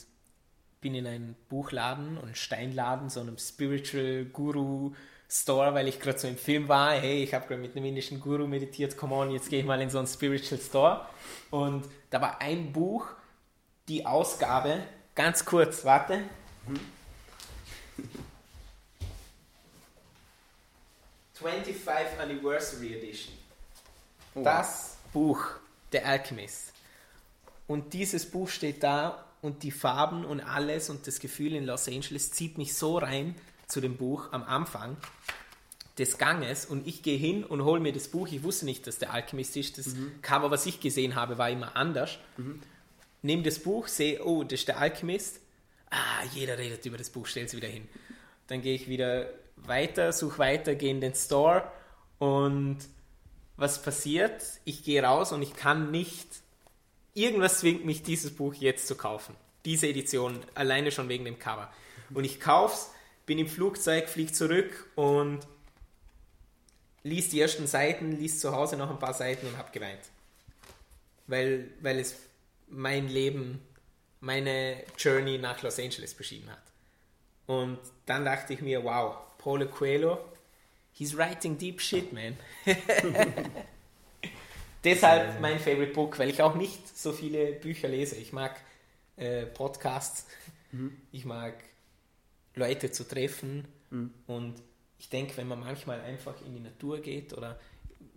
bin 0.81 0.95
in 0.95 1.05
einen 1.05 1.35
Buchladen 1.49 2.17
und 2.17 2.35
Steinladen, 2.35 3.09
so 3.09 3.19
einem 3.19 3.37
Spiritual 3.37 4.25
Guru 4.25 4.93
Store, 5.29 5.73
weil 5.73 5.87
ich 5.87 5.99
gerade 5.99 6.17
so 6.19 6.27
im 6.27 6.37
Film 6.37 6.67
war. 6.67 6.93
Hey, 6.93 7.23
ich 7.23 7.33
habe 7.33 7.47
gerade 7.47 7.61
mit 7.61 7.75
einem 7.75 7.85
indischen 7.85 8.19
Guru 8.19 8.47
meditiert, 8.47 8.97
come 8.97 9.15
on, 9.15 9.31
jetzt 9.31 9.49
gehe 9.49 9.59
ich 9.59 9.65
mal 9.65 9.79
in 9.81 9.89
so 9.89 9.99
einen 9.99 10.07
Spiritual 10.07 10.59
Store. 10.59 11.05
Und 11.51 11.85
da 12.09 12.19
war 12.19 12.41
ein 12.41 12.73
Buch, 12.73 13.07
die 13.87 14.05
Ausgabe, 14.05 14.83
ganz 15.15 15.45
kurz, 15.45 15.85
warte. 15.85 16.23
Mhm. 16.67 16.79
25th 21.43 22.19
Anniversary 22.19 22.95
Edition. 22.95 23.33
Oh. 24.35 24.43
Das 24.43 24.97
Buch, 25.11 25.45
der 25.91 26.05
Alchemist. 26.05 26.73
Und 27.67 27.93
dieses 27.93 28.25
Buch 28.25 28.49
steht 28.49 28.83
da 28.83 29.25
und 29.41 29.63
die 29.63 29.71
Farben 29.71 30.25
und 30.25 30.41
alles 30.41 30.89
und 30.89 31.07
das 31.07 31.19
Gefühl 31.19 31.55
in 31.55 31.65
Los 31.65 31.87
Angeles 31.87 32.31
zieht 32.31 32.57
mich 32.57 32.75
so 32.75 32.97
rein 32.97 33.35
zu 33.67 33.81
dem 33.81 33.97
Buch 33.97 34.31
am 34.31 34.43
Anfang 34.43 34.97
des 35.97 36.17
Ganges 36.17 36.65
und 36.65 36.87
ich 36.87 37.03
gehe 37.03 37.17
hin 37.17 37.43
und 37.43 37.63
hole 37.63 37.79
mir 37.79 37.93
das 37.93 38.07
Buch. 38.07 38.27
Ich 38.31 38.43
wusste 38.43 38.65
nicht, 38.65 38.87
dass 38.87 38.97
der 38.97 39.13
Alchemist 39.13 39.57
ist. 39.57 39.77
Das 39.77 39.87
mhm. 39.87 40.21
Cover, 40.21 40.51
was 40.51 40.65
ich 40.65 40.79
gesehen 40.79 41.15
habe, 41.15 41.37
war 41.37 41.49
immer 41.49 41.75
anders. 41.75 42.17
Mhm. 42.37 42.61
Nehme 43.21 43.43
das 43.43 43.59
Buch, 43.59 43.87
sehe, 43.87 44.23
oh, 44.23 44.43
das 44.43 44.61
ist 44.61 44.67
der 44.67 44.79
Alchemist. 44.79 45.39
Ah, 45.89 46.23
jeder 46.33 46.57
redet 46.57 46.85
über 46.85 46.97
das 46.97 47.09
Buch, 47.09 47.27
stell 47.27 47.45
es 47.45 47.55
wieder 47.55 47.67
hin. 47.67 47.87
Dann 48.47 48.61
gehe 48.61 48.73
ich 48.73 48.87
wieder 48.87 49.29
weiter, 49.55 50.11
suche 50.13 50.39
weiter, 50.39 50.75
gehe 50.75 50.91
in 50.91 51.01
den 51.01 51.13
Store 51.13 51.63
und 52.19 52.77
was 53.57 53.81
passiert? 53.81 54.41
Ich 54.65 54.83
gehe 54.83 55.03
raus 55.03 55.31
und 55.31 55.41
ich 55.41 55.53
kann 55.53 55.91
nicht, 55.91 56.27
irgendwas 57.13 57.59
zwingt 57.59 57.85
mich, 57.85 58.03
dieses 58.03 58.35
Buch 58.35 58.53
jetzt 58.55 58.87
zu 58.87 58.95
kaufen. 58.95 59.35
Diese 59.65 59.87
Edition, 59.87 60.39
alleine 60.55 60.91
schon 60.91 61.09
wegen 61.09 61.25
dem 61.25 61.37
Cover. 61.37 61.71
Und 62.13 62.23
ich 62.23 62.39
kaufe 62.39 62.73
es, 62.73 62.89
bin 63.25 63.37
im 63.37 63.47
Flugzeug, 63.47 64.09
fliege 64.09 64.31
zurück 64.31 64.89
und 64.95 65.39
liest 67.03 67.31
die 67.33 67.41
ersten 67.41 67.67
Seiten, 67.67 68.11
liest 68.13 68.41
zu 68.41 68.51
Hause 68.51 68.77
noch 68.77 68.89
ein 68.89 68.99
paar 68.99 69.13
Seiten 69.13 69.47
und 69.47 69.57
habe 69.57 69.71
geweint. 69.71 70.09
Weil, 71.27 71.69
weil 71.81 71.99
es 71.99 72.15
mein 72.67 73.07
Leben, 73.07 73.61
meine 74.19 74.83
Journey 74.97 75.37
nach 75.37 75.61
Los 75.61 75.79
Angeles 75.79 76.13
beschrieben 76.13 76.49
hat. 76.49 76.63
Und 77.47 77.79
dann 78.05 78.25
dachte 78.25 78.53
ich 78.53 78.61
mir, 78.61 78.83
wow, 78.83 79.17
Paulo 79.41 79.65
Coelho, 79.67 80.19
he's 80.93 81.17
writing 81.17 81.57
deep 81.57 81.81
shit, 81.81 82.13
man. 82.13 82.37
Deshalb 84.83 85.39
mein 85.41 85.59
favorite 85.59 85.93
book, 85.93 86.19
weil 86.19 86.29
ich 86.29 86.41
auch 86.41 86.55
nicht 86.55 86.97
so 86.97 87.11
viele 87.11 87.53
Bücher 87.53 87.87
lese. 87.87 88.15
Ich 88.15 88.33
mag 88.33 88.59
äh, 89.17 89.45
Podcasts, 89.45 90.27
mhm. 90.71 90.95
ich 91.11 91.25
mag 91.25 91.55
Leute 92.55 92.91
zu 92.91 93.07
treffen 93.07 93.67
mhm. 93.89 94.13
und 94.27 94.55
ich 94.99 95.09
denke, 95.09 95.37
wenn 95.37 95.47
man 95.47 95.59
manchmal 95.59 96.01
einfach 96.01 96.39
in 96.45 96.53
die 96.53 96.59
Natur 96.59 96.99
geht 96.99 97.33
oder 97.33 97.59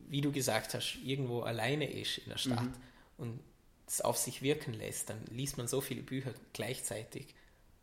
wie 0.08 0.20
du 0.20 0.30
gesagt 0.30 0.74
hast, 0.74 0.98
irgendwo 1.02 1.40
alleine 1.40 1.90
ist 1.90 2.18
in 2.18 2.28
der 2.30 2.38
Stadt 2.38 2.62
mhm. 2.62 2.74
und 3.16 3.40
es 3.86 4.00
auf 4.02 4.18
sich 4.18 4.42
wirken 4.42 4.74
lässt, 4.74 5.10
dann 5.10 5.22
liest 5.30 5.56
man 5.56 5.68
so 5.68 5.80
viele 5.80 6.02
Bücher 6.02 6.32
gleichzeitig, 6.52 7.34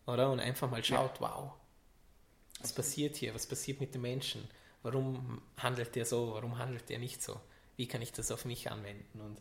oder? 0.05 0.31
Und 0.31 0.39
einfach 0.39 0.69
mal 0.69 0.83
schaut, 0.83 1.19
ja. 1.19 1.21
wow, 1.21 1.53
was 2.61 2.73
passiert 2.73 3.15
hier? 3.15 3.33
Was 3.33 3.47
passiert 3.47 3.79
mit 3.79 3.93
den 3.93 4.01
Menschen? 4.01 4.47
Warum 4.83 5.41
handelt 5.57 5.95
der 5.95 6.05
so? 6.05 6.33
Warum 6.33 6.57
handelt 6.57 6.89
der 6.89 6.99
nicht 6.99 7.21
so? 7.21 7.39
Wie 7.77 7.87
kann 7.87 8.01
ich 8.01 8.11
das 8.11 8.31
auf 8.31 8.45
mich 8.45 8.71
anwenden? 8.71 9.21
Und 9.21 9.37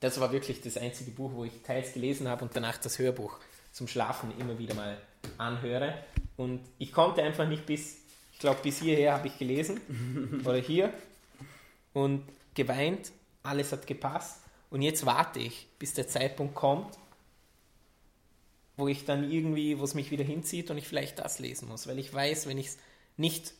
das 0.00 0.20
war 0.20 0.32
wirklich 0.32 0.60
das 0.60 0.76
einzige 0.76 1.10
Buch, 1.10 1.32
wo 1.34 1.44
ich 1.44 1.62
teils 1.62 1.94
gelesen 1.94 2.28
habe 2.28 2.44
und 2.44 2.54
danach 2.54 2.78
das 2.78 2.98
Hörbuch 2.98 3.38
zum 3.72 3.88
Schlafen 3.88 4.32
immer 4.38 4.58
wieder 4.58 4.74
mal 4.74 4.98
anhöre. 5.38 6.04
Und 6.36 6.60
ich 6.78 6.92
konnte 6.92 7.22
einfach 7.22 7.48
nicht 7.48 7.66
bis, 7.66 7.98
ich 8.32 8.38
glaube, 8.38 8.60
bis 8.62 8.80
hierher 8.80 9.14
habe 9.14 9.28
ich 9.28 9.38
gelesen 9.38 9.80
oder 10.44 10.58
hier 10.58 10.92
und 11.92 12.24
geweint. 12.54 13.12
Alles 13.42 13.72
hat 13.72 13.86
gepasst. 13.86 14.40
Und 14.70 14.82
jetzt 14.82 15.06
warte 15.06 15.38
ich, 15.38 15.68
bis 15.78 15.94
der 15.94 16.08
Zeitpunkt 16.08 16.54
kommt, 16.54 16.98
wo 18.76 18.88
ich 18.88 19.04
dann 19.04 19.30
irgendwie, 19.30 19.78
wo 19.78 19.84
es 19.84 19.94
mich 19.94 20.10
wieder 20.10 20.24
hinzieht 20.24 20.70
und 20.70 20.78
ich 20.78 20.88
vielleicht 20.88 21.18
das 21.18 21.38
lesen 21.38 21.68
muss, 21.68 21.86
weil 21.86 21.98
ich 21.98 22.12
weiß, 22.12 22.48
wenn 22.48 22.58
ich 22.58 22.68
es 22.68 22.78
nicht 23.16 23.52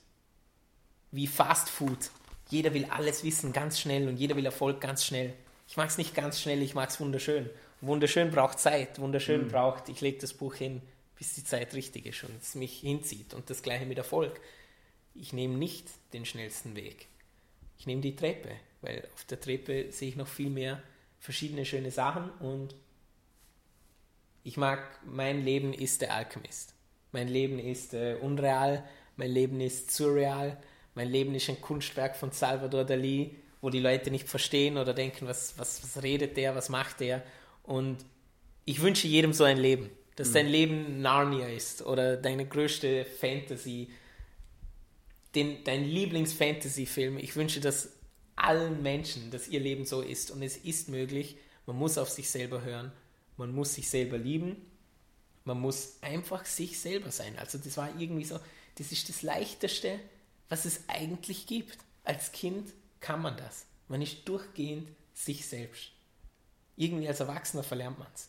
wie 1.12 1.26
Fast 1.26 1.70
Food, 1.70 2.10
jeder 2.50 2.74
will 2.74 2.86
alles 2.86 3.24
wissen 3.24 3.52
ganz 3.52 3.78
schnell 3.78 4.08
und 4.08 4.16
jeder 4.16 4.36
will 4.36 4.44
Erfolg 4.44 4.80
ganz 4.80 5.04
schnell. 5.04 5.32
Ich 5.68 5.76
mag 5.76 5.88
es 5.88 5.98
nicht 5.98 6.14
ganz 6.14 6.40
schnell, 6.40 6.62
ich 6.62 6.74
mag 6.74 6.90
es 6.90 7.00
wunderschön. 7.00 7.48
Wunderschön 7.80 8.30
braucht 8.30 8.58
Zeit, 8.58 8.98
wunderschön 8.98 9.44
mhm. 9.44 9.48
braucht, 9.48 9.88
ich 9.88 10.00
lege 10.00 10.18
das 10.18 10.32
Buch 10.32 10.54
hin, 10.54 10.82
bis 11.16 11.34
die 11.34 11.44
Zeit 11.44 11.74
richtig 11.74 12.06
ist 12.06 12.24
und 12.24 12.42
es 12.42 12.54
mich 12.54 12.80
hinzieht. 12.80 13.34
Und 13.34 13.50
das 13.50 13.62
gleiche 13.62 13.86
mit 13.86 13.98
Erfolg. 13.98 14.40
Ich 15.14 15.32
nehme 15.32 15.54
nicht 15.54 15.88
den 16.12 16.24
schnellsten 16.24 16.74
Weg. 16.74 17.06
Ich 17.78 17.86
nehme 17.86 18.00
die 18.00 18.16
Treppe, 18.16 18.50
weil 18.80 19.06
auf 19.14 19.24
der 19.24 19.40
Treppe 19.40 19.92
sehe 19.92 20.08
ich 20.08 20.16
noch 20.16 20.28
viel 20.28 20.50
mehr 20.50 20.82
verschiedene 21.20 21.64
schöne 21.64 21.90
Sachen 21.90 22.30
und 22.40 22.74
ich 24.44 24.58
mag, 24.58 25.00
mein 25.06 25.42
Leben 25.42 25.72
ist 25.72 26.02
der 26.02 26.14
Alchemist. 26.14 26.74
Mein 27.12 27.28
Leben 27.28 27.58
ist 27.58 27.94
äh, 27.94 28.16
unreal, 28.20 28.84
mein 29.16 29.30
Leben 29.30 29.60
ist 29.60 29.90
surreal, 29.90 30.58
mein 30.94 31.08
Leben 31.08 31.34
ist 31.34 31.48
ein 31.48 31.60
Kunstwerk 31.60 32.14
von 32.14 32.30
Salvador 32.30 32.84
Dali, 32.84 33.36
wo 33.62 33.70
die 33.70 33.80
Leute 33.80 34.10
nicht 34.10 34.28
verstehen 34.28 34.76
oder 34.76 34.92
denken, 34.92 35.26
was, 35.26 35.54
was, 35.56 35.82
was 35.82 36.02
redet 36.02 36.36
der, 36.36 36.54
was 36.54 36.68
macht 36.68 37.00
der. 37.00 37.22
Und 37.62 38.04
ich 38.66 38.82
wünsche 38.82 39.08
jedem 39.08 39.32
so 39.32 39.44
ein 39.44 39.56
Leben, 39.56 39.90
dass 40.16 40.28
mhm. 40.28 40.34
dein 40.34 40.48
Leben 40.48 41.00
Narnia 41.00 41.48
ist 41.48 41.82
oder 41.82 42.18
deine 42.18 42.46
größte 42.46 43.06
Fantasy, 43.06 43.88
den, 45.34 45.64
dein 45.64 45.84
Lieblings-Fantasy-Film. 45.84 47.16
Ich 47.16 47.34
wünsche 47.34 47.60
das 47.60 47.92
allen 48.36 48.82
Menschen, 48.82 49.30
dass 49.30 49.48
ihr 49.48 49.60
Leben 49.60 49.86
so 49.86 50.02
ist. 50.02 50.30
Und 50.30 50.42
es 50.42 50.58
ist 50.58 50.90
möglich. 50.90 51.36
Man 51.66 51.76
muss 51.76 51.96
auf 51.96 52.10
sich 52.10 52.28
selber 52.28 52.62
hören 52.62 52.92
man 53.36 53.52
muss 53.52 53.74
sich 53.74 53.88
selber 53.88 54.18
lieben, 54.18 54.56
man 55.44 55.60
muss 55.60 55.98
einfach 56.00 56.44
sich 56.46 56.78
selber 56.78 57.10
sein. 57.10 57.38
Also 57.38 57.58
das 57.58 57.76
war 57.76 57.90
irgendwie 57.98 58.24
so, 58.24 58.38
das 58.76 58.92
ist 58.92 59.08
das 59.08 59.22
Leichteste, 59.22 60.00
was 60.48 60.64
es 60.64 60.88
eigentlich 60.88 61.46
gibt. 61.46 61.78
Als 62.02 62.32
Kind 62.32 62.72
kann 63.00 63.20
man 63.20 63.36
das. 63.36 63.66
Man 63.88 64.02
ist 64.02 64.26
durchgehend 64.28 64.88
sich 65.12 65.46
selbst. 65.46 65.90
Irgendwie 66.76 67.08
als 67.08 67.20
Erwachsener 67.20 67.62
verlernt 67.62 67.98
man 67.98 68.08
es. 68.14 68.28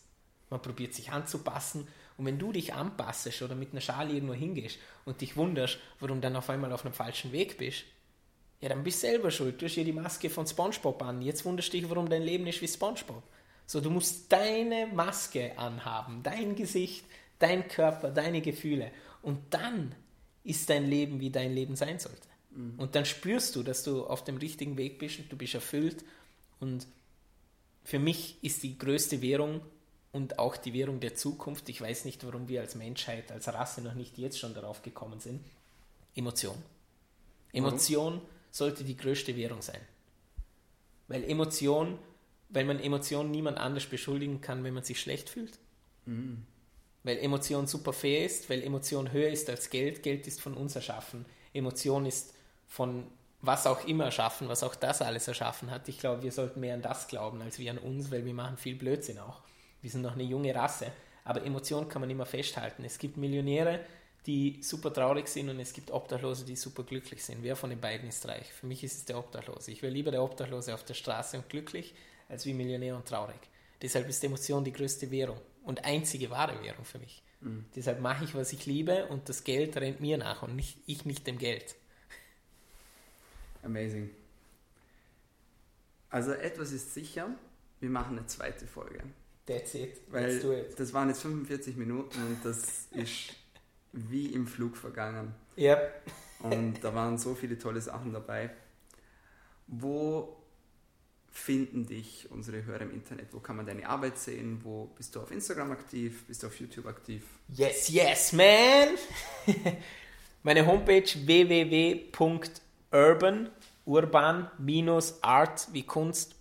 Man 0.50 0.62
probiert 0.62 0.94
sich 0.94 1.10
anzupassen 1.10 1.88
und 2.16 2.24
wenn 2.24 2.38
du 2.38 2.52
dich 2.52 2.72
anpassest 2.72 3.42
oder 3.42 3.54
mit 3.54 3.72
einer 3.72 3.80
Schale 3.80 4.12
irgendwo 4.12 4.34
hingehst 4.34 4.78
und 5.04 5.20
dich 5.20 5.36
wunderst, 5.36 5.78
warum 6.00 6.20
dann 6.20 6.36
auf 6.36 6.48
einmal 6.48 6.72
auf 6.72 6.84
einem 6.84 6.94
falschen 6.94 7.32
Weg 7.32 7.58
bist, 7.58 7.84
ja, 8.60 8.68
dann 8.70 8.84
bist 8.84 9.02
du 9.02 9.08
selber 9.08 9.30
schuld. 9.30 9.60
Du 9.60 9.66
hast 9.66 9.74
hier 9.74 9.84
die 9.84 9.92
Maske 9.92 10.30
von 10.30 10.46
SpongeBob 10.46 11.02
an. 11.02 11.20
Jetzt 11.20 11.44
wunderst 11.44 11.72
du 11.72 11.78
dich, 11.78 11.90
warum 11.90 12.08
dein 12.08 12.22
Leben 12.22 12.46
ist 12.46 12.62
wie 12.62 12.68
SpongeBob. 12.68 13.22
So, 13.66 13.80
du 13.80 13.90
musst 13.90 14.32
deine 14.32 14.86
Maske 14.86 15.58
anhaben, 15.58 16.22
dein 16.22 16.54
Gesicht, 16.54 17.04
dein 17.38 17.66
Körper, 17.68 18.10
deine 18.10 18.40
Gefühle. 18.40 18.92
Und 19.22 19.38
dann 19.50 19.94
ist 20.44 20.70
dein 20.70 20.86
Leben, 20.86 21.20
wie 21.20 21.30
dein 21.30 21.52
Leben 21.52 21.74
sein 21.74 21.98
sollte. 21.98 22.28
Mhm. 22.50 22.74
Und 22.78 22.94
dann 22.94 23.04
spürst 23.04 23.56
du, 23.56 23.64
dass 23.64 23.82
du 23.82 24.06
auf 24.06 24.22
dem 24.22 24.36
richtigen 24.36 24.76
Weg 24.76 24.98
bist 24.98 25.18
und 25.18 25.30
du 25.30 25.36
bist 25.36 25.54
erfüllt. 25.54 26.04
Und 26.60 26.86
für 27.84 27.98
mich 27.98 28.38
ist 28.42 28.62
die 28.62 28.78
größte 28.78 29.20
Währung 29.20 29.60
und 30.12 30.38
auch 30.38 30.56
die 30.56 30.72
Währung 30.72 31.00
der 31.00 31.16
Zukunft, 31.16 31.68
ich 31.68 31.80
weiß 31.80 32.04
nicht, 32.04 32.24
warum 32.24 32.48
wir 32.48 32.60
als 32.60 32.76
Menschheit, 32.76 33.30
als 33.32 33.48
Rasse 33.48 33.82
noch 33.82 33.94
nicht 33.94 34.16
jetzt 34.16 34.38
schon 34.38 34.54
darauf 34.54 34.82
gekommen 34.82 35.20
sind, 35.20 35.44
Emotion. 36.14 36.56
Emotion 37.52 38.16
mhm. 38.16 38.20
sollte 38.50 38.84
die 38.84 38.96
größte 38.96 39.36
Währung 39.36 39.60
sein. 39.60 39.80
Weil 41.08 41.24
Emotion 41.24 41.98
weil 42.48 42.64
man 42.64 42.80
Emotionen 42.80 43.30
niemand 43.30 43.58
anders 43.58 43.86
beschuldigen 43.86 44.40
kann, 44.40 44.64
wenn 44.64 44.74
man 44.74 44.84
sich 44.84 45.00
schlecht 45.00 45.28
fühlt. 45.28 45.58
Mhm. 46.04 46.44
Weil 47.02 47.18
Emotion 47.18 47.66
super 47.66 47.92
fair 47.92 48.24
ist, 48.24 48.50
weil 48.50 48.62
Emotion 48.62 49.12
höher 49.12 49.30
ist 49.30 49.48
als 49.48 49.70
Geld. 49.70 50.02
Geld 50.02 50.26
ist 50.26 50.40
von 50.40 50.54
uns 50.54 50.74
erschaffen. 50.74 51.24
Emotion 51.52 52.06
ist 52.06 52.34
von 52.66 53.06
was 53.40 53.66
auch 53.66 53.86
immer 53.86 54.06
erschaffen, 54.06 54.48
was 54.48 54.62
auch 54.62 54.74
das 54.74 55.02
alles 55.02 55.28
erschaffen 55.28 55.70
hat. 55.70 55.88
Ich 55.88 55.98
glaube, 55.98 56.22
wir 56.22 56.32
sollten 56.32 56.60
mehr 56.60 56.74
an 56.74 56.82
das 56.82 57.06
glauben, 57.06 57.40
als 57.42 57.58
wir 57.58 57.70
an 57.70 57.78
uns, 57.78 58.10
weil 58.10 58.24
wir 58.24 58.34
machen 58.34 58.56
viel 58.56 58.74
Blödsinn 58.74 59.18
auch. 59.18 59.42
Wir 59.82 59.90
sind 59.90 60.02
noch 60.02 60.14
eine 60.14 60.24
junge 60.24 60.54
Rasse. 60.54 60.90
Aber 61.24 61.44
Emotion 61.44 61.88
kann 61.88 62.00
man 62.00 62.10
immer 62.10 62.26
festhalten. 62.26 62.84
Es 62.84 62.98
gibt 62.98 63.16
Millionäre, 63.16 63.80
die 64.26 64.60
super 64.62 64.92
traurig 64.92 65.28
sind 65.28 65.48
und 65.48 65.60
es 65.60 65.72
gibt 65.72 65.90
Obdachlose, 65.90 66.44
die 66.44 66.56
super 66.56 66.82
glücklich 66.82 67.24
sind. 67.24 67.42
Wer 67.42 67.56
von 67.56 67.70
den 67.70 67.80
beiden 67.80 68.08
ist 68.08 68.26
reich? 68.26 68.52
Für 68.52 68.66
mich 68.66 68.82
ist 68.82 68.96
es 68.96 69.04
der 69.04 69.18
Obdachlose. 69.18 69.70
Ich 69.70 69.82
wäre 69.82 69.92
lieber 69.92 70.10
der 70.10 70.22
Obdachlose 70.22 70.74
auf 70.74 70.84
der 70.84 70.94
Straße 70.94 71.36
und 71.36 71.48
glücklich, 71.48 71.94
als 72.28 72.46
wie 72.46 72.54
Millionär 72.54 72.96
und 72.96 73.06
traurig. 73.06 73.40
Deshalb 73.82 74.08
ist 74.08 74.22
Emotion 74.24 74.64
die 74.64 74.72
größte 74.72 75.10
Währung 75.10 75.40
und 75.64 75.84
einzige 75.84 76.30
wahre 76.30 76.62
Währung 76.62 76.84
für 76.84 76.98
mich. 76.98 77.22
Mhm. 77.40 77.66
Deshalb 77.74 78.00
mache 78.00 78.24
ich, 78.24 78.34
was 78.34 78.52
ich 78.52 78.66
liebe 78.66 79.06
und 79.06 79.28
das 79.28 79.44
Geld 79.44 79.76
rennt 79.76 80.00
mir 80.00 80.18
nach 80.18 80.42
und 80.42 80.56
nicht, 80.56 80.78
ich 80.86 81.04
nicht 81.04 81.26
dem 81.26 81.38
Geld. 81.38 81.74
Amazing. 83.62 84.10
Also 86.08 86.32
etwas 86.32 86.72
ist 86.72 86.94
sicher, 86.94 87.28
wir 87.80 87.90
machen 87.90 88.16
eine 88.16 88.26
zweite 88.26 88.66
Folge. 88.66 89.02
That's 89.46 89.74
it. 89.74 90.00
Weil 90.08 90.30
Let's 90.30 90.42
do 90.42 90.52
it. 90.52 90.78
das 90.78 90.92
waren 90.92 91.08
jetzt 91.08 91.22
45 91.22 91.76
Minuten 91.76 92.18
und 92.18 92.44
das 92.44 92.86
ist 92.92 93.34
wie 93.92 94.26
im 94.26 94.46
Flug 94.46 94.76
vergangen. 94.76 95.34
Yep. 95.56 96.02
Und 96.40 96.82
da 96.82 96.94
waren 96.94 97.18
so 97.18 97.34
viele 97.34 97.58
tolle 97.58 97.80
Sachen 97.80 98.12
dabei. 98.12 98.50
Wo 99.66 100.35
finden 101.36 101.86
dich 101.86 102.28
unsere 102.30 102.64
Hörer 102.64 102.82
im 102.82 102.92
Internet? 102.92 103.28
Wo 103.32 103.40
kann 103.40 103.56
man 103.56 103.66
deine 103.66 103.88
Arbeit 103.88 104.18
sehen? 104.18 104.60
Wo 104.62 104.86
bist 104.96 105.14
du 105.14 105.20
auf 105.20 105.30
Instagram 105.30 105.72
aktiv? 105.72 106.24
Bist 106.26 106.42
du 106.42 106.46
auf 106.46 106.58
YouTube 106.58 106.86
aktiv? 106.86 107.22
Yes, 107.48 107.88
yes, 107.88 108.32
man! 108.32 108.88
Meine 110.42 110.66
Homepage 110.66 111.04
www.urban, 111.04 112.10
urban-art 113.84 115.68
wie 115.72 115.82
Kunst.biz 115.82 116.32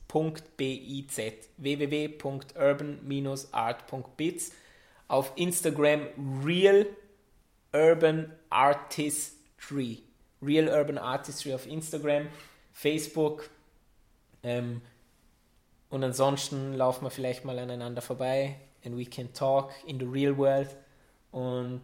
www.urban-art.biz 1.58 4.52
Auf 5.08 5.32
Instagram 5.36 6.08
Real 6.46 6.86
Urban 7.74 8.32
Artistry. 8.50 10.04
Real 10.42 10.70
Urban 10.70 10.98
Artistry 10.98 11.54
auf 11.54 11.68
Instagram, 11.68 12.28
Facebook. 12.72 13.50
Ähm, 14.46 14.82
und 15.90 16.04
ansonsten 16.04 16.74
laufen 16.74 17.06
wir 17.06 17.10
vielleicht 17.10 17.46
mal 17.46 17.58
aneinander 17.60 18.02
vorbei 18.02 18.58
and 18.86 18.98
we 18.98 19.06
can 19.06 19.34
talk 19.34 19.72
in 19.86 20.00
the 20.00 20.06
real 20.06 20.38
world. 20.38 20.70
Und 21.32 21.82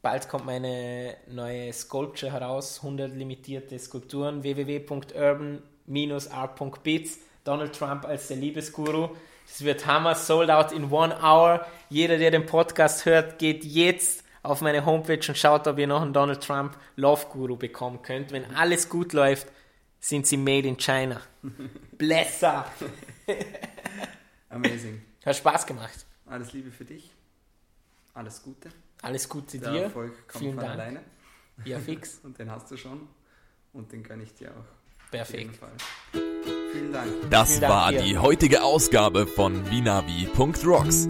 bald 0.00 0.28
kommt 0.28 0.46
meine 0.46 1.16
neue 1.26 1.72
Sculpture 1.72 2.30
heraus, 2.32 2.78
100 2.82 3.12
limitierte 3.14 3.76
Skulpturen, 3.78 4.42
www.urban-art.biz. 4.42 7.18
Donald 7.44 7.76
Trump 7.76 8.04
als 8.04 8.28
der 8.28 8.36
Liebesguru. 8.36 9.08
Das 9.46 9.64
wird 9.64 9.84
Hammer, 9.84 10.14
sold 10.14 10.48
out 10.48 10.70
in 10.70 10.92
one 10.92 11.12
hour. 11.20 11.66
Jeder, 11.90 12.18
der 12.18 12.30
den 12.30 12.46
Podcast 12.46 13.04
hört, 13.04 13.40
geht 13.40 13.64
jetzt 13.64 14.22
auf 14.44 14.60
meine 14.60 14.86
Homepage 14.86 15.26
und 15.26 15.36
schaut, 15.36 15.66
ob 15.66 15.76
ihr 15.78 15.88
noch 15.88 16.02
einen 16.02 16.12
Donald 16.12 16.40
Trump 16.40 16.78
Love 16.94 17.26
Guru 17.32 17.56
bekommen 17.56 18.00
könnt. 18.02 18.30
Wenn 18.30 18.54
alles 18.54 18.88
gut 18.88 19.12
läuft, 19.12 19.48
sind 20.02 20.26
sie 20.26 20.36
made 20.36 20.66
in 20.68 20.76
China. 20.76 21.20
Blesser! 21.96 22.66
Amazing. 24.50 25.00
Hat 25.24 25.36
Spaß 25.36 25.64
gemacht. 25.66 26.04
Alles 26.26 26.52
Liebe 26.52 26.70
für 26.70 26.84
dich. 26.84 27.10
Alles 28.12 28.42
Gute. 28.42 28.68
Alles 29.00 29.28
Gute 29.28 29.58
Der 29.58 29.70
dir. 29.72 29.82
Erfolg 29.84 30.28
kommt 30.28 30.42
Vielen 30.42 30.54
von 30.56 30.64
Dank. 30.64 30.78
alleine. 30.80 31.00
Ja, 31.64 31.78
fix. 31.78 32.18
Und 32.22 32.38
den 32.38 32.50
hast 32.50 32.70
du 32.70 32.76
schon. 32.76 33.08
Und 33.72 33.92
den 33.92 34.02
gönne 34.02 34.24
ich 34.24 34.34
dir 34.34 34.50
auch. 34.50 35.18
Auf 35.20 35.30
jeden 35.32 35.52
Perfekt. 35.52 35.82
Vielen 36.72 36.92
Dank. 36.92 37.10
Das 37.30 37.50
Vielen 37.50 37.60
Dank 37.62 37.72
war 37.72 37.92
dir. 37.92 38.02
die 38.02 38.18
heutige 38.18 38.62
Ausgabe 38.62 39.26
von 39.26 39.70
Vinavi.rocks. 39.70 41.06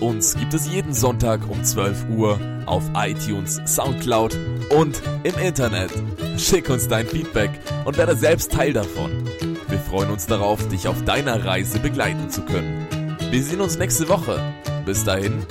Uns 0.00 0.34
gibt 0.34 0.54
es 0.54 0.66
jeden 0.66 0.94
Sonntag 0.94 1.40
um 1.50 1.62
12 1.62 2.06
Uhr 2.08 2.40
auf 2.64 2.82
iTunes, 2.94 3.60
Soundcloud 3.66 4.34
und 4.70 5.02
im 5.24 5.34
Internet. 5.36 5.90
Schick 6.38 6.70
uns 6.70 6.88
dein 6.88 7.06
Feedback 7.06 7.50
und 7.84 7.98
werde 7.98 8.16
selbst 8.16 8.50
Teil 8.50 8.72
davon. 8.72 9.28
Wir 9.68 9.78
freuen 9.78 10.10
uns 10.10 10.26
darauf, 10.26 10.66
dich 10.68 10.88
auf 10.88 11.04
deiner 11.04 11.44
Reise 11.44 11.80
begleiten 11.80 12.30
zu 12.30 12.42
können. 12.42 12.86
Wir 13.30 13.42
sehen 13.42 13.60
uns 13.60 13.78
nächste 13.78 14.08
Woche. 14.08 14.40
Bis 14.86 15.04
dahin, 15.04 15.44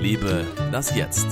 liebe 0.00 0.44
das 0.70 0.94
Jetzt. 0.94 1.26